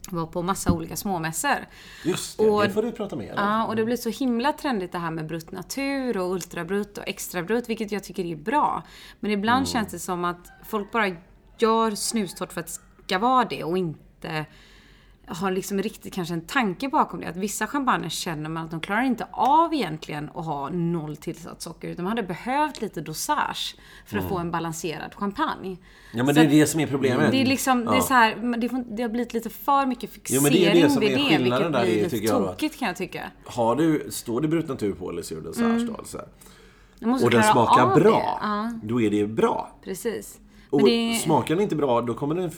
Var 0.10 0.26
på 0.26 0.42
massa 0.42 0.72
olika 0.72 0.96
småmässor. 0.96 1.66
Just 2.06 2.38
det, 2.38 2.50
Och- 2.50 2.64
det 2.64 2.70
får 2.70 2.82
du 2.82 2.92
prata 2.92 3.16
mer 3.16 3.32
om. 3.32 3.38
Ja, 3.38 3.66
och 3.66 3.76
det 3.76 3.86
blir 3.86 3.98
så 3.98 4.10
himla 4.10 4.54
trendigt 4.54 4.92
det 4.92 4.98
här 4.98 5.12
med 5.12 5.28
brutt 5.28 5.52
natur 5.52 6.18
och 6.18 6.32
ultrabrutt 6.32 6.98
och 6.98 7.08
extrabrutt, 7.08 7.70
vilket 7.70 7.92
jag 7.92 8.04
tycker 8.04 8.26
är 8.26 8.36
bra. 8.36 8.84
Men 9.20 9.32
ibland 9.32 9.58
Mm. 9.58 9.66
känns 9.66 9.92
det 9.92 10.00
som 10.00 10.26
att 10.26 10.48
folk 10.66 10.92
bara 10.92 11.08
gör 11.58 11.92
snustort 11.92 12.54
för 12.54 12.62
att 12.62 12.68
det 12.68 12.80
ska 13.06 13.20
vara 13.20 13.46
det 13.46 13.64
och 13.64 13.78
inte 13.78 14.46
har 15.30 15.52
liksom 15.52 15.82
riktigt 15.82 16.14
kanske 16.14 16.34
en 16.34 16.42
tanke 16.42 16.90
bakom 16.90 17.20
det. 17.20 17.28
Att 17.28 17.38
vissa 17.38 17.68
champagner 17.68 18.10
känner 18.10 18.50
man 18.50 18.66
att 18.66 18.72
de 18.72 18.80
klarar 18.80 19.04
inte 19.04 19.28
av 19.32 19.74
egentligen 19.74 20.30
att 20.36 20.46
ha 20.46 20.70
noll 20.70 21.18
tillsatt 21.18 21.62
socker. 21.62 21.88
Utan 21.88 22.04
man 22.06 22.10
hade 22.18 22.24
behövt 22.28 22.82
lite 22.82 23.02
dosage 23.02 23.76
för 24.06 24.18
att 24.18 24.30
få 24.30 24.38
en 24.38 24.52
balanserad 24.52 25.14
champagne. 25.16 25.78
Ja 26.14 26.24
men 26.24 26.36
Så 26.36 26.42
det 26.42 26.48
är 26.48 26.50
det 26.50 26.68
som 26.68 26.80
är 26.80 26.88
problemet. 26.88 27.32
Det 27.32 27.42
är 27.42 27.46
liksom, 27.46 27.86
det 27.86 27.96
är 27.98 28.02
så 28.02 28.14
här, 28.14 28.36
det, 28.58 28.84
det 28.96 29.02
har 29.04 29.10
blivit 29.10 29.34
lite 29.34 29.50
för 29.50 29.86
mycket 29.86 30.04
Jo, 30.04 30.14
fixering 30.14 30.44
men 30.44 30.52
det 30.52 30.66
är 30.66 30.84
det 30.84 30.90
som 30.90 31.00
vid 31.00 31.12
är 31.12 31.16
det. 31.18 31.44
Vilket 31.44 31.72
där, 31.74 31.84
blir 31.84 32.04
lite 32.04 32.28
tokigt 32.28 32.80
kan 32.80 32.88
jag 32.88 32.98
tycka. 32.98 33.32
Har 33.46 33.76
du, 33.76 34.08
står 34.10 34.42
det 34.42 34.48
brut 34.48 34.68
natur 34.68 34.94
på 34.94 35.10
eller 35.10 35.22
sur 35.22 35.42
dosage 35.42 35.66
Mm. 35.66 35.94
då? 35.98 36.04
Så 36.06 36.20
måste 37.02 37.26
och 37.26 37.32
den 37.32 37.44
smakar 37.44 37.86
bra, 37.96 38.40
Det. 38.42 38.48
Ja, 38.48 38.72
då 38.84 39.02
är 39.02 39.10
det 39.10 39.28
bra. 39.28 39.70
precis. 39.84 40.40
Och 40.70 40.82
Men 40.82 40.92
det, 40.92 41.16
smakar 41.16 41.56
den 41.56 41.64
inte 41.64 41.76
bra, 41.76 42.02
då 42.02 42.14
kommer 42.14 42.36
den 42.36 42.52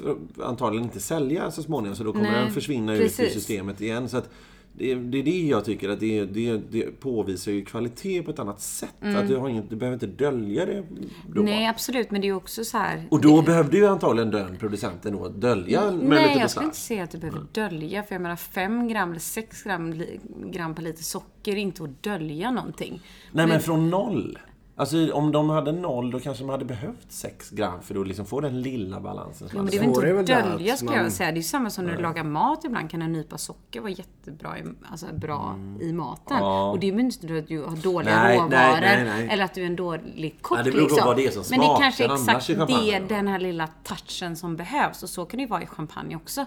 antagligen 0.44 0.86
inte 0.86 1.00
sälja 1.00 1.52
så 1.52 1.64
småningom. 1.64 1.96
Så 1.96 2.04
då 2.04 2.12
kommer 2.12 2.32
Nej, 2.32 2.44
den 2.44 2.54
försvinna 2.54 2.94
ut 2.94 3.00
ur 3.00 3.04
precis. 3.04 3.34
systemet 3.34 3.82
igen. 3.82 4.10
Så 4.10 4.18
att 4.18 4.30
det, 4.74 4.96
det 4.96 5.18
är 5.18 5.24
det 5.24 5.42
jag 5.42 5.66
tycker, 5.66 5.90
att 5.90 6.00
det, 6.00 6.26
det, 6.26 6.58
det 6.72 7.00
påvisar 7.00 7.52
ju 7.52 7.66
kvalitet 7.66 8.24
på 8.24 8.32
ett 8.32 8.40
annat 8.40 8.62
sätt. 8.62 8.96
Att 9.00 9.28
du, 9.28 9.36
har 9.36 9.50
inget, 9.50 9.70
du 9.70 9.76
behöver 9.76 9.94
inte 9.94 10.08
dölja 10.08 10.66
det 10.66 10.84
då. 11.28 11.42
Mm. 11.42 11.46
nej, 11.46 11.68
absolut. 11.68 12.12
Men 12.12 12.22
det 12.22 12.26
är 12.26 12.30
ju 12.30 12.36
också 12.36 12.64
så 12.64 12.78
här. 12.78 13.08
Och 13.12 13.22
då 13.22 13.42
behövde 13.42 13.78
ju 13.78 13.88
antagligen 13.88 14.32
den 14.32 14.58
producenten 14.58 15.14
då 15.14 15.28
dölja 15.30 15.92
med 15.92 16.04
Nej, 16.04 16.28
lite 16.28 16.40
jag 16.40 16.50
skulle 16.50 16.66
inte 16.66 16.78
säga 16.78 17.04
att 17.04 17.12
du 17.12 17.18
behöver 17.18 17.46
dölja. 17.52 18.04
För 18.04 18.16
jag 18.16 18.22
menar 18.22 18.36
5 18.36 18.88
gram 18.88 19.10
eller 19.10 19.20
6 19.20 19.64
gram, 19.64 20.04
gram 20.52 20.76
per 20.76 20.84
liter 20.84 21.04
socker 21.04 21.52
är 21.52 21.56
inte 21.56 21.84
att 21.84 22.04
dölja 22.04 22.52
någonting. 22.52 23.02
Nej 23.32 23.48
men 23.48 23.62
från 23.62 23.90
noll. 23.90 24.40
Alltså 24.76 25.12
om 25.14 25.32
de 25.32 25.50
hade 25.50 25.72
noll, 25.72 26.12
då 26.12 26.20
kanske 26.20 26.44
de 26.44 26.50
hade 26.50 26.66
behövt 26.66 27.12
6 27.12 27.50
gram 27.50 27.82
för 27.82 28.02
att 28.02 28.08
liksom 28.08 28.26
få 28.26 28.42
den 28.42 28.62
lilla 28.62 29.00
balansen. 29.00 29.50
Jo, 29.54 29.58
men 29.58 29.66
det 29.66 29.78
är 29.78 29.80
väl 30.14 30.20
inte 30.20 30.38
att 30.38 30.44
dölja 30.44 30.78
skulle 30.78 30.92
jag 30.92 31.02
man- 31.02 31.12
säga. 31.12 31.32
Det 31.32 31.36
är 31.36 31.38
ju 31.38 31.44
samma 31.44 31.70
som 31.70 31.86
när 31.86 31.96
du 31.96 32.02
lagar 32.02 32.24
mat 32.24 32.66
ibland 32.66 32.90
kan 32.90 33.02
en 33.02 33.12
nypa 33.12 33.38
socker 33.38 33.82
vara 33.82 33.92
jättebra 33.92 34.60
i, 34.60 34.64
alltså 34.92 35.06
bra 35.14 35.56
i 35.82 35.94
maten. 35.94 36.38
Mm. 36.38 36.48
Ja. 36.50 36.72
Och 36.72 36.80
det 36.80 36.88
är 36.90 36.94
ju 36.94 37.00
inte 37.00 37.38
att 37.38 37.48
du 37.48 37.64
har 37.64 37.76
dåliga 37.76 38.16
Nej, 38.24 38.38
råvaror 38.38 38.82
nej, 38.82 39.28
eller 39.32 39.44
att 39.44 39.54
du 39.54 39.62
är 39.62 39.66
en 39.66 39.76
dålig 39.76 40.38
kock. 40.42 40.58
Nej, 40.58 40.66
det 40.66 40.72
beror 40.72 40.84
på 40.84 40.90
liksom. 40.94 41.08
vad 41.08 41.18
det 41.18 41.26
är 41.26 41.32
som 41.32 41.44
Men 41.50 41.60
det 41.60 41.66
är 41.66 41.68
smakar 41.68 41.82
kanske 41.82 42.34
exakt 42.34 42.68
det, 42.68 43.16
den 43.16 43.28
här 43.28 43.40
lilla 43.40 43.68
touchen 43.84 44.36
som 44.36 44.56
behövs. 44.56 45.04
Och 45.04 45.10
så 45.10 45.26
kan 45.26 45.38
det 45.38 45.42
ju 45.42 45.50
vara 45.50 45.64
i 45.64 45.68
champagne 45.68 46.16
också. 46.16 46.46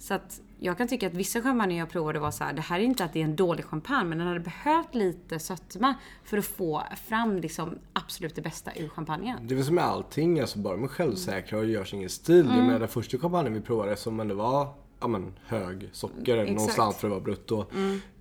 Så 0.00 0.14
att 0.14 0.40
jag 0.58 0.78
kan 0.78 0.88
tycka 0.88 1.06
att 1.06 1.14
vissa 1.14 1.42
champagne 1.42 1.78
jag 1.78 1.88
provade 1.90 2.18
var 2.18 2.30
så 2.30 2.44
här, 2.44 2.52
det 2.52 2.60
här 2.60 2.80
är 2.80 2.84
inte 2.84 3.04
att 3.04 3.12
det 3.12 3.20
är 3.20 3.24
en 3.24 3.36
dålig 3.36 3.64
champagne, 3.64 4.08
men 4.08 4.18
den 4.18 4.26
hade 4.26 4.40
behövt 4.40 4.94
lite 4.94 5.38
sötma 5.38 5.94
för 6.24 6.38
att 6.38 6.44
få 6.44 6.82
fram 7.08 7.38
liksom 7.38 7.78
absolut 7.92 8.34
det 8.34 8.42
bästa 8.42 8.70
ur 8.76 8.88
champagnen. 8.88 9.46
Det 9.46 9.54
är 9.54 9.56
väl 9.56 9.64
som 9.64 9.74
med 9.74 9.84
allting, 9.84 10.40
alltså 10.40 10.58
bara 10.58 10.74
de 10.76 10.84
är 10.84 10.88
självsäkra 10.88 11.58
och 11.58 11.64
gör 11.66 11.84
sin 11.84 12.08
stil. 12.08 12.40
Mm. 12.40 12.56
Jag 12.56 12.66
menar 12.66 12.78
den 12.78 12.88
första 12.88 13.18
champagnen 13.18 13.52
vi 13.54 13.60
provade 13.60 13.96
som 13.96 14.20
ändå 14.20 14.34
var 14.34 14.68
ja, 15.00 15.08
men, 15.08 15.32
hög 15.46 15.88
socker 15.92 16.38
Mm, 16.38 16.54
någonstans 16.54 16.96
för 16.96 17.08
att 17.08 17.12
vara 17.12 17.20
brutto. 17.20 17.64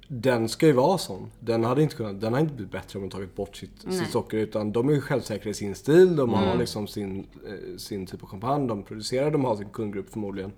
Den 0.07 0.49
ska 0.49 0.65
ju 0.65 0.71
vara 0.73 0.97
sån. 0.97 1.31
Den 1.39 1.63
hade 1.63 1.83
inte, 1.83 1.95
kunnat, 1.95 2.21
den 2.21 2.33
har 2.33 2.39
inte 2.39 2.53
blivit 2.53 2.71
bättre 2.71 2.99
om 2.99 3.03
man 3.03 3.09
tagit 3.09 3.35
bort 3.35 3.55
sitt, 3.55 3.81
sitt 3.81 4.09
socker. 4.11 4.37
Utan 4.37 4.71
de 4.71 4.89
är 4.89 4.93
ju 4.93 5.01
självsäkra 5.01 5.49
i 5.49 5.53
sin 5.53 5.75
stil. 5.75 6.15
De 6.15 6.33
har 6.33 6.43
Mm. 6.45 6.59
liksom 6.59 6.87
sin, 6.87 7.27
eh, 7.47 7.77
sin 7.77 8.05
typ 8.05 8.23
av 8.23 8.29
champagne 8.29 8.67
de 8.67 8.83
producerar. 8.83 9.31
De 9.31 9.45
har 9.45 9.55
sin 9.55 9.69
kundgrupp 9.69 10.09
förmodligen. 10.09 10.51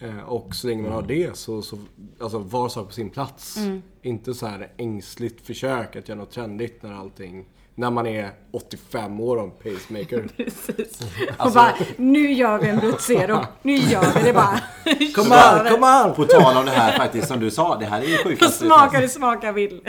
Eh, 0.00 0.18
och 0.18 0.54
så 0.54 0.66
länge 0.66 0.82
man 0.82 0.92
har 0.92 1.02
det 1.02 1.36
så, 1.36 1.62
så 1.62 1.78
alltså 2.20 2.38
var 2.38 2.68
sak 2.68 2.86
på 2.86 2.92
sin 2.92 3.10
plats. 3.10 3.56
Mm. 3.56 3.82
Inte 4.02 4.34
så 4.34 4.46
här 4.46 4.72
ängsligt 4.76 5.46
försök 5.46 5.96
att 5.96 6.08
göra 6.08 6.18
något 6.18 6.30
trendigt 6.30 6.82
när 6.82 6.92
allting 6.92 7.44
när 7.78 7.90
man 7.90 8.06
är 8.06 8.30
85 8.52 9.20
år 9.20 9.36
och 9.36 9.42
en 9.42 9.50
pacemaker. 9.50 10.28
Precis. 10.36 11.00
Alltså- 11.36 11.44
och 11.46 11.52
bara, 11.52 11.74
nu 11.96 12.32
gör 12.32 12.58
vi 12.58 12.68
en 12.68 12.78
Brutzero. 12.78 13.44
Nu 13.62 13.76
gör 13.76 14.14
vi 14.14 14.22
det 14.22 14.32
bara. 14.32 14.60
Kom 15.14 15.32
on, 15.32 15.70
kom 15.70 16.06
on! 16.06 16.14
På 16.14 16.24
tal 16.24 16.56
om 16.56 16.64
det 16.64 16.70
här 16.70 16.96
faktiskt 16.98 17.28
som 17.28 17.40
du 17.40 17.50
sa, 17.50 17.76
det 17.78 17.86
här 17.86 18.02
är 18.02 18.06
ju 18.06 18.16
sjukaste. 18.16 18.64
smaka 18.66 19.00
det 19.00 19.08
smaka 19.08 19.52
vill. 19.52 19.80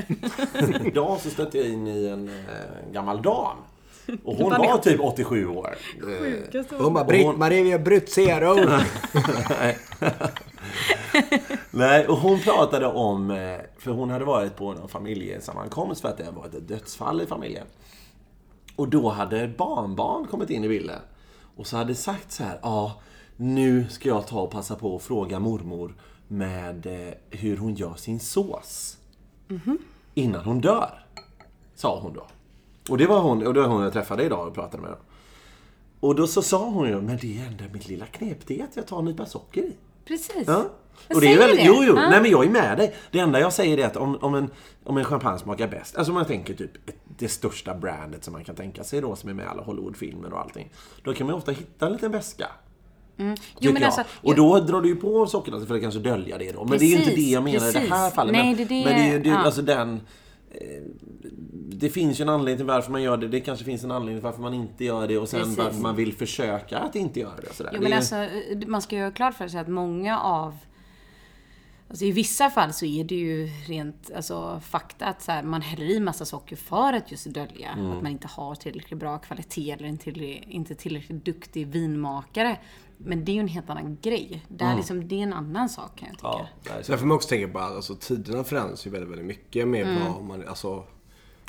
Idag 0.86 1.20
så 1.22 1.30
stötte 1.30 1.58
jag 1.58 1.68
in 1.68 1.88
i 1.88 2.08
en 2.08 2.30
eh, 2.30 2.94
gammal 2.94 3.22
dam. 3.22 3.58
Och 4.24 4.36
hon 4.36 4.50
var 4.50 4.78
typ 4.78 5.00
87 5.02 5.48
år. 5.48 5.76
Hon 6.78 6.94
bara, 6.94 7.04
Britt-Marie 7.04 7.64
vi 7.64 7.72
har 7.72 7.80
Brutzero. 7.80 8.56
Nej, 11.72 12.08
och 12.08 12.18
hon 12.18 12.40
pratade 12.40 12.86
om, 12.86 13.32
eh, 13.32 13.58
för 13.78 13.92
hon 13.92 14.10
hade 14.10 14.26
varit 14.26 14.56
på 14.56 14.68
en 14.68 14.88
familjesammankomst 14.88 16.02
för 16.02 16.10
att 16.10 16.18
det 16.18 16.26
hade 16.26 16.38
varit 16.38 16.56
ett 16.56 16.68
dödsfall 16.68 17.22
i 17.22 17.26
familjen. 17.26 17.68
Och 18.76 18.88
då 18.88 19.10
hade 19.10 19.48
barnbarn 19.48 20.28
kommit 20.28 20.50
in 20.50 20.64
i 20.64 20.68
bilden. 20.68 21.00
Och 21.56 21.68
så 21.68 21.78
hade 21.78 21.96
sagt 21.96 22.32
så 22.32 22.44
här, 22.44 22.60
ja, 22.62 23.02
nu 23.36 23.88
ska 23.90 24.10
jag 24.10 24.28
ta 24.28 24.42
och 24.42 24.52
passa 24.52 24.76
på 24.76 24.96
och 24.96 25.02
fråga 25.02 25.40
mormor 25.40 25.96
med 26.28 26.86
eh, 26.86 27.14
hur 27.30 27.58
hon 27.58 27.76
gör 27.76 27.96
sin 27.96 28.20
sås. 28.20 28.98
Innan 30.14 30.46
hon 30.46 30.62
dör. 30.62 31.06
Sa 31.76 32.00
hon 32.00 32.14
då. 32.14 32.28
Och 32.90 32.98
det 32.98 33.06
var 33.06 33.20
hon, 33.20 33.48
och 33.48 33.54
det 33.54 33.62
var 33.62 33.68
hon 33.68 33.84
jag 33.84 33.94
träffade 33.94 34.24
idag 34.24 34.48
och 34.48 34.54
pratade 34.54 34.84
med. 34.84 34.96
Och 36.00 36.16
då 36.16 36.28
så 36.28 36.42
sa 36.42 36.70
hon 36.70 36.88
ju, 36.88 37.02
men 37.02 37.18
det 37.22 37.40
är 37.40 37.46
ändå 37.48 37.64
mitt 37.74 37.88
lilla 37.88 38.06
knep, 38.06 38.48
det 38.48 38.60
är 38.60 38.64
att 38.64 38.76
jag 38.76 38.88
tar 38.88 39.00
en 39.00 39.06
nypa 39.06 39.26
socker 39.26 39.62
i. 39.62 39.76
Precis. 40.06 40.44
Ja. 40.48 40.66
Och 41.14 41.22
det 41.22 41.34
är 41.34 41.38
väldigt, 41.38 41.58
det. 41.60 41.66
Jo, 41.66 41.76
jo. 41.84 41.94
Ja. 41.96 42.10
Nej, 42.10 42.22
men 42.22 42.32
jag 42.32 42.46
är 42.46 42.50
med 42.50 42.78
dig. 42.78 42.96
Det 43.12 43.20
enda 43.20 43.40
jag 43.40 43.54
säger 43.54 43.78
är 43.78 43.86
att 43.86 43.98
om, 43.98 44.16
om, 44.16 44.36
en, 44.36 44.50
om 44.84 44.98
en 44.98 45.06
champagne 45.06 45.40
smakar 45.40 45.68
bäst, 45.68 45.96
alltså 45.98 46.12
om 46.12 46.16
man 46.16 46.26
tänker 46.26 46.54
typ 46.54 46.72
det 47.18 47.28
största 47.28 47.76
brandet 47.76 48.24
som 48.24 48.34
man 48.34 48.44
kan 48.44 48.56
tänka 48.56 48.84
sig 48.84 49.02
då, 49.02 49.16
som 49.16 49.30
är 49.30 49.34
med 49.34 49.46
i 49.46 49.48
alla 49.48 49.64
Hollywoodfilmer 49.64 50.34
och 50.34 50.40
allting. 50.40 50.70
Då 51.04 51.14
kan 51.14 51.28
man 51.28 51.36
ofta 51.36 51.52
hitta 51.52 51.86
en 51.86 51.94
liten 51.94 52.12
väska. 52.12 52.48
Jo, 53.20 53.36
tycker 53.60 53.74
men 53.74 53.84
alltså, 53.84 54.04
och 54.22 54.36
då 54.36 54.60
drar 54.60 54.82
du 54.82 54.90
ju 54.90 54.96
på 54.96 55.28
sockret 55.28 55.68
för 55.68 55.76
att 55.76 55.82
kanske 55.82 56.00
dölja 56.00 56.38
det 56.38 56.52
då. 56.52 56.66
Men 56.66 56.80
det 56.80 56.86
är 56.86 56.88
ju 56.88 56.98
inte 56.98 57.16
det 57.16 57.22
jag 57.22 57.44
menar 57.44 57.70
i 57.70 57.72
det 57.72 57.80
här 57.80 57.88
precis. 57.90 58.16
fallet. 58.16 58.32
Nej, 58.34 58.46
men, 58.46 58.56
det 58.58 58.64
är 58.64 58.68
det- 58.68 58.86
men 58.86 58.96
det 58.96 59.02
är 59.02 59.24
ju 59.24 59.30
ja. 59.30 59.38
alltså 59.38 59.62
den... 59.62 60.02
eh, 60.62 60.84
Det 61.70 61.90
finns 61.90 62.20
ju 62.20 62.22
en 62.22 62.30
anledning 62.30 62.58
till 62.58 62.66
varför 62.66 62.92
man 62.92 63.02
gör 63.02 63.18
det. 63.18 63.28
Det 63.28 63.40
kanske 63.40 63.66
finns 63.66 63.84
en 63.84 63.92
anledning 63.92 64.18
till 64.18 64.24
varför 64.24 64.42
man 64.42 64.54
inte 64.54 64.86
gör 64.86 65.08
det 65.08 65.18
och 65.18 65.30
sen 65.30 65.40
Precis. 65.40 65.58
varför 65.58 65.82
man 65.82 65.96
vill 65.96 66.14
försöka 66.14 66.78
att 66.78 66.96
inte 66.96 67.20
göra 67.20 67.36
det. 67.36 67.54
Sådär. 67.54 67.72
Jo, 67.76 67.82
men 67.82 67.94
alltså, 67.94 68.16
man 68.68 68.82
ska 68.82 68.96
ju 68.96 69.04
ha 69.04 69.12
klart 69.12 69.36
för 69.36 69.48
sig 69.48 69.60
att 69.60 69.68
många 69.68 70.20
av 70.20 70.58
Alltså 71.90 72.06
I 72.06 72.12
vissa 72.12 72.50
fall 72.50 72.74
så 72.74 72.86
är 72.86 73.04
det 73.04 73.16
ju 73.16 73.46
rent 73.68 74.12
alltså, 74.16 74.62
fakta 74.66 75.06
att 75.06 75.22
så 75.22 75.32
här, 75.32 75.44
man 75.44 75.62
häller 75.62 75.86
i 75.86 76.00
massa 76.00 76.26
socker 76.26 76.56
för 76.56 76.94
att 76.94 77.12
just 77.12 77.26
dölja 77.26 77.70
Mm. 77.72 77.92
att 77.92 78.04
man 78.04 78.12
inte 78.12 78.28
har 78.28 78.56
tillräckligt 78.56 79.00
bra 79.00 79.18
kvalitet 79.18 79.72
eller 79.72 79.88
en 79.88 79.98
tillräckligt, 79.98 80.50
inte 80.50 80.76
tillräckligt 80.76 81.26
duktig 81.26 81.68
vinmakare. 81.68 82.58
Men 82.98 83.26
det 83.26 83.32
är 83.32 83.34
ju 83.34 83.40
en 83.40 83.48
helt 83.48 83.70
annan 83.70 83.98
grej. 84.02 84.46
Där 84.48 84.76
liksom, 84.76 85.08
det 85.08 85.16
är 85.16 85.24
en 85.24 85.34
annan 85.34 85.70
sak 85.70 85.92
kan 85.96 86.08
jag 86.08 86.18
tycka. 86.18 86.28
Mm. 86.28 86.46
ja, 86.64 86.84
Sen 86.84 86.98
får 86.98 87.06
man 87.06 87.16
också 87.16 87.30
tänka 87.30 87.48
på 87.48 87.60
att 87.60 87.76
alltså, 87.76 87.96
tiderna 87.96 88.44
förändras 88.44 88.88
ju 88.88 88.92
väldigt, 88.92 89.10
väldigt 89.12 89.28
mycket 89.28 89.68
med 89.68 89.82
Mm. 89.82 90.14
vad 90.14 90.24
man, 90.24 90.48
alltså 90.48 90.84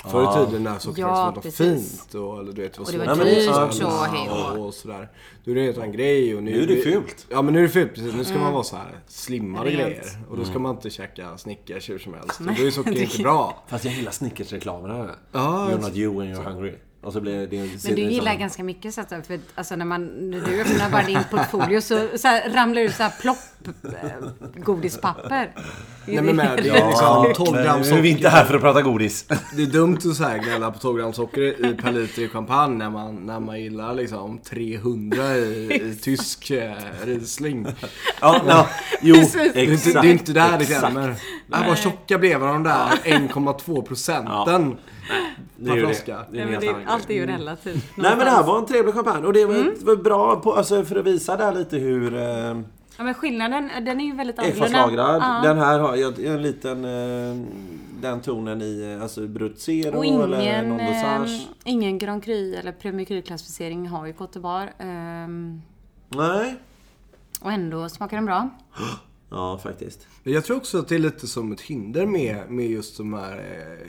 Förr 0.05 0.43
i 0.43 0.45
tiden 0.45 0.63
när 0.63 0.79
socker 0.79 1.01
Ja, 1.01 1.33
var 1.35 1.51
fint 1.51 2.13
och 2.13 2.39
eller, 2.39 2.53
du 2.53 2.61
vet, 2.61 2.77
var 2.77 2.85
Och 2.85 2.91
det 2.91 2.97
var 2.97 3.15
dyrt 3.25 3.83
och 3.83 3.91
hej 3.91 4.29
och 4.29 4.65
och 4.65 4.73
sådär. 4.73 5.09
Då 5.43 5.51
är 5.51 5.55
det 5.55 5.61
en 5.61 5.65
helt 5.65 5.77
annan 5.77 5.91
grej. 5.91 6.35
Och 6.35 6.43
Nu 6.43 6.63
är 6.63 6.67
det 6.67 6.75
fult. 6.75 7.25
Ja 7.29 7.41
men 7.41 7.53
nu 7.53 7.59
är 7.59 7.63
det 7.63 7.69
fult, 7.69 7.93
precis. 7.93 8.13
Nu 8.13 8.23
ska 8.23 8.39
man 8.39 8.53
vara 8.53 8.63
så 8.63 8.75
här 8.75 8.99
slimmade 9.07 9.69
Rent. 9.69 9.77
grejer. 9.79 10.03
Och 10.29 10.37
då 10.37 10.45
ska 10.45 10.59
man 10.59 10.75
inte 10.75 10.89
käka 10.89 11.37
Snickers 11.37 11.89
hur 11.89 11.99
som 11.99 12.13
helst. 12.13 12.39
Och 12.39 12.45
då 12.45 12.65
är 12.67 12.71
socker 12.71 13.01
inte 13.01 13.23
bra. 13.23 13.63
Fast 13.67 13.85
jag 13.85 13.93
gillar 13.93 14.11
Snickers-reklamerna. 14.11 15.09
Ja, 15.31 15.69
you're 15.71 15.81
not 15.81 15.95
you 15.95 16.19
when 16.19 16.35
you're 16.35 16.53
hungry. 16.53 16.75
Och 17.01 17.13
så 17.13 17.21
blir 17.21 17.39
det... 17.39 17.45
det 17.45 17.83
Men 17.83 17.95
du 17.95 18.01
gillar 18.01 18.35
ganska 18.35 18.63
mycket 18.63 18.93
så 18.93 19.01
att, 19.01 19.09
för 19.09 19.39
alltså 19.55 19.75
när 19.75 19.85
man, 19.85 20.29
när 20.29 20.45
du 20.45 20.61
öppnar 20.61 20.89
bara 20.89 21.03
din 21.03 21.19
portfolio 21.31 21.81
så, 21.81 22.07
så 22.17 22.27
här, 22.27 22.49
ramlar 22.49 22.75
det 22.75 22.81
ut 22.81 22.95
så 22.95 23.03
här 23.03 23.13
plopp 23.21 23.37
eh, 23.83 24.61
godispapper. 24.63 25.51
Nej 26.05 26.21
men 26.21 26.35
med, 26.35 26.59
det 26.63 26.69
är 26.69 26.87
liksom 26.87 27.33
12 27.35 27.63
gram 27.63 27.81
Nu 27.81 27.87
är 27.89 28.01
vi 28.01 28.09
inte 28.09 28.23
socker. 28.23 28.35
här 28.35 28.45
för 28.45 28.55
att 28.55 28.61
prata 28.61 28.81
godis. 28.81 29.25
Det 29.55 29.61
är 29.61 29.65
dumt 29.65 29.97
att 29.97 30.15
så 30.15 30.23
här 30.23 30.37
gnälla 30.37 30.71
på 30.71 30.79
12 30.79 30.97
gram 30.97 31.13
socker 31.13 31.65
i 31.65 31.73
per 31.73 31.91
liter 31.91 32.21
i 32.21 32.29
champagne 32.29 32.77
när 32.77 32.89
man, 32.89 33.15
när 33.25 33.39
man 33.39 33.61
gillar 33.61 33.93
liksom 33.93 34.39
300 34.39 35.35
i, 35.35 35.73
i 35.73 35.95
tysk 36.01 36.51
eh, 36.51 36.73
Riesling. 37.03 37.67
ja, 38.21 38.41
ja, 38.47 38.69
jo, 39.01 39.15
Precis. 39.15 39.33
Det 39.53 39.59
är, 39.59 39.63
inte, 39.63 39.73
exakt. 39.73 40.01
det 40.01 40.07
är 40.07 40.11
inte 40.11 40.33
där 40.33 40.57
det 40.57 40.63
exakt. 40.63 40.79
klämmer. 40.79 41.09
Äh, 41.53 41.67
vad 41.67 41.77
tjocka 41.77 42.17
blev 42.17 42.39
de 42.39 42.63
där 42.63 42.87
1,2 43.03 43.81
procenten 43.81 44.77
Det 45.57 45.71
är 45.71 45.75
ju 45.75 45.85
det. 45.85 46.05
Det 46.31 46.41
är 46.41 46.45
Nej, 46.45 46.57
det, 46.61 46.75
allt 46.87 47.09
är 47.09 47.13
ju 47.13 47.25
relativt. 47.25 47.83
Nej 47.97 48.11
men 48.15 48.25
det 48.25 48.31
här 48.31 48.43
var 48.43 48.57
en 48.59 48.65
trevlig 48.65 48.93
champagne 48.93 49.27
och 49.27 49.33
det 49.33 49.45
var, 49.45 49.55
Mm. 49.55 49.73
var 49.81 49.95
bra 49.95 50.35
på, 50.35 50.53
alltså, 50.53 50.83
för 50.83 50.95
att 50.95 51.05
visa 51.05 51.37
där 51.37 51.53
lite 51.53 51.77
hur 51.77 52.13
eh, 52.15 52.61
Ja 52.97 53.03
men 53.03 53.13
skillnaden, 53.13 53.69
den 53.81 54.01
är 54.01 54.05
ju 54.05 54.15
väldigt 54.15 54.39
annorlunda. 54.39 55.17
Ja. 55.43 55.49
Den 55.49 55.57
här 55.57 55.79
har 55.79 55.95
jag 55.95 56.19
en 56.25 56.41
liten, 56.41 56.85
eh, 56.85 57.45
den 58.01 58.21
tonen 58.21 58.61
i 58.61 58.99
alltså 59.01 59.27
Brutzero 59.27 59.97
Och 59.97 60.05
eller 60.05 60.41
ingen, 60.41 60.69
non 60.69 60.79
eh, 60.79 60.87
dosage. 60.87 61.47
ingen 61.63 61.97
Grand 61.97 62.23
Cru 62.23 62.55
eller 62.55 62.71
Premier 62.71 63.05
Cru-klassificering 63.05 63.87
har 63.87 64.05
ju 64.05 64.13
Cote 64.13 64.39
d'Ivoire. 64.39 64.69
ehm, 64.79 65.61
Nej. 66.09 66.55
och 67.41 67.51
ändå 67.51 67.89
smakar 67.89 68.17
den 68.17 68.25
bra. 68.25 68.49
Ja, 69.31 69.57
faktiskt. 69.57 70.07
Jag 70.23 70.45
tror 70.45 70.57
också 70.57 70.77
att 70.79 70.87
det 70.87 70.95
är 70.95 70.99
lite 70.99 71.27
som 71.27 71.51
ett 71.51 71.61
hinder 71.61 72.05
med, 72.05 72.49
med 72.51 72.69
just 72.69 72.97
de 72.97 73.13
här 73.13 73.37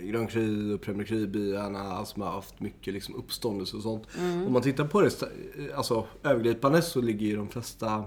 eh, 0.01 0.07
Grand 0.07 0.31
Cru 0.31 0.75
och 0.75 0.81
Premier 0.83 1.07
Cru-byarna 1.07 2.05
som 2.05 2.23
har 2.23 2.31
haft 2.31 2.61
mycket 2.61 2.95
liksom, 2.95 3.15
uppståndelse 3.15 3.77
och 3.77 3.83
sånt. 3.83 4.05
Om 4.47 4.53
man 4.53 4.63
tittar 4.63 4.85
på 4.85 5.01
det 5.01 5.09
sta- 5.09 5.75
alltså, 5.75 6.07
övergripande 6.23 6.83
så 6.83 7.01
ligger 7.01 7.27
ju 7.27 7.37
de 7.37 7.49
flesta 7.49 8.05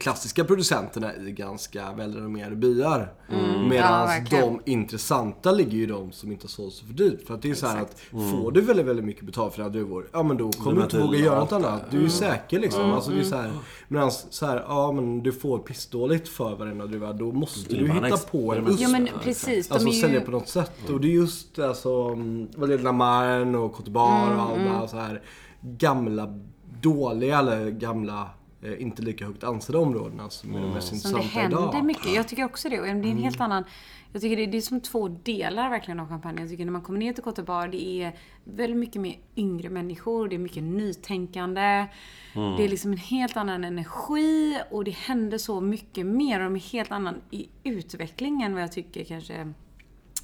klassiska 0.00 0.44
producenterna 0.44 1.16
i 1.16 1.32
ganska 1.32 1.92
välrenommerade 1.92 2.56
byar. 2.56 3.12
Mm. 3.28 3.44
Ja, 3.54 3.68
Medan 3.68 4.06
verkligen. 4.06 4.44
de 4.64 4.70
intressanta 4.70 5.52
ligger 5.52 5.72
ju 5.72 5.86
de 5.86 6.12
som 6.12 6.32
inte 6.32 6.44
har 6.44 6.48
sålt 6.48 6.74
så 6.74 6.86
för 6.86 6.92
dyrt. 6.92 7.26
För 7.26 7.34
att 7.34 7.42
det 7.42 7.50
är 7.50 7.54
så 7.54 7.66
här 7.66 7.80
att 7.82 7.96
Mm. 8.12 8.30
får 8.30 8.52
du 8.52 8.60
väldigt, 8.60 8.86
väldigt 8.86 9.04
mycket 9.04 9.24
betalt 9.24 9.54
för 9.54 9.62
dina 9.62 9.72
druvor, 9.74 10.08
ja 10.12 10.22
men 10.22 10.36
då 10.36 10.52
kommer 10.52 10.76
du 10.76 10.82
inte 10.82 10.98
våga 10.98 11.18
göra 11.18 11.38
något 11.38 11.52
annat. 11.52 11.82
Du 11.90 11.98
är 11.98 12.02
ju 12.02 12.10
säker 12.10 12.58
liksom. 12.60 12.92
Alltså 12.92 13.10
det 13.10 13.20
är 13.20 13.24
så 13.24 13.36
här, 13.36 13.50
medan 13.88 14.10
så 14.10 14.46
här, 14.46 14.64
ja 14.68 14.92
men 14.92 15.22
du 15.22 15.32
får 15.32 15.58
pissdåligt 15.58 16.28
för 16.28 16.56
varenda 16.56 16.86
druva, 16.86 17.12
då 17.12 17.32
måste 17.32 17.74
du 17.74 17.92
hitta 17.92 18.16
på 18.16 18.54
en 18.54 18.64
Ja, 18.64 18.70
USP. 18.70 18.80
Ja 18.80 18.88
men 18.88 19.08
precis. 19.22 19.70
Alltså 19.70 19.88
är 19.88 19.92
sälja 19.92 20.18
ju... 20.20 20.24
på 20.24 20.30
något 20.30 20.48
sätt. 20.48 20.72
Och 20.90 21.00
det 21.00 21.08
är 21.08 21.12
just 21.12 21.58
alltså, 21.58 21.92
mm, 21.92 22.48
vad 22.56 22.68
det 22.68 22.74
är 22.74 22.78
Lamarne 22.78 23.58
och 23.58 23.72
Cote 23.72 23.90
Mm, 23.90 24.66
och 24.66 24.76
alla 24.76 24.88
så 24.88 24.96
här 24.96 25.22
gamla, 25.62 26.38
dåliga 26.80 27.38
eller 27.38 27.70
gamla, 27.70 28.30
inte 28.78 29.02
lika 29.02 29.26
högt 29.26 29.44
ansedda 29.44 29.78
områdena 29.78 30.30
som 30.30 30.54
är 30.54 30.60
de 30.60 30.70
mest 30.74 30.88
Som 30.88 30.96
det 30.96 30.96
intressanta 31.08 31.40
händer 31.40 31.68
idag. 31.68 31.84
mycket. 31.84 32.14
Jag 32.14 32.28
tycker 32.28 32.44
också 32.44 32.68
det. 32.68 32.80
Och 32.80 32.86
det 32.86 32.90
är 32.90 32.94
en 33.10 33.18
helt 33.18 33.40
annan... 33.40 33.64
Jag 34.12 34.22
tycker 34.22 34.36
det, 34.36 34.46
det 34.46 34.56
är 34.56 34.60
som 34.62 34.80
två 34.80 35.08
delar 35.08 35.70
verkligen 35.70 36.00
av 36.00 36.06
kampanjen. 36.08 36.40
Jag 36.42 36.50
tycker 36.50 36.64
när 36.64 36.72
man 36.72 36.82
kommer 36.82 36.98
ner 36.98 37.12
till 37.12 37.22
Cote 37.22 37.42
d'Ivoire, 37.42 37.70
det 37.70 38.02
är 38.02 38.16
väldigt 38.44 38.76
mycket 38.78 39.00
mer 39.02 39.16
yngre 39.36 39.70
människor. 39.70 40.28
Det 40.28 40.36
är 40.36 40.38
mycket 40.38 40.62
nytänkande. 40.62 41.86
Det 42.34 42.64
är 42.64 42.68
liksom 42.68 42.92
en 42.92 42.98
helt 42.98 43.36
annan 43.36 43.64
energi 43.64 44.58
och 44.70 44.84
det 44.84 44.90
händer 44.90 45.38
så 45.38 45.60
mycket 45.60 46.06
mer. 46.06 46.40
Och 46.40 46.44
de 46.44 46.56
är 46.56 46.60
helt 46.60 46.92
annan 46.92 47.14
i 47.30 47.48
utveckling 47.64 48.42
än 48.42 48.54
vad 48.54 48.62
jag 48.62 48.72
tycker 48.72 49.04
kanske 49.04 49.52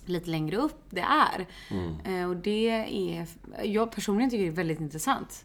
lite 0.05 0.31
längre 0.31 0.57
upp 0.57 0.83
det 0.91 1.01
är. 1.01 1.47
Eh, 2.05 2.29
Och 2.29 2.37
det 2.37 2.69
är... 2.71 3.27
Jag 3.65 3.93
personligen 3.93 4.31
tycker 4.31 4.43
det 4.45 4.51
är 4.51 4.53
väldigt 4.53 4.81
intressant. 4.81 5.45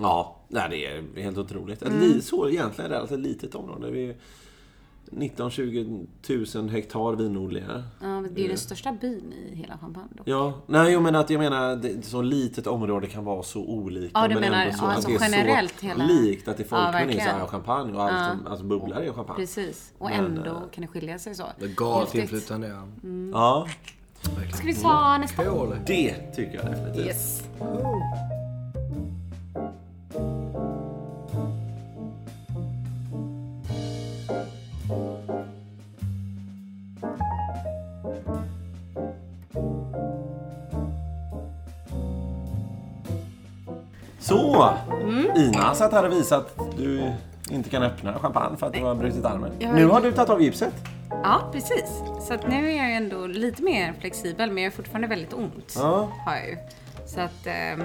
Ja, 0.00 0.36
nej, 0.48 0.66
det 0.70 0.86
är 1.20 1.22
helt 1.22 1.38
otroligt. 1.38 1.82
Ett 1.82 1.88
Mm. 1.88 2.00
li- 2.00 2.22
så 2.22 2.48
egentligen 2.48 2.90
relativt 2.90 3.18
litet 3.20 3.54
område. 3.54 3.90
Vi 3.90 4.08
är 4.08 4.16
19-20 5.10 6.06
000 6.58 6.68
hektar 6.68 7.16
vinodlingar. 7.16 7.82
Ja, 8.02 8.06
det 8.34 8.40
är 8.40 8.42
ju 8.42 8.48
den 8.48 8.58
största 8.58 8.92
byn 8.92 9.32
i 9.32 9.54
hela 9.56 9.78
Champagne 9.78 10.08
dock. 10.16 10.28
Ja, 10.28 10.52
nej 10.66 10.92
jag 10.92 11.02
menar 11.02 11.20
att 11.20 11.30
jag 11.30 11.38
menar 11.38 11.76
det, 11.76 12.04
så 12.04 12.22
litet 12.22 12.66
område 12.66 13.06
kan 13.06 13.24
vara 13.24 13.42
så 13.42 13.60
olika. 13.64 14.10
Ja, 14.20 14.28
du 14.28 14.34
men 14.34 14.40
menar, 14.40 14.66
ändå 14.66 14.78
så 14.78 14.84
ja, 14.84 14.88
att 14.88 14.94
alltså 14.96 15.10
det 15.10 15.16
är 15.16 15.20
generellt 15.30 15.74
så 15.80 15.86
hela- 15.86 16.04
likt 16.06 16.48
att 16.48 16.56
det 16.56 16.62
är 16.72 16.76
Ja, 16.76 16.82
folkmun 16.84 16.94
är 16.94 17.00
så 17.00 17.06
verkligen. 17.18 17.36
här 17.40 17.46
champagne 17.46 17.92
och 17.92 18.02
allt 18.02 18.30
som, 18.38 18.46
alltså 18.46 18.64
bubblar 18.64 19.00
är 19.00 19.12
champagne. 19.12 19.36
Precis. 19.40 19.92
Och 19.98 20.10
Men, 20.10 20.24
ändå 20.24 20.50
eh, 20.50 20.60
kan 20.72 20.82
det 20.82 20.88
skilja 20.88 21.18
sig 21.18 21.34
så. 21.34 21.44
Det 21.58 21.76
galet 21.76 22.14
inflytande 22.14 22.68
ja. 22.68 22.88
Ja, 23.32 23.68
Ska 24.54 24.66
vi 24.66 24.74
ta 24.74 25.18
nästa? 25.18 25.42
Kul. 25.44 25.76
det 25.86 26.14
tycker 26.36 26.54
jag 26.54 26.66
definitivt. 26.66 27.06
Yes. 27.06 27.42
Så! 44.32 44.74
Mm. 45.00 45.36
Ina 45.36 45.74
satt 45.74 45.92
här 45.92 46.04
och 46.06 46.12
visat 46.12 46.60
att 46.60 46.76
du 46.76 47.12
inte 47.50 47.70
kan 47.70 47.82
öppna 47.82 48.18
champagne 48.18 48.56
för 48.56 48.66
att 48.66 48.72
du 48.72 48.82
har 48.82 48.94
brutit 48.94 49.24
armen. 49.24 49.52
Har 49.62 49.74
Nu 49.74 49.86
har 49.86 50.00
du 50.00 50.12
tagit 50.12 50.30
av 50.30 50.42
gipset. 50.42 50.74
Ja, 51.10 51.50
precis. 51.52 52.02
Så 52.28 52.34
att 52.34 52.48
nu 52.48 52.70
är 52.72 52.76
jag 52.76 52.88
ju 52.88 52.94
ändå 52.94 53.26
lite 53.26 53.62
mer 53.62 53.94
flexibel, 54.00 54.50
men 54.50 54.62
jag 54.62 54.70
har 54.70 54.76
fortfarande 54.76 55.08
väldigt 55.08 55.32
ont. 55.32 55.74
Ja. 55.76 56.12
Har 56.26 56.36
jag 56.36 56.48
ju. 56.48 56.56
Så 57.06 57.20
att 57.20 57.46
ehm, 57.46 57.82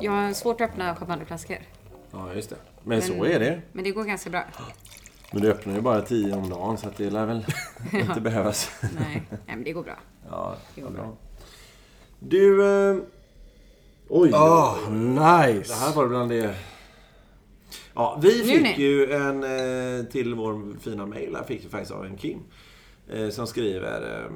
jag 0.00 0.12
har 0.12 0.32
svårt 0.32 0.60
att 0.60 0.70
öppna 0.70 0.96
champagneflaskor. 0.96 1.58
Ja, 2.12 2.34
just 2.34 2.50
det. 2.50 2.56
Men 2.82 3.02
så 3.02 3.24
är 3.24 3.40
det. 3.40 3.60
Men 3.72 3.84
det 3.84 3.90
går 3.90 4.04
ganska 4.04 4.30
bra. 4.30 4.44
Men 5.32 5.42
du 5.42 5.50
öppnar 5.50 5.74
ju 5.74 5.80
bara 5.80 6.00
tio 6.00 6.34
om 6.34 6.50
dagen 6.50 6.78
så 6.78 6.88
att 6.88 6.96
det 6.96 7.10
lär 7.10 7.26
väl 7.26 7.46
inte 7.92 8.20
behövas. 8.20 8.70
Nej, 8.82 9.22
nej 9.30 9.38
men 9.46 9.64
det 9.64 9.72
går 9.72 9.82
bra. 9.82 9.96
Ja, 10.30 10.54
Det 10.74 10.80
går 10.80 10.90
bra. 10.90 11.12
Du... 12.18 12.64
Eh... 12.90 12.96
Oj, 14.08 14.30
Ah, 14.34 14.76
det 14.88 14.94
nice! 14.94 15.74
här 15.74 15.94
var 15.94 16.08
bland 16.08 16.30
det... 16.30 16.54
Ja, 17.94 18.18
vi 18.22 18.30
fick 18.30 18.78
ju 18.78 19.12
en 19.12 19.44
eh, 19.44 20.04
till 20.04 20.34
vår 20.34 20.78
fina 20.80 21.06
mail 21.06 21.36
här, 21.36 21.44
fick 21.44 21.64
vi 21.64 21.68
faktiskt 21.68 21.92
av 21.92 22.04
en 22.04 22.16
Kim. 22.16 22.38
Eh, 23.08 23.28
som 23.28 23.46
skriver 23.46 24.24
eh, 24.24 24.32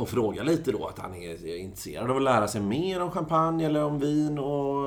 och 0.00 0.08
frågar 0.08 0.44
lite 0.44 0.72
då 0.72 0.86
att 0.86 0.98
han 0.98 1.14
är, 1.14 1.56
intresserad 1.56 2.10
av 2.10 2.16
att 2.16 2.22
lära 2.22 2.48
sig 2.48 2.60
mer 2.60 3.02
om 3.02 3.10
champagne 3.10 3.66
eller 3.66 3.84
om 3.84 3.98
vin 3.98 4.38
och 4.38 4.84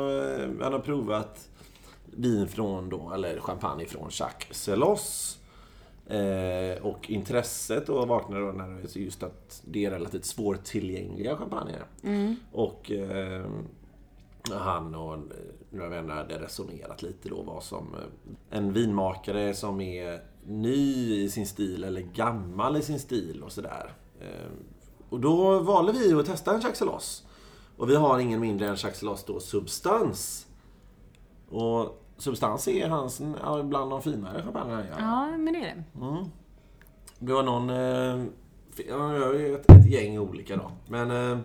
han 0.64 0.74
har 0.74 0.80
provat 0.80 1.50
vin 2.06 2.48
från 2.48 2.90
då, 2.90 3.12
eller 3.14 3.40
champagne 3.40 3.86
från 3.86 4.10
Jacques 4.12 4.64
Celos. 4.64 5.36
Eh, 6.08 6.86
och 6.86 7.10
intresset 7.10 7.88
då 7.88 8.06
vaknade 8.06 8.46
då 8.46 8.52
när 8.52 8.68
det 8.68 8.96
är 8.96 9.00
just 9.00 9.24
att 9.24 9.62
det 9.66 9.86
är 9.86 9.92
relativt 9.92 10.26
svårtillgängliga 10.26 11.38
champagner. 11.38 11.84
Och 12.52 12.92
eh, 12.92 13.46
han 14.52 14.96
och 14.96 15.18
några 15.70 15.90
vänner 15.90 16.16
hade 16.16 16.40
resonerat 16.40 17.02
lite 17.02 17.30
då 17.30 17.42
vad 17.42 17.64
som 17.64 17.96
eh, 17.96 18.58
en 18.58 18.74
vinmakare 18.74 19.54
som 19.54 19.82
är 19.82 20.22
ny 20.46 21.14
i 21.24 21.30
sin 21.30 21.48
stil 21.48 21.84
eller 21.84 22.02
gammal 22.02 22.78
i 22.78 22.82
sin 22.82 23.00
stil 23.00 23.44
och 23.44 23.52
sådär. 23.52 23.94
Eh, 24.22 24.52
Och 25.10 25.20
då 25.20 25.60
valde 25.60 25.92
vi 25.92 26.14
att 26.14 26.26
testa 26.26 26.54
en 26.54 26.76
Celos. 26.76 27.26
Och 27.78 27.90
vi 27.90 27.96
har 27.96 28.20
ingen 28.20 28.40
mindre 28.40 28.68
än 28.68 28.78
Celos 28.78 29.24
då 29.24 29.40
Substans. 29.40 30.48
Och 31.50 32.04
Substans 32.18 32.68
är 32.68 32.90
hans, 32.90 33.22
bland 33.64 33.92
de 33.92 34.02
finare 34.02 34.44
champagnerna. 34.44 34.86
Ja. 35.00 35.38
Men 35.38 35.54
det 35.54 35.60
är 35.60 35.76
det. 35.76 35.84
Vi 37.20 37.32
har 37.32 37.44
någon... 37.44 37.70
Eh, 37.70 38.26
ja, 38.88 39.08
vi 39.08 39.24
har 39.24 39.34
ju 39.34 39.56
ett, 39.56 39.72
ett 39.72 39.90
gäng 39.92 40.20
olika 40.20 40.56
då. 40.58 40.72
Men 40.88 41.12
eh, 41.32 41.40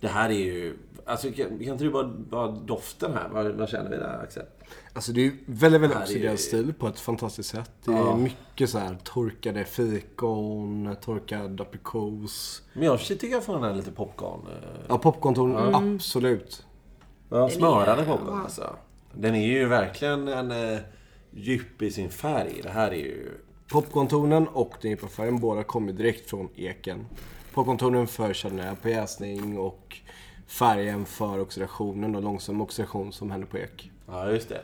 det 0.00 0.08
här 0.08 0.30
är 0.30 0.34
ju... 0.34 0.76
Alltså, 1.06 1.26
kan, 1.32 1.46
kan 1.48 1.62
inte 1.68 1.84
du 1.84 1.90
bara, 1.90 2.08
bara 2.08 2.48
doften 2.48 3.12
här? 3.14 3.28
Vad, 3.28 3.46
vad 3.46 3.68
känner 3.68 3.90
vi 3.90 3.96
där 3.96 4.20
Axel? 4.22 4.42
Alltså 4.92 5.12
det 5.12 5.20
är 5.20 5.24
ju 5.24 5.36
väldigt, 5.46 5.80
väldigt 5.80 5.98
oxiderad 5.98 6.38
stil 6.40 6.74
på 6.78 6.86
ett 6.86 7.00
fantastiskt 7.00 7.48
sätt. 7.50 7.70
Det 7.84 7.92
är 7.92 7.96
Ja. 7.96 8.16
mycket 8.16 8.70
så 8.70 8.78
här 8.78 8.98
torkade 9.04 9.64
fikon, 9.64 10.96
torkad 11.00 11.60
aprikos. 11.60 12.62
Men 12.72 12.82
jag 12.84 13.00
tycker 13.00 13.26
jag 13.26 13.44
får 13.44 13.54
den 13.54 13.62
här 13.62 13.74
lite 13.74 13.90
popcorn. 13.90 14.40
Eh, 14.48 14.68
Ja, 14.88 14.98
popcornton, 14.98 15.74
absolut. 15.74 16.66
ja, 17.28 17.48
smörade 17.50 18.04
popcorn 18.04 18.40
alltså. 18.40 18.76
Den 19.14 19.34
är 19.34 19.46
ju 19.46 19.66
verkligen 19.66 20.28
en 20.28 20.50
eh, 20.50 20.78
djup 21.30 21.82
i 21.82 21.90
sin 21.90 22.10
färg. 22.10 22.60
Det 22.62 22.70
här 22.70 22.90
är 22.90 22.96
ju... 22.96 23.30
Popcorntonen 23.68 24.48
och 24.48 24.74
den 24.80 24.90
djupa 24.90 25.06
färgen 25.08 25.40
båda 25.40 25.62
kommer 25.64 25.92
direkt 25.92 26.30
från 26.30 26.48
eken. 26.56 27.06
Popcorntonen 27.54 28.06
för 28.06 28.34
chardonnay 28.34 28.76
på 28.82 28.88
jäsning 28.88 29.58
och 29.58 29.98
färgen 30.52 31.06
för 31.06 31.40
oxidationen 31.40 32.14
och 32.14 32.22
långsam 32.22 32.60
oxidation 32.60 33.12
som 33.12 33.30
händer 33.30 33.46
på 33.46 33.58
ek. 33.58 33.90
Ja, 34.06 34.30
just 34.30 34.48
det. 34.48 34.60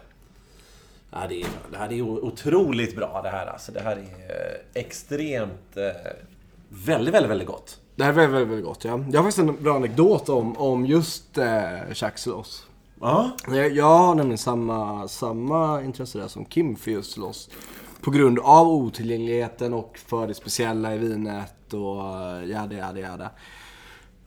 Ja, 1.10 1.18
det, 1.28 1.40
är, 1.40 1.46
det 1.70 1.76
här 1.78 1.92
är 1.92 2.02
otroligt 2.02 2.96
bra 2.96 3.20
det 3.22 3.28
här 3.28 3.46
alltså. 3.46 3.72
Det 3.72 3.80
här 3.80 3.96
är 3.96 4.00
eh, 4.00 4.82
extremt... 4.82 5.76
Eh, 5.76 6.12
väldigt, 6.68 7.14
väldigt, 7.14 7.30
väldigt 7.30 7.48
gott. 7.48 7.80
Det 7.96 8.04
här 8.04 8.10
är 8.10 8.14
väldigt, 8.14 8.34
väldigt, 8.34 8.48
väldigt 8.48 8.66
gott 8.66 8.84
ja. 8.84 8.90
Jag 8.90 9.22
har 9.22 9.30
faktiskt 9.30 9.38
en 9.38 9.62
bra 9.62 9.76
anekdot 9.76 10.28
om, 10.28 10.56
om 10.56 10.86
just 10.86 11.38
eh, 11.38 12.12
Celos. 12.14 12.66
Ja. 13.00 13.30
Jag, 13.48 13.72
jag 13.72 13.98
har 13.98 14.14
nämligen 14.14 14.38
samma, 14.38 15.08
samma 15.08 15.82
intresse 15.82 16.18
där 16.18 16.28
som 16.28 16.44
Kim 16.44 16.76
för 16.76 16.90
just 16.90 17.12
Celos. 17.12 17.50
På 18.00 18.10
grund 18.10 18.38
av 18.38 18.68
otillgängligheten 18.68 19.74
och 19.74 19.98
för 20.06 20.26
det 20.26 20.34
speciella 20.34 20.94
i 20.94 20.98
vinet 20.98 21.74
och 21.74 22.04
eh, 22.04 22.48
jada 22.48 22.76
jada 22.76 23.00
jada. 23.00 23.30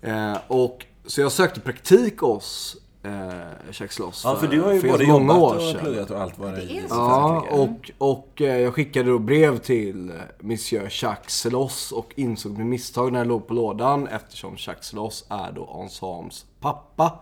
Eh, 0.01 0.37
och, 0.47 0.85
så 1.05 1.21
jag 1.21 1.31
sökte 1.31 1.59
praktik 1.59 2.19
hos 2.19 2.77
eh, 3.03 3.71
Celos 3.71 4.21
Ja, 4.23 4.35
för 4.35 4.47
du 4.47 4.61
har 4.61 4.73
ju 4.73 4.79
för 4.79 4.87
både 4.87 5.07
många 5.07 5.33
jobbat 5.33 5.37
år 5.37 5.75
och 5.75 5.81
pluggat 5.81 6.11
och 6.11 6.21
allt 6.21 6.39
vad 6.39 6.53
det 6.53 6.65
Det 6.65 6.77
är. 6.77 6.83
Ja, 6.89 7.45
och, 7.51 7.91
och 7.97 8.41
eh, 8.41 8.59
jag 8.59 8.73
skickade 8.73 9.09
då 9.09 9.19
brev 9.19 9.57
till 9.57 10.11
Monsieur 10.39 10.89
Celos 11.27 11.91
och 11.91 12.13
insåg 12.15 12.57
med 12.57 12.65
misstag 12.65 13.11
när 13.11 13.19
jag 13.19 13.27
låg 13.27 13.47
på 13.47 13.53
lådan 13.53 14.07
eftersom 14.07 14.57
Celos 14.57 15.25
är 15.29 15.51
då 15.51 15.81
Ensembles 15.83 16.45
pappa. 16.59 17.19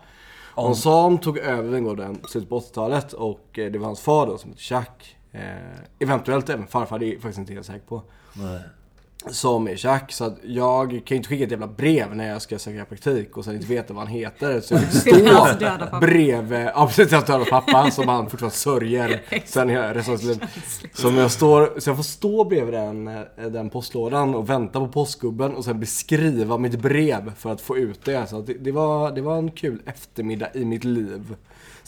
Ensemble 0.57 1.23
tog 1.23 1.37
över 1.37 1.69
vingården 1.69 2.21
i 2.25 2.27
slutet 2.27 2.49
på 2.49 2.59
80-talet 2.59 3.13
och 3.13 3.59
eh, 3.59 3.71
det 3.71 3.79
var 3.79 3.85
hans 3.85 3.99
far 3.99 4.27
då 4.27 4.37
som 4.37 4.49
hette 4.49 4.61
Jacques. 4.73 5.07
Eh, 5.31 5.79
eventuellt 5.99 6.49
även 6.49 6.67
farfar, 6.67 6.99
det 6.99 7.05
är 7.05 7.13
jag 7.13 7.21
faktiskt 7.21 7.39
inte 7.39 7.53
helt 7.53 7.65
säker 7.65 7.85
på. 7.87 8.01
Nej. 8.33 8.59
Som 9.27 9.67
är 9.67 9.85
Jacques. 9.85 10.15
Så 10.15 10.35
jag 10.43 10.89
kan 10.89 11.01
ju 11.05 11.15
inte 11.15 11.29
skicka 11.29 11.43
ett 11.43 11.51
jävla 11.51 11.67
brev 11.67 12.15
när 12.15 12.27
jag 12.27 12.41
ska 12.41 12.59
söka 12.59 12.85
praktik 12.85 13.37
och 13.37 13.45
sen 13.45 13.55
inte 13.55 13.67
veta 13.67 13.93
vad 13.93 14.03
han 14.03 14.13
heter. 14.13 14.61
Så 14.61 14.73
jag 14.73 14.83
fick 14.91 15.15
stå 15.15 15.99
bredvid, 16.01 16.59
ja 16.75 16.87
precis, 16.87 17.11
hans 17.11 17.25
döda 17.25 17.45
pappa 17.45 17.91
som 17.91 18.07
han 18.07 18.29
fortfarande 18.29 18.55
sörjer 18.55 19.21
sen 19.45 19.93
resten 19.93 20.13
av 20.13 20.23
liv. 20.23 20.43
Som 20.93 21.17
jag 21.17 21.31
står, 21.31 21.79
så 21.79 21.89
jag 21.89 21.97
får 21.97 22.03
stå 22.03 22.43
bredvid 22.43 22.73
den, 22.73 23.07
eh, 23.07 23.23
den 23.35 23.69
postlådan 23.69 24.35
och 24.35 24.49
vänta 24.49 24.79
på 24.79 24.87
postgubben 24.87 25.55
och 25.55 25.65
sen 25.65 25.79
beskriva 25.79 26.57
mitt 26.57 26.79
brev 26.79 27.35
för 27.35 27.51
att 27.51 27.61
få 27.61 27.77
ut 27.77 28.05
det. 28.05 28.27
Så 28.27 28.41
det, 28.41 28.53
det, 28.53 28.71
var, 28.71 29.11
det 29.11 29.21
var 29.21 29.37
en 29.37 29.51
kul 29.51 29.81
eftermiddag 29.85 30.49
i 30.53 30.65
mitt 30.65 30.83
liv. 30.83 31.35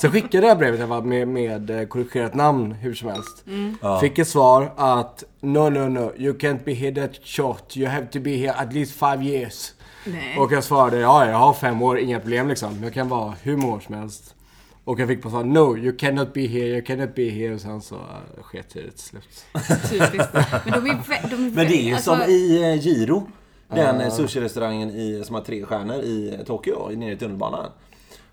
Sen 0.02 0.12
skickade 0.12 0.48
jag 0.48 0.58
brevet 0.58 0.88
fall 0.88 1.04
med, 1.04 1.28
med 1.28 1.70
eh, 1.70 1.88
korrigerat 1.88 2.34
namn 2.34 2.72
hur 2.72 2.94
som 2.94 3.10
helst. 3.10 3.44
Mm. 3.48 4.00
Fick 4.02 4.20
ett 4.20 4.28
svar 4.28 4.74
att 4.76 5.24
No, 5.40 5.70
no, 5.70 5.90
no. 5.90 6.14
You 6.18 6.38
can't 6.38 6.64
be 6.64 6.74
here 6.74 7.08
that 7.08 7.20
short. 7.24 7.78
You 7.78 7.90
have 7.90 8.06
to 8.06 8.20
be 8.20 8.30
here 8.30 8.54
at 8.54 8.74
least 8.74 8.92
five 8.92 9.24
years. 9.24 9.74
Nej. 10.06 10.38
Och 10.40 10.52
jag 10.52 10.64
svarade 10.64 10.98
ja, 10.98 11.30
jag 11.30 11.38
har 11.38 11.54
fem 11.54 11.82
år, 11.82 12.00
inga 12.00 12.20
problem 12.20 12.48
liksom. 12.48 12.84
Jag 12.84 12.94
kan 12.94 13.10
vara 13.10 13.34
hur 13.42 13.58
många 13.58 13.76
år 13.76 13.80
som 13.80 13.96
helst. 13.96 14.36
Och 14.84 15.00
jag 15.00 15.08
fick 15.08 15.22
på 15.22 15.30
svar 15.30 15.44
No, 15.44 15.78
you 15.78 15.98
cannot 15.98 16.34
be 16.34 16.48
here, 16.48 16.68
you 16.68 16.82
cannot 16.82 17.16
be 17.16 17.30
here. 17.30 17.54
Och 17.54 17.62
sen 17.62 17.82
så 17.82 17.96
uh, 17.96 18.44
sket 18.44 18.76
jag 18.76 18.84
det 18.84 18.92
till 18.92 19.00
slut. 19.00 19.46
Typiskt. 19.90 20.34
Men 20.66 20.84
de 20.84 20.90
är, 20.90 20.96
vä- 20.96 21.30
de 21.30 21.36
är 21.36 21.40
Men 21.40 21.56
det 21.56 21.78
är 21.78 21.84
ju 21.84 21.94
alltså, 21.94 22.16
som 22.16 22.22
i 22.30 22.64
eh, 22.64 22.88
Giro. 22.88 23.28
Den 23.68 24.02
uh. 24.02 24.10
sushi-restaurangen 24.10 24.90
i, 24.90 25.24
som 25.26 25.36
har 25.36 25.42
tre 25.42 25.66
stjärnor 25.66 25.96
i 25.96 26.40
Tokyo, 26.48 26.90
nere 26.90 27.12
i 27.12 27.18
tunnelbanan. 27.18 27.72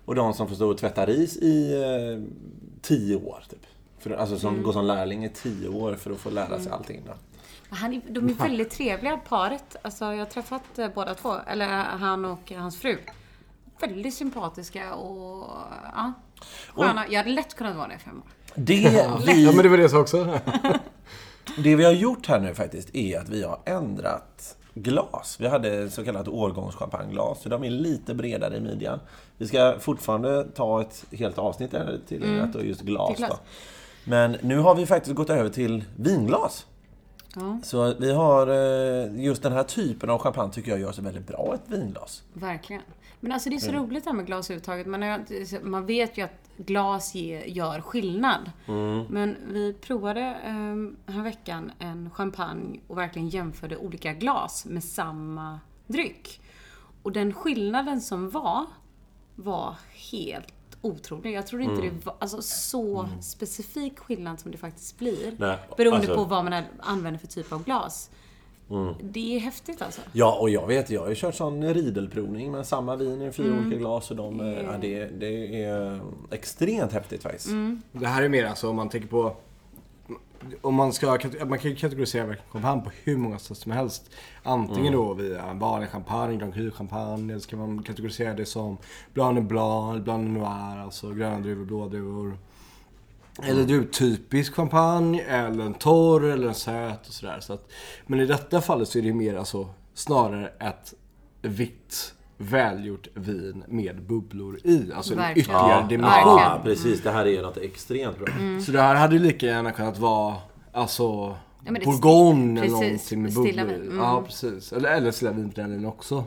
Och 0.09 0.15
de 0.15 0.33
som 0.33 0.47
får 0.47 0.55
stå 0.55 0.69
och 0.69 0.77
tvätta 0.77 1.05
ris 1.05 1.37
i 1.37 1.73
eh, 1.73 2.33
tio 2.81 3.15
år, 3.15 3.43
typ. 3.49 3.65
För, 3.99 4.11
alltså 4.11 4.39
som 4.39 4.63
går 4.63 4.73
som 4.73 4.85
lärling 4.85 5.25
i 5.25 5.29
tio 5.29 5.67
år 5.67 5.95
för 5.95 6.11
att 6.11 6.17
få 6.17 6.29
lära 6.29 6.59
sig 6.59 6.71
allting. 6.71 7.01
Då. 7.05 7.13
Han 7.69 7.93
är, 7.93 8.01
de 8.09 8.29
är 8.29 8.33
väldigt 8.33 8.69
trevliga 8.69 9.17
paret. 9.17 9.75
Alltså, 9.81 10.05
jag 10.05 10.17
har 10.17 10.25
träffat 10.25 10.79
eh, 10.79 10.87
båda 10.95 11.15
två. 11.15 11.35
Eller 11.47 11.67
han 11.83 12.25
och 12.25 12.51
hans 12.51 12.77
fru. 12.77 12.97
Väldigt 13.81 14.13
sympatiska 14.13 14.93
och 14.93 15.47
ja, 15.93 16.13
sköna. 16.75 17.05
Jag 17.09 17.17
hade 17.17 17.29
lätt 17.29 17.55
kunnat 17.55 17.75
vara 17.75 17.87
det 17.87 17.95
i 17.95 17.97
fem 17.97 18.17
år. 18.17 18.29
Det 18.55 18.73
Ja 18.81 19.21
vi, 19.25 19.45
men 19.45 19.57
det 19.57 19.69
var 19.69 19.77
det 19.77 19.83
jag 19.83 19.91
sa 19.91 19.99
också. 19.99 20.17
det 21.63 21.75
vi 21.75 21.83
har 21.83 21.91
gjort 21.91 22.27
här 22.27 22.39
nu 22.39 22.55
faktiskt 22.55 22.95
är 22.95 23.19
att 23.19 23.29
vi 23.29 23.43
har 23.43 23.59
ändrat 23.65 24.57
glas. 24.83 25.37
Vi 25.39 25.47
hade 25.47 25.89
så 25.89 26.05
kallat 26.05 26.27
årgångschampagneglas, 26.27 27.41
så 27.41 27.49
de 27.49 27.63
är 27.63 27.69
lite 27.69 28.13
bredare 28.13 28.57
i 28.57 28.61
midjan. 28.61 28.99
Vi 29.37 29.47
ska 29.47 29.75
fortfarande 29.79 30.43
ta 30.55 30.81
ett 30.81 31.05
helt 31.11 31.37
avsnitt 31.37 31.75
till 32.07 32.23
mm. 32.23 32.51
just 32.67 32.81
glas. 32.81 33.17
Glas. 33.17 33.39
Men 34.03 34.37
nu 34.41 34.57
har 34.57 34.75
vi 34.75 34.85
faktiskt 34.85 35.15
gått 35.15 35.29
över 35.29 35.49
till 35.49 35.83
vinglas. 35.95 36.65
Ja, 37.35 37.59
Så 37.63 37.93
vi 37.99 38.11
har 38.11 38.47
eh, 38.47 39.23
just 39.23 39.43
den 39.43 39.51
här 39.51 39.63
typen 39.63 40.09
av 40.09 40.19
champagne 40.19 40.51
tycker 40.53 40.71
jag 40.71 40.79
gör 40.79 40.91
sig 40.91 41.03
väldigt 41.03 41.27
bra 41.27 41.51
ett 41.53 41.73
vinglas. 41.77 42.23
verkligen. 42.33 42.81
Men 43.19 43.31
alltså 43.31 43.49
det 43.49 43.55
är 43.55 43.59
så 43.59 43.69
Mm. 43.69 43.83
roligt 43.83 44.03
det 44.03 44.09
här 44.09 44.17
med 44.17 44.25
glas 44.25 44.49
överhuvudtaget. 44.49 44.87
Man, 44.87 45.01
har- 45.01 45.63
man 45.63 45.85
vet 45.85 46.17
ju 46.17 46.21
att 46.21 46.49
glas 46.57 47.15
ge, 47.15 47.45
gör 47.47 47.81
skillnad. 47.81 48.51
Mm. 48.67 49.05
Men 49.09 49.35
vi 49.47 49.73
provade 49.73 50.37
um, 50.47 50.97
här 51.05 51.23
veckan 51.23 51.71
en 51.79 52.09
champagne 52.09 52.79
och 52.87 52.97
verkligen 52.97 53.29
jämförde 53.29 53.77
olika 53.77 54.13
glas 54.13 54.65
med 54.65 54.83
samma 54.83 55.59
dryck. 55.87 56.41
Och 57.03 57.11
den 57.11 57.33
skillnaden 57.33 58.01
som 58.01 58.29
var, 58.29 58.65
var 59.35 59.75
helt 60.11 60.53
otrolig. 60.81 61.33
Jag 61.33 61.47
trodde 61.47 61.63
inte 61.63 61.81
Mm. 61.81 61.95
det 61.99 62.05
var 62.05 62.15
alltså, 62.19 62.41
så 62.41 63.09
specifik 63.21 63.99
skillnad 63.99 64.39
som 64.39 64.51
det 64.51 64.57
faktiskt 64.57 64.97
blir. 64.99 65.35
Nej, 65.39 65.57
beroende 65.77 65.97
alltså- 65.99 66.15
på 66.15 66.23
vad 66.23 66.43
man 66.45 66.63
använder 66.79 67.19
för 67.19 67.27
typ 67.27 67.51
av 67.51 67.63
glas. 67.63 68.09
Mm. 68.71 68.93
Det 69.01 69.35
är 69.35 69.39
häftigt 69.39 69.81
alltså. 69.81 70.01
Ja, 70.11 70.37
och 70.41 70.49
jag 70.49 70.67
vet, 70.67 70.89
jag 70.89 71.01
har 71.01 71.09
ju 71.09 71.15
kört 71.15 71.35
sån 71.35 71.73
ridelprovning 71.73 72.51
med 72.51 72.65
samma 72.65 72.95
vin 72.95 73.21
i 73.21 73.31
fyra 73.31 73.47
Mm. 73.47 73.59
olika 73.59 73.77
glas 73.77 74.11
och 74.11 74.17
de, 74.17 74.39
eh, 74.39 74.47
ja, 74.63 74.77
det, 74.81 75.05
det 75.19 75.63
är 75.63 75.99
extremt 76.31 76.91
häftigt 76.91 77.23
faktiskt. 77.23 77.47
Mm. 77.47 77.81
Det 77.91 78.07
här 78.07 78.23
är 78.23 78.29
mer 78.29 78.45
alltså 78.45 78.69
om 78.69 78.75
man 78.75 78.89
tänker 78.89 79.07
på 79.07 79.35
om 80.61 80.75
man 80.75 80.93
ska, 80.93 81.19
man 81.45 81.59
kan 81.59 81.71
ju 81.71 81.75
kategorisera 81.75 82.35
champagne 82.49 82.81
på 82.81 82.89
hur 83.03 83.17
många 83.17 83.39
sätt 83.39 83.57
som 83.57 83.71
helst. 83.71 84.09
Antingen 84.43 84.93
då 84.93 85.13
via 85.13 85.43
en 85.43 85.59
vanlig 85.59 85.89
champagne, 85.89 86.37
Grand 86.37 86.53
Cru-champagne, 86.53 87.29
eller 87.31 87.39
så 87.39 87.49
kan 87.49 87.59
man 87.59 87.83
kategorisera 87.83 88.33
det 88.33 88.45
som 88.45 88.77
Blanc 89.13 89.35
de 89.35 89.47
Blanc, 89.47 90.03
Blanc 90.03 90.25
de 90.25 90.33
Noir, 90.33 90.77
alltså 90.83 91.11
gröna 91.11 91.39
druvor, 91.39 91.65
blåa 91.65 91.87
druvor. 91.87 92.37
Eller 93.43 93.63
du, 93.65 93.85
typisk 93.85 94.53
champagne, 94.55 95.21
eller 95.21 95.63
en 95.65 95.73
torr, 95.73 96.23
eller 96.23 96.47
en 96.47 96.53
söt 96.53 97.07
och 97.07 97.13
sådär. 97.13 97.39
Så 97.39 97.53
att, 97.53 97.71
men 98.07 98.19
i 98.19 98.25
detta 98.25 98.61
fallet 98.61 98.87
så 98.87 98.97
är 98.99 99.01
det 99.01 99.13
mer 99.13 99.35
alltså 99.35 99.69
snarare 99.93 100.47
ett 100.47 100.93
vitt, 101.41 102.13
välgjort 102.37 103.07
vin 103.13 103.63
med 103.67 104.01
bubblor 104.03 104.59
i. 104.63 104.91
Alltså 104.95 105.13
en 105.13 105.17
Verkligen. 105.19 105.39
ytterligare 105.49 105.81
Ja, 105.81 105.87
dimension. 105.89 106.37
Ja, 106.39 106.61
precis. 106.63 107.01
Det 107.01 107.11
här 107.11 107.25
är 107.27 107.41
något 107.41 107.57
extremt 107.57 108.19
bra. 108.19 108.27
Så 108.65 108.71
det 108.71 108.81
här 108.81 108.95
hade 108.95 109.15
ju 109.15 109.21
lika 109.21 109.45
gärna 109.45 109.71
kunnat 109.71 109.97
vara 109.99 110.35
alltså 110.73 111.35
Ja, 111.65 111.71
Bourgogne 111.85 112.61
eller 112.61 112.71
någonting 112.71 113.21
med 113.21 113.33
bubblor 113.33 113.69
i. 113.71 113.75
Mm. 113.75 113.97
Ja, 113.97 114.23
precis. 114.25 114.73
Eller, 114.73 114.89
eller 114.89 115.11
stilla 115.11 115.31
vinbrännvin 115.31 115.85
också. 115.85 116.23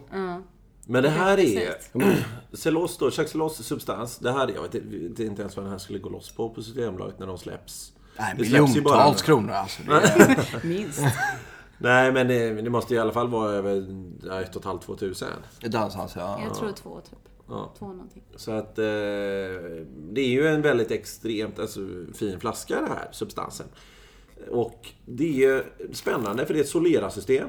Men 0.87 1.03
det 1.03 1.09
här 1.09 1.39
är... 1.39 1.75
Celos 2.57 2.99
då, 2.99 3.11
Jacques 3.11 3.67
substans. 3.67 4.19
Det 4.19 4.33
här 4.33 4.49
är, 4.49 4.55
jag 4.55 4.63
vet 4.63 4.75
inte- 4.75 5.25
inte 5.25 5.43
ens 5.43 5.57
vad 5.57 5.65
den 5.65 5.71
här 5.73 5.79
skulle 5.79 5.99
gå 5.99 6.09
loss 6.09 6.33
på 6.33 6.49
på 6.51 6.63
Systembolaget 6.63 7.19
när 7.19 7.27
de 7.27 7.39
släpps. 7.39 7.93
Nej, 8.19 8.35
miljontals 8.39 9.23
kronor 9.23 9.53
alltså. 9.53 9.83
Är, 9.83 10.67
Minst. 10.67 11.01
Nej, 11.79 12.13
men 12.13 12.29
det, 12.29 12.63
det 12.63 12.71
måste 12.71 12.95
i 12.95 12.99
alla 12.99 13.13
fall 13.13 13.29
vara 13.29 13.53
över 13.53 13.87
ja, 14.27 14.41
ett 14.41 14.57
och 14.57 14.63
ett 14.63 14.67
halvt, 14.67 14.83
två 14.83 14.97
tusen. 14.97 15.29
det 15.61 15.67
är 15.67 15.71
dans 15.71 15.97
alltså, 15.97 16.19
ja. 16.19 16.41
Jag 16.45 16.55
tror 16.55 16.73
två 16.73 17.01
typ. 17.01 17.19
Ja. 17.49 17.73
Två 17.79 17.87
någonting. 17.87 18.23
Så 18.37 18.51
att 18.53 18.79
eh, 18.79 18.85
det 20.13 20.21
är 20.21 20.29
ju 20.29 20.47
en 20.49 20.63
väldigt 20.63 20.91
extremt 20.91 21.59
alltså, 21.59 21.81
fin 22.15 22.41
flaska 22.41 22.81
det 22.81 22.89
här, 22.89 23.09
substansen. 23.13 23.67
Och 24.51 24.89
det 25.07 25.45
är 25.45 25.65
spännande 25.93 26.47
för 26.47 26.55
det 26.55 26.61
är 26.61 26.65
ett 26.65 26.69
Solera-system. 26.71 27.49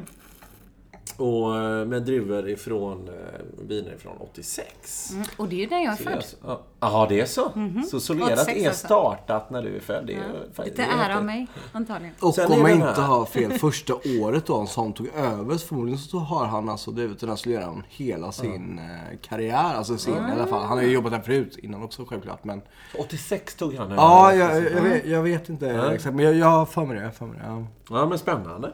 Och 1.18 1.56
eh, 1.58 1.86
med 1.86 2.04
druvor 2.04 2.49
ifrån 2.49 3.08
eh, 3.08 3.41
viner 3.68 3.93
ifrån 3.93 4.18
86. 4.20 5.12
Mm. 5.12 5.26
Och 5.38 5.47
det 5.47 5.56
är 5.56 5.60
ju 5.60 5.66
där 5.66 5.80
jag 5.80 5.93
är 5.93 5.97
Så 5.97 6.04
född. 6.04 6.58
Ja, 6.80 7.06
det 7.10 7.20
är 7.20 7.26
så? 7.26 7.51
Så 7.91 7.99
Solerat 7.99 8.32
86 8.32 8.62
är 8.62 8.68
alltså. 8.68 8.86
startat 8.86 9.49
när 9.49 9.62
du 9.62 9.76
är 9.76 9.80
född? 9.80 10.08
Det 10.08 10.14
är, 10.14 10.47
Ja. 10.56 10.64
Lite 10.64 10.84
är 10.84 11.06
ära 11.06 11.18
av 11.18 11.26
mig, 11.26 11.47
antagligen. 11.72 12.16
Och 12.20 12.36
Sen 12.36 12.51
om 12.51 12.60
jag 12.60 12.72
inte 12.72 13.01
har 13.01 13.26
fel, 13.26 13.51
första 13.60 13.93
året 14.22 14.45
då, 14.45 14.58
en 14.58 14.68
sån 14.68 14.93
tog 14.93 15.08
över, 15.16 15.58
så 15.58 15.68
förmodligen 15.68 15.99
så 15.99 16.18
har 16.18 16.45
han 16.45 16.70
alltså 16.70 16.91
drivit 16.91 17.20
den 17.20 17.30
här 17.30 17.36
Soleran 17.36 17.84
hela 17.89 18.32
sin 18.32 18.80
eh, 18.80 19.18
karriär. 19.22 19.74
Alltså 19.74 19.97
sin 19.97 20.14
i 20.14 20.32
alla 20.32 20.47
fall. 20.47 20.66
Han 20.66 20.78
har 20.78 20.86
ju 20.86 20.91
jobbat 20.91 21.12
där 21.12 21.20
förut 21.20 21.58
innan 21.58 21.84
också 21.84 22.06
självklart. 22.06 22.43
Men 22.43 22.62
86 22.99 23.56
tog 23.56 23.76
han 23.76 23.91
ja, 23.91 24.34
över. 24.34 24.62
jag, 24.62 24.72
jag, 24.72 24.82
vet, 24.82 25.06
jag 25.06 25.22
vet 25.22 25.49
inte 25.49 25.91
exakt. 25.93 26.16
Men 26.16 26.38
jag, 26.38 26.47
har 26.47 26.66
för 26.66 26.86
mig 26.86 26.99
det. 26.99 27.12
Ja. 27.43 27.66
Ja, 27.89 28.06
men 28.06 28.20
spännande. 28.20 28.72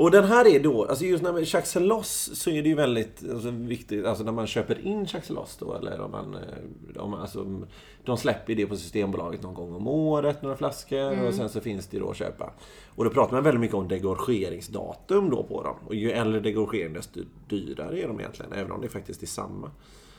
Och 0.00 0.10
den 0.10 0.24
här 0.24 0.46
är 0.46 0.60
då, 0.60 0.84
alltså 0.84 1.04
just 1.04 1.22
när 1.22 1.32
man 1.32 1.46
Celos 1.46 2.30
så 2.34 2.50
är 2.50 2.62
det 2.62 2.68
ju 2.68 2.74
väldigt 2.74 3.30
alltså, 3.30 3.50
viktigt, 3.50 4.06
alltså 4.06 4.24
när 4.24 4.32
man 4.32 4.46
köper 4.46 4.86
in 4.86 5.06
Celos 5.06 5.56
då, 5.60 5.74
eller 5.74 6.00
om 6.00 6.10
man, 6.10 6.34
eh, 6.34 7.02
om, 7.02 7.14
alltså, 7.14 7.62
de 8.04 8.16
släpper 8.16 8.54
det 8.54 8.66
på 8.66 8.76
Systembolaget 8.76 9.42
någon 9.42 9.54
gång 9.54 9.74
om 9.74 9.86
året, 9.88 10.42
några 10.42 10.56
flaskor, 10.56 11.26
och 11.26 11.34
sen 11.34 11.48
så 11.48 11.60
finns 11.60 11.86
det 11.86 11.98
då 11.98 12.10
att 12.10 12.16
köpa. 12.16 12.52
Och 12.96 13.04
då 13.04 13.10
pratar 13.10 13.32
man 13.32 13.44
väldigt 13.44 13.60
mycket 13.60 13.76
om 13.76 13.88
degorgeringsdatum 13.88 15.30
då 15.30 15.42
på 15.42 15.62
dem. 15.62 15.76
Och 15.86 15.94
ju 15.94 16.10
äldre 16.10 16.40
degorgering 16.40 16.92
desto 16.92 17.20
dyrare 17.48 18.02
är 18.02 18.08
de 18.08 18.20
egentligen, 18.20 18.52
även 18.52 18.72
om 18.72 18.80
det 18.80 18.88
faktiskt 18.88 19.22
är 19.22 19.26
samma. 19.26 19.70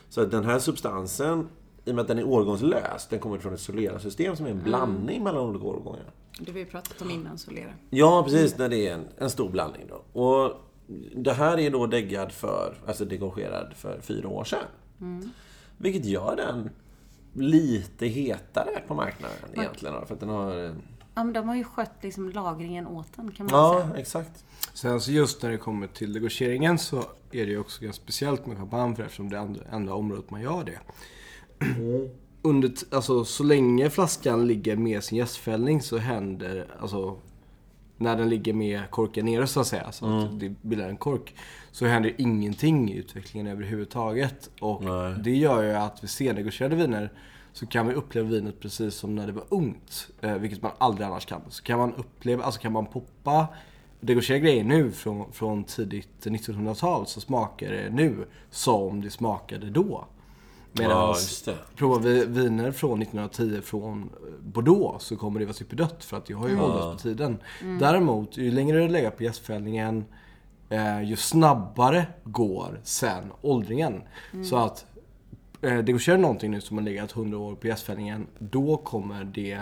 Så 0.08 0.20
att 0.20 0.30
den 0.30 0.44
här 0.44 0.58
substansen, 0.58 1.48
i 1.84 1.90
och 1.90 1.94
med 1.94 2.02
att 2.02 2.08
den 2.08 2.18
är 2.18 2.28
årgångslös, 2.28 3.06
den 3.10 3.18
kommer 3.18 3.38
från 3.38 3.54
ett 3.54 3.60
Solera-system 3.60 4.36
som 4.36 4.46
är 4.46 4.50
en 4.50 4.62
blandning 4.62 5.24
mellan 5.24 5.42
olika 5.42 5.64
årgångar. 5.64 6.12
Det 6.38 6.52
vi 6.52 6.64
pratat 6.64 7.02
om 7.02 7.10
innan, 7.10 7.38
Solera. 7.38 7.72
Ja, 7.90 8.22
precis. 8.22 8.58
När 8.58 8.68
det 8.68 8.88
är 8.88 8.94
en, 8.94 9.04
en 9.18 9.30
stor 9.30 9.50
blandning 9.50 9.86
då. 9.88 10.20
Och 10.20 10.52
det 11.16 11.32
här 11.32 11.58
är 11.58 11.70
då 11.70 11.86
deggad 11.86 12.32
för, 12.32 12.74
alltså 12.86 13.04
degorgerad 13.04 13.72
för 13.76 14.00
fyra 14.00 14.28
år 14.28 14.44
sedan. 14.44 15.30
Vilket 15.78 16.04
gör 16.04 16.36
den 16.36 16.70
lite 17.34 18.06
hetare 18.06 18.82
på 18.88 18.94
marknaden 18.94 19.36
egentligen. 19.54 19.94
Då, 19.94 20.06
för 20.06 20.14
att 20.14 20.20
den 20.20 20.28
har... 20.28 20.52
en- 20.56 20.82
Ja, 21.14 21.24
men 21.24 21.32
de 21.32 21.48
har 21.48 21.56
ju 21.56 21.64
skött 21.64 21.92
liksom 22.02 22.30
lagringen 22.30 22.86
åt 22.86 23.06
den, 23.16 23.32
kan 23.32 23.46
man 23.46 23.54
Ja, 23.60 23.80
säga. 23.82 24.00
exakt. 24.00 24.44
Sen 24.74 25.00
så 25.00 25.12
just 25.12 25.42
när 25.42 25.50
det 25.50 25.56
kommer 25.58 25.86
till 25.86 26.12
degorgeringen 26.12 26.78
så 26.78 26.96
är 27.30 27.46
det 27.46 27.50
ju 27.52 27.58
också 27.58 27.82
ganska 27.84 28.02
speciellt 28.02 28.46
med 28.46 28.56
champagne 28.58 28.96
för 28.96 29.02
eftersom 29.02 29.30
det 29.30 29.36
är 29.36 29.40
enda, 29.40 29.60
enda 29.72 29.94
området 29.94 30.30
man 30.30 30.40
gör 30.42 30.64
det. 30.64 30.78
Under, 32.42 32.72
alltså 32.90 33.24
så 33.24 33.44
länge 33.44 33.90
flaskan 33.90 34.46
ligger 34.46 34.76
med 34.76 35.04
sin 35.04 35.18
gästfällning 35.18 35.82
så 35.82 35.98
händer, 35.98 36.66
alltså 36.80 37.16
när 37.96 38.16
den 38.16 38.28
ligger 38.28 38.52
med 38.52 38.90
korken 38.90 39.26
nere 39.26 39.46
så 39.46 39.60
att 39.60 39.66
säga, 39.66 39.92
så 39.92 40.06
att 40.06 40.40
det 40.40 40.48
bildar 40.62 40.88
en 40.88 40.96
kork, 40.96 41.34
så 41.72 41.86
händer 41.86 42.14
ingenting 42.18 42.90
i 42.92 42.96
utvecklingen 42.96 43.46
överhuvudtaget. 43.46 44.50
Och 44.60 44.84
Nej. 44.84 45.14
det 45.24 45.36
gör 45.36 45.62
ju 45.62 45.72
att 45.72 46.02
vid 46.02 46.10
sendegorgerade 46.10 46.76
viner 46.76 47.12
så 47.52 47.66
kan 47.66 47.88
vi 47.88 47.94
uppleva 47.94 48.28
vinet 48.28 48.60
precis 48.60 48.94
som 48.94 49.14
när 49.14 49.26
det 49.26 49.32
var 49.32 49.44
ungt. 49.48 50.08
Eh, 50.20 50.34
vilket 50.34 50.62
man 50.62 50.72
aldrig 50.78 51.06
annars 51.06 51.26
kan. 51.26 51.40
Så 51.48 51.62
kan 51.62 51.78
man 51.78 51.94
uppleva, 51.94 52.44
alltså 52.44 52.60
kan 52.60 52.72
man 52.72 52.86
poppa 52.86 53.46
degorgerade 54.00 54.44
grejer 54.44 54.64
nu 54.64 54.90
från, 54.90 55.32
från 55.32 55.64
tidigt 55.64 56.26
1900-tal 56.26 57.06
så 57.06 57.20
smakar 57.20 57.72
det 57.72 57.90
nu 57.90 58.26
som 58.50 59.00
det 59.00 59.10
smakade 59.10 59.70
då. 59.70 60.04
Ja, 60.74 60.82
Medan 60.82 61.14
det. 61.44 61.56
provar 61.76 61.98
vi 62.00 62.26
viner 62.26 62.72
från 62.72 63.02
1910 63.02 63.60
från 63.64 64.10
Bordeaux 64.42 65.04
så 65.04 65.16
kommer 65.16 65.40
det 65.40 65.46
vara 65.46 65.54
superdött 65.54 66.04
för 66.04 66.16
att 66.16 66.26
det 66.26 66.34
har 66.34 66.48
ju 66.48 66.60
åldrats 66.60 67.02
på 67.02 67.08
tiden. 67.08 67.38
Däremot, 67.80 68.36
ju 68.36 68.50
längre 68.50 68.78
det 68.78 68.88
lägger 68.88 69.10
på 69.10 69.22
gästfällningen 69.22 70.04
eh, 70.68 71.02
ju 71.02 71.16
snabbare 71.16 72.06
går 72.24 72.80
sen 72.84 73.24
åldringen. 73.40 74.02
Så 74.44 74.56
att 74.56 74.86
eh, 75.62 75.78
det 75.78 75.98
sker 75.98 76.18
någonting 76.18 76.50
nu 76.50 76.60
som 76.60 76.76
har 76.78 76.84
legat 76.84 77.16
100 77.16 77.38
år 77.38 77.54
på 77.54 77.66
gästfällningen, 77.66 78.26
då 78.38 78.76
kommer 78.76 79.24
det 79.24 79.60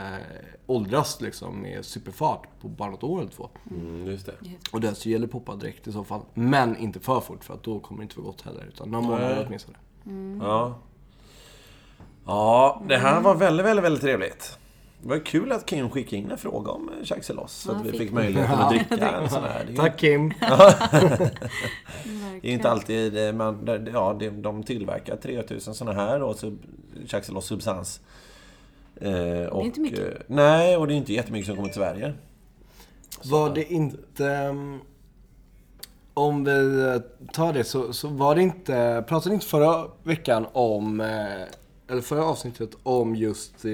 åldras 0.66 1.20
liksom 1.20 1.61
med 1.62 1.84
superfart 1.84 2.48
på 2.61 2.68
bara 2.68 2.90
något 2.90 3.02
år 3.04 3.20
eller 3.20 3.30
två. 3.30 3.48
Mm, 3.70 4.06
just 4.06 4.26
det. 4.26 4.34
Och 4.72 4.80
det 4.80 5.06
gäller 5.06 5.26
poppa 5.26 5.56
direkt 5.56 5.86
i 5.86 5.92
så 5.92 6.04
fall. 6.04 6.20
Men 6.34 6.76
inte 6.76 7.00
för 7.00 7.20
fort 7.20 7.44
för 7.44 7.54
att 7.54 7.62
då 7.62 7.80
kommer 7.80 8.00
det 8.00 8.02
inte 8.02 8.16
vara 8.16 8.26
gott 8.26 8.40
heller. 8.40 8.64
Utan 8.68 8.90
några 8.90 9.06
månader 9.06 9.44
åtminstone. 9.46 9.76
Ja. 10.40 10.78
Ja, 12.27 12.83
det 12.89 12.97
här 12.97 13.21
var 13.21 13.35
väldigt, 13.35 13.66
väldigt, 13.66 13.85
väldigt 13.85 14.03
trevligt. 14.03 14.59
Det 15.03 15.09
var 15.09 15.18
kul 15.18 15.53
att 15.53 15.66
Kim 15.66 15.91
skickade 15.91 16.16
in 16.16 16.31
en 16.31 16.39
fråga 16.39 16.71
om 16.71 16.89
eh, 16.89 17.05
Chaxelos. 17.05 17.53
Så 17.53 17.73
att 17.73 17.87
vi 17.87 17.99
fick 17.99 18.12
möjligheten 18.12 18.59
att 18.59 18.71
dricka 18.71 19.11
en 19.11 19.29
sån 19.31 19.43
här. 19.45 19.64
Det 19.66 19.73
är 19.73 19.77
Tack 19.77 19.99
Kim! 19.99 20.29
Det 22.43 22.49
är 22.49 22.53
inte 22.53 22.71
alltid 22.71 23.35
man, 23.35 23.64
det- 23.64 23.91
ja, 23.93 24.16
det- 24.21 24.31
de 24.31 24.62
tillverkar 24.62 25.16
3000 25.16 25.75
såna 25.75 25.93
här 25.93 26.23
och 26.23 26.37
Chaxelos 27.07 27.47
substans. 27.47 28.01
Och, 29.51 29.64
inte 29.64 29.81
mycket. 29.81 29.99
eh, 29.99 30.14
Nej, 30.27 30.77
och 30.77 30.87
det 30.87 30.95
är 30.95 30.97
inte 30.97 31.12
jättemycket 31.12 31.47
som 31.47 31.57
kommer 31.57 31.68
till 31.68 31.77
Sverige. 31.81 32.14
Var 33.25 33.55
det 33.55 33.73
inte... 33.73 34.25
um, 34.25 34.81
Om 36.14 36.45
vi 36.45 36.83
eh, 36.83 37.27
tar 37.33 37.53
det 37.53 37.64
så, 37.64 37.93
så 37.93 38.09
var 38.09 38.35
det 38.35 38.43
inte... 38.43 39.05
Pratade 39.09 39.29
ni 39.29 39.35
inte 39.35 39.47
förra 39.47 39.87
veckan 40.03 40.47
om... 40.53 41.01
eh, 41.91 41.93
Eller 41.93 42.03
förra 42.03 42.24
avsnittet 42.24 42.70
om 42.82 43.14
just 43.16 43.64
eh, 43.64 43.70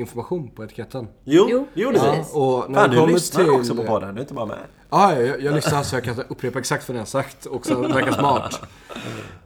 information 0.00 0.48
på 0.50 0.64
etiketten? 0.64 1.08
Jo, 1.24 1.46
Jo, 1.50 1.66
det 1.74 1.80
gjorde 1.80 1.98
vi. 1.98 2.24
och 2.40 2.70
när 2.70 2.80
Fan, 2.80 2.90
du 2.90 2.96
kommer 2.96 3.12
lyssnar 3.12 3.44
till- 3.44 3.52
också 3.52 3.74
på 3.74 3.82
podden, 3.84 4.14
du 4.14 4.18
är 4.20 4.22
inte 4.22 4.34
bara 4.34 4.46
med. 4.46 4.58
Ja, 4.90 5.20
jag, 5.20 5.42
jag 5.42 5.54
lyssnar 5.54 5.82
så 5.82 5.96
jag 5.96 6.04
kan 6.04 6.20
upprepa 6.28 6.58
exakt 6.58 6.88
vad 6.88 6.94
ni 6.94 6.98
har 6.98 7.06
sagt 7.06 7.46
och 7.46 7.66
sen 7.66 7.82
verka 7.82 8.12
smart. 8.12 8.60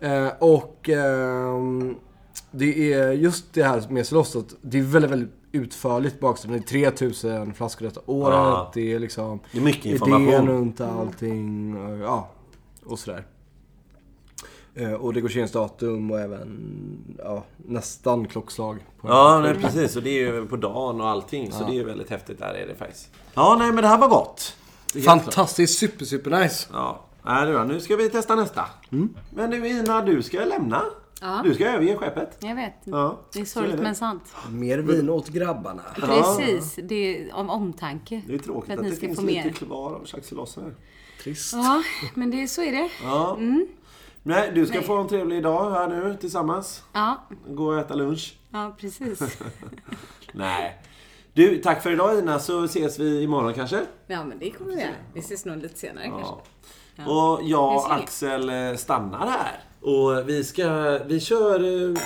Eh, 0.00 0.28
och 0.38 0.88
ehm, 0.88 1.94
det 2.50 2.92
är 2.92 3.12
just 3.12 3.54
det 3.54 3.62
här 3.62 3.82
med 3.90 4.06
Celos, 4.06 4.36
att 4.36 4.54
det 4.62 4.78
är 4.78 4.82
väldigt, 4.82 5.10
väldigt 5.10 5.30
utförligt 5.52 6.20
bakgrund. 6.20 6.54
Det 6.54 6.76
är 6.76 6.90
3000 6.90 7.54
flaskor 7.54 7.86
detta 7.86 8.00
året. 8.06 8.34
Ja. 8.36 8.70
Det 8.74 8.92
är 8.92 8.98
liksom 8.98 9.40
Det 9.52 9.58
är 9.58 9.62
mycket 9.62 9.86
idén 9.86 9.94
information. 10.02 10.48
runt 10.48 10.80
allting. 10.80 11.76
och, 11.76 11.98
Ja, 11.98 12.28
och 12.86 12.98
sådär. 12.98 13.24
Eh, 14.74 14.92
och 14.92 15.14
datum 15.52 16.10
och 16.10 16.20
även 16.20 17.16
ja, 17.18 17.44
nästan 17.56 18.28
klockslag. 18.28 18.78
På 19.00 19.08
Ja, 19.08 19.40
nej, 19.42 19.54
precis. 19.54 19.96
Och 19.96 20.02
det 20.02 20.10
är 20.10 20.32
ju 20.34 20.46
på 20.46 20.56
dagen 20.56 21.00
och 21.00 21.08
allting. 21.08 21.52
Så 21.52 21.64
det 21.64 21.70
är 21.70 21.74
ju 21.74 21.84
väldigt 21.84 22.10
häftigt. 22.10 22.38
Där 22.38 22.54
är 22.54 22.66
det 22.66 22.74
faktiskt. 22.74 23.10
Ja, 23.34 23.56
nej, 23.58 23.72
men 23.72 23.82
det 23.82 23.88
här 23.88 23.98
var 23.98 24.08
gott. 24.08 24.56
Det 24.92 25.00
klart. 25.00 25.22
Fantastiskt, 25.22 25.78
super, 25.78 26.04
super 26.04 26.42
nice. 26.42 26.68
Ja, 26.72 27.04
nej, 27.22 27.46
det 27.46 27.52
var. 27.52 27.64
nu 27.64 27.80
ska 27.80 27.96
vi 27.96 28.10
testa 28.10 28.34
nästa. 28.34 28.64
Men 29.30 29.50
nu 29.50 29.68
Ina, 29.68 30.02
du 30.02 30.22
ska 30.22 30.44
lämna. 30.44 30.82
Ja. 31.20 31.40
Du 31.44 31.54
ska 31.54 31.66
överge 31.66 31.96
skeppet. 31.96 32.36
Jag 32.40 32.54
vet. 32.54 32.74
Ja, 32.84 33.20
Det 33.32 33.40
är 33.40 33.44
sorgligt 33.44 33.76
det. 33.76 33.82
men 33.82 33.94
sant. 33.94 34.22
Mer 34.50 34.78
vin 34.78 35.10
åt 35.10 35.28
grabbarna. 35.28 35.82
Precis. 35.94 36.78
Det 36.82 36.94
är 36.94 37.34
om 37.34 37.50
omtanke. 37.50 38.22
Det 38.26 38.34
är 38.34 38.38
tråkigt 38.38 38.72
att 38.72 38.78
att, 38.78 38.84
det 38.84 38.96
ska 38.96 39.06
finns 39.06 39.18
få 39.20 39.26
lite 39.26 39.44
mer. 39.44 39.52
kvar 39.52 39.94
av 39.94 40.06
här. 40.56 40.74
Trist. 41.22 41.52
Ja, 41.52 41.82
men 42.14 42.30
det, 42.30 42.48
så 42.48 42.62
är 42.62 42.72
det. 42.72 42.90
Ja. 43.04 43.38
Nej, 44.22 44.50
du 44.54 44.66
ska 44.66 44.76
Nej. 44.78 44.86
få 44.86 44.96
en 44.96 45.08
trevlig 45.08 45.42
dag 45.42 45.70
här 45.70 45.88
nu 45.88 46.16
tillsammans. 46.20 46.82
Ja, 46.92 47.22
Gå 47.46 47.66
och 47.66 47.78
äta 47.78 47.94
lunch. 47.94 48.34
ja 48.52 48.76
precis. 48.80 49.20
Nej. 50.32 50.78
Du, 51.34 51.58
tack 51.58 51.82
för 51.82 51.90
idag 51.92 52.18
Ina, 52.18 52.38
så 52.38 52.64
ses 52.64 52.98
vi 52.98 53.22
imorgon 53.22 53.54
kanske. 53.54 53.80
Ja, 54.06 54.24
men 54.24 54.38
det 54.38 54.50
kommer 54.50 54.70
vi 54.74 54.80
göra. 54.80 54.90
Vi 55.14 55.20
ses 55.20 55.44
nog 55.44 55.56
lite 55.56 55.78
senare 55.78 56.04
kanske. 56.08 56.34
Ja. 56.96 57.04
Och 57.04 57.40
jag 57.42 57.76
och. 57.76 57.92
Axel 57.94 58.48
eh, 58.48 58.76
stannar 58.76 59.26
här. 59.26 59.60
Och 59.80 60.28
vi 60.28 60.44
ska, 60.44 60.98
vi 61.06 61.20
kör, 61.20 61.88
eh, 61.90 61.96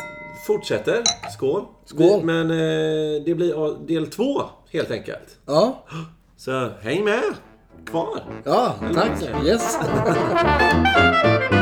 fortsätter. 0.47 1.03
Skål. 1.33 1.65
Skål. 1.85 2.21
Vi, 2.21 2.23
men 2.25 2.51
eh, 2.51 3.25
det 3.25 3.35
blir 3.35 3.87
del 3.87 4.07
två 4.11 4.43
helt 4.73 4.91
enkelt. 4.91 5.39
Ja, 5.47 5.85
Så 6.37 6.69
häng 6.81 7.05
med 7.05 7.23
kvar. 7.87 8.21
ja, 8.45 8.75
tack. 8.95 9.45
Yes. 9.45 9.79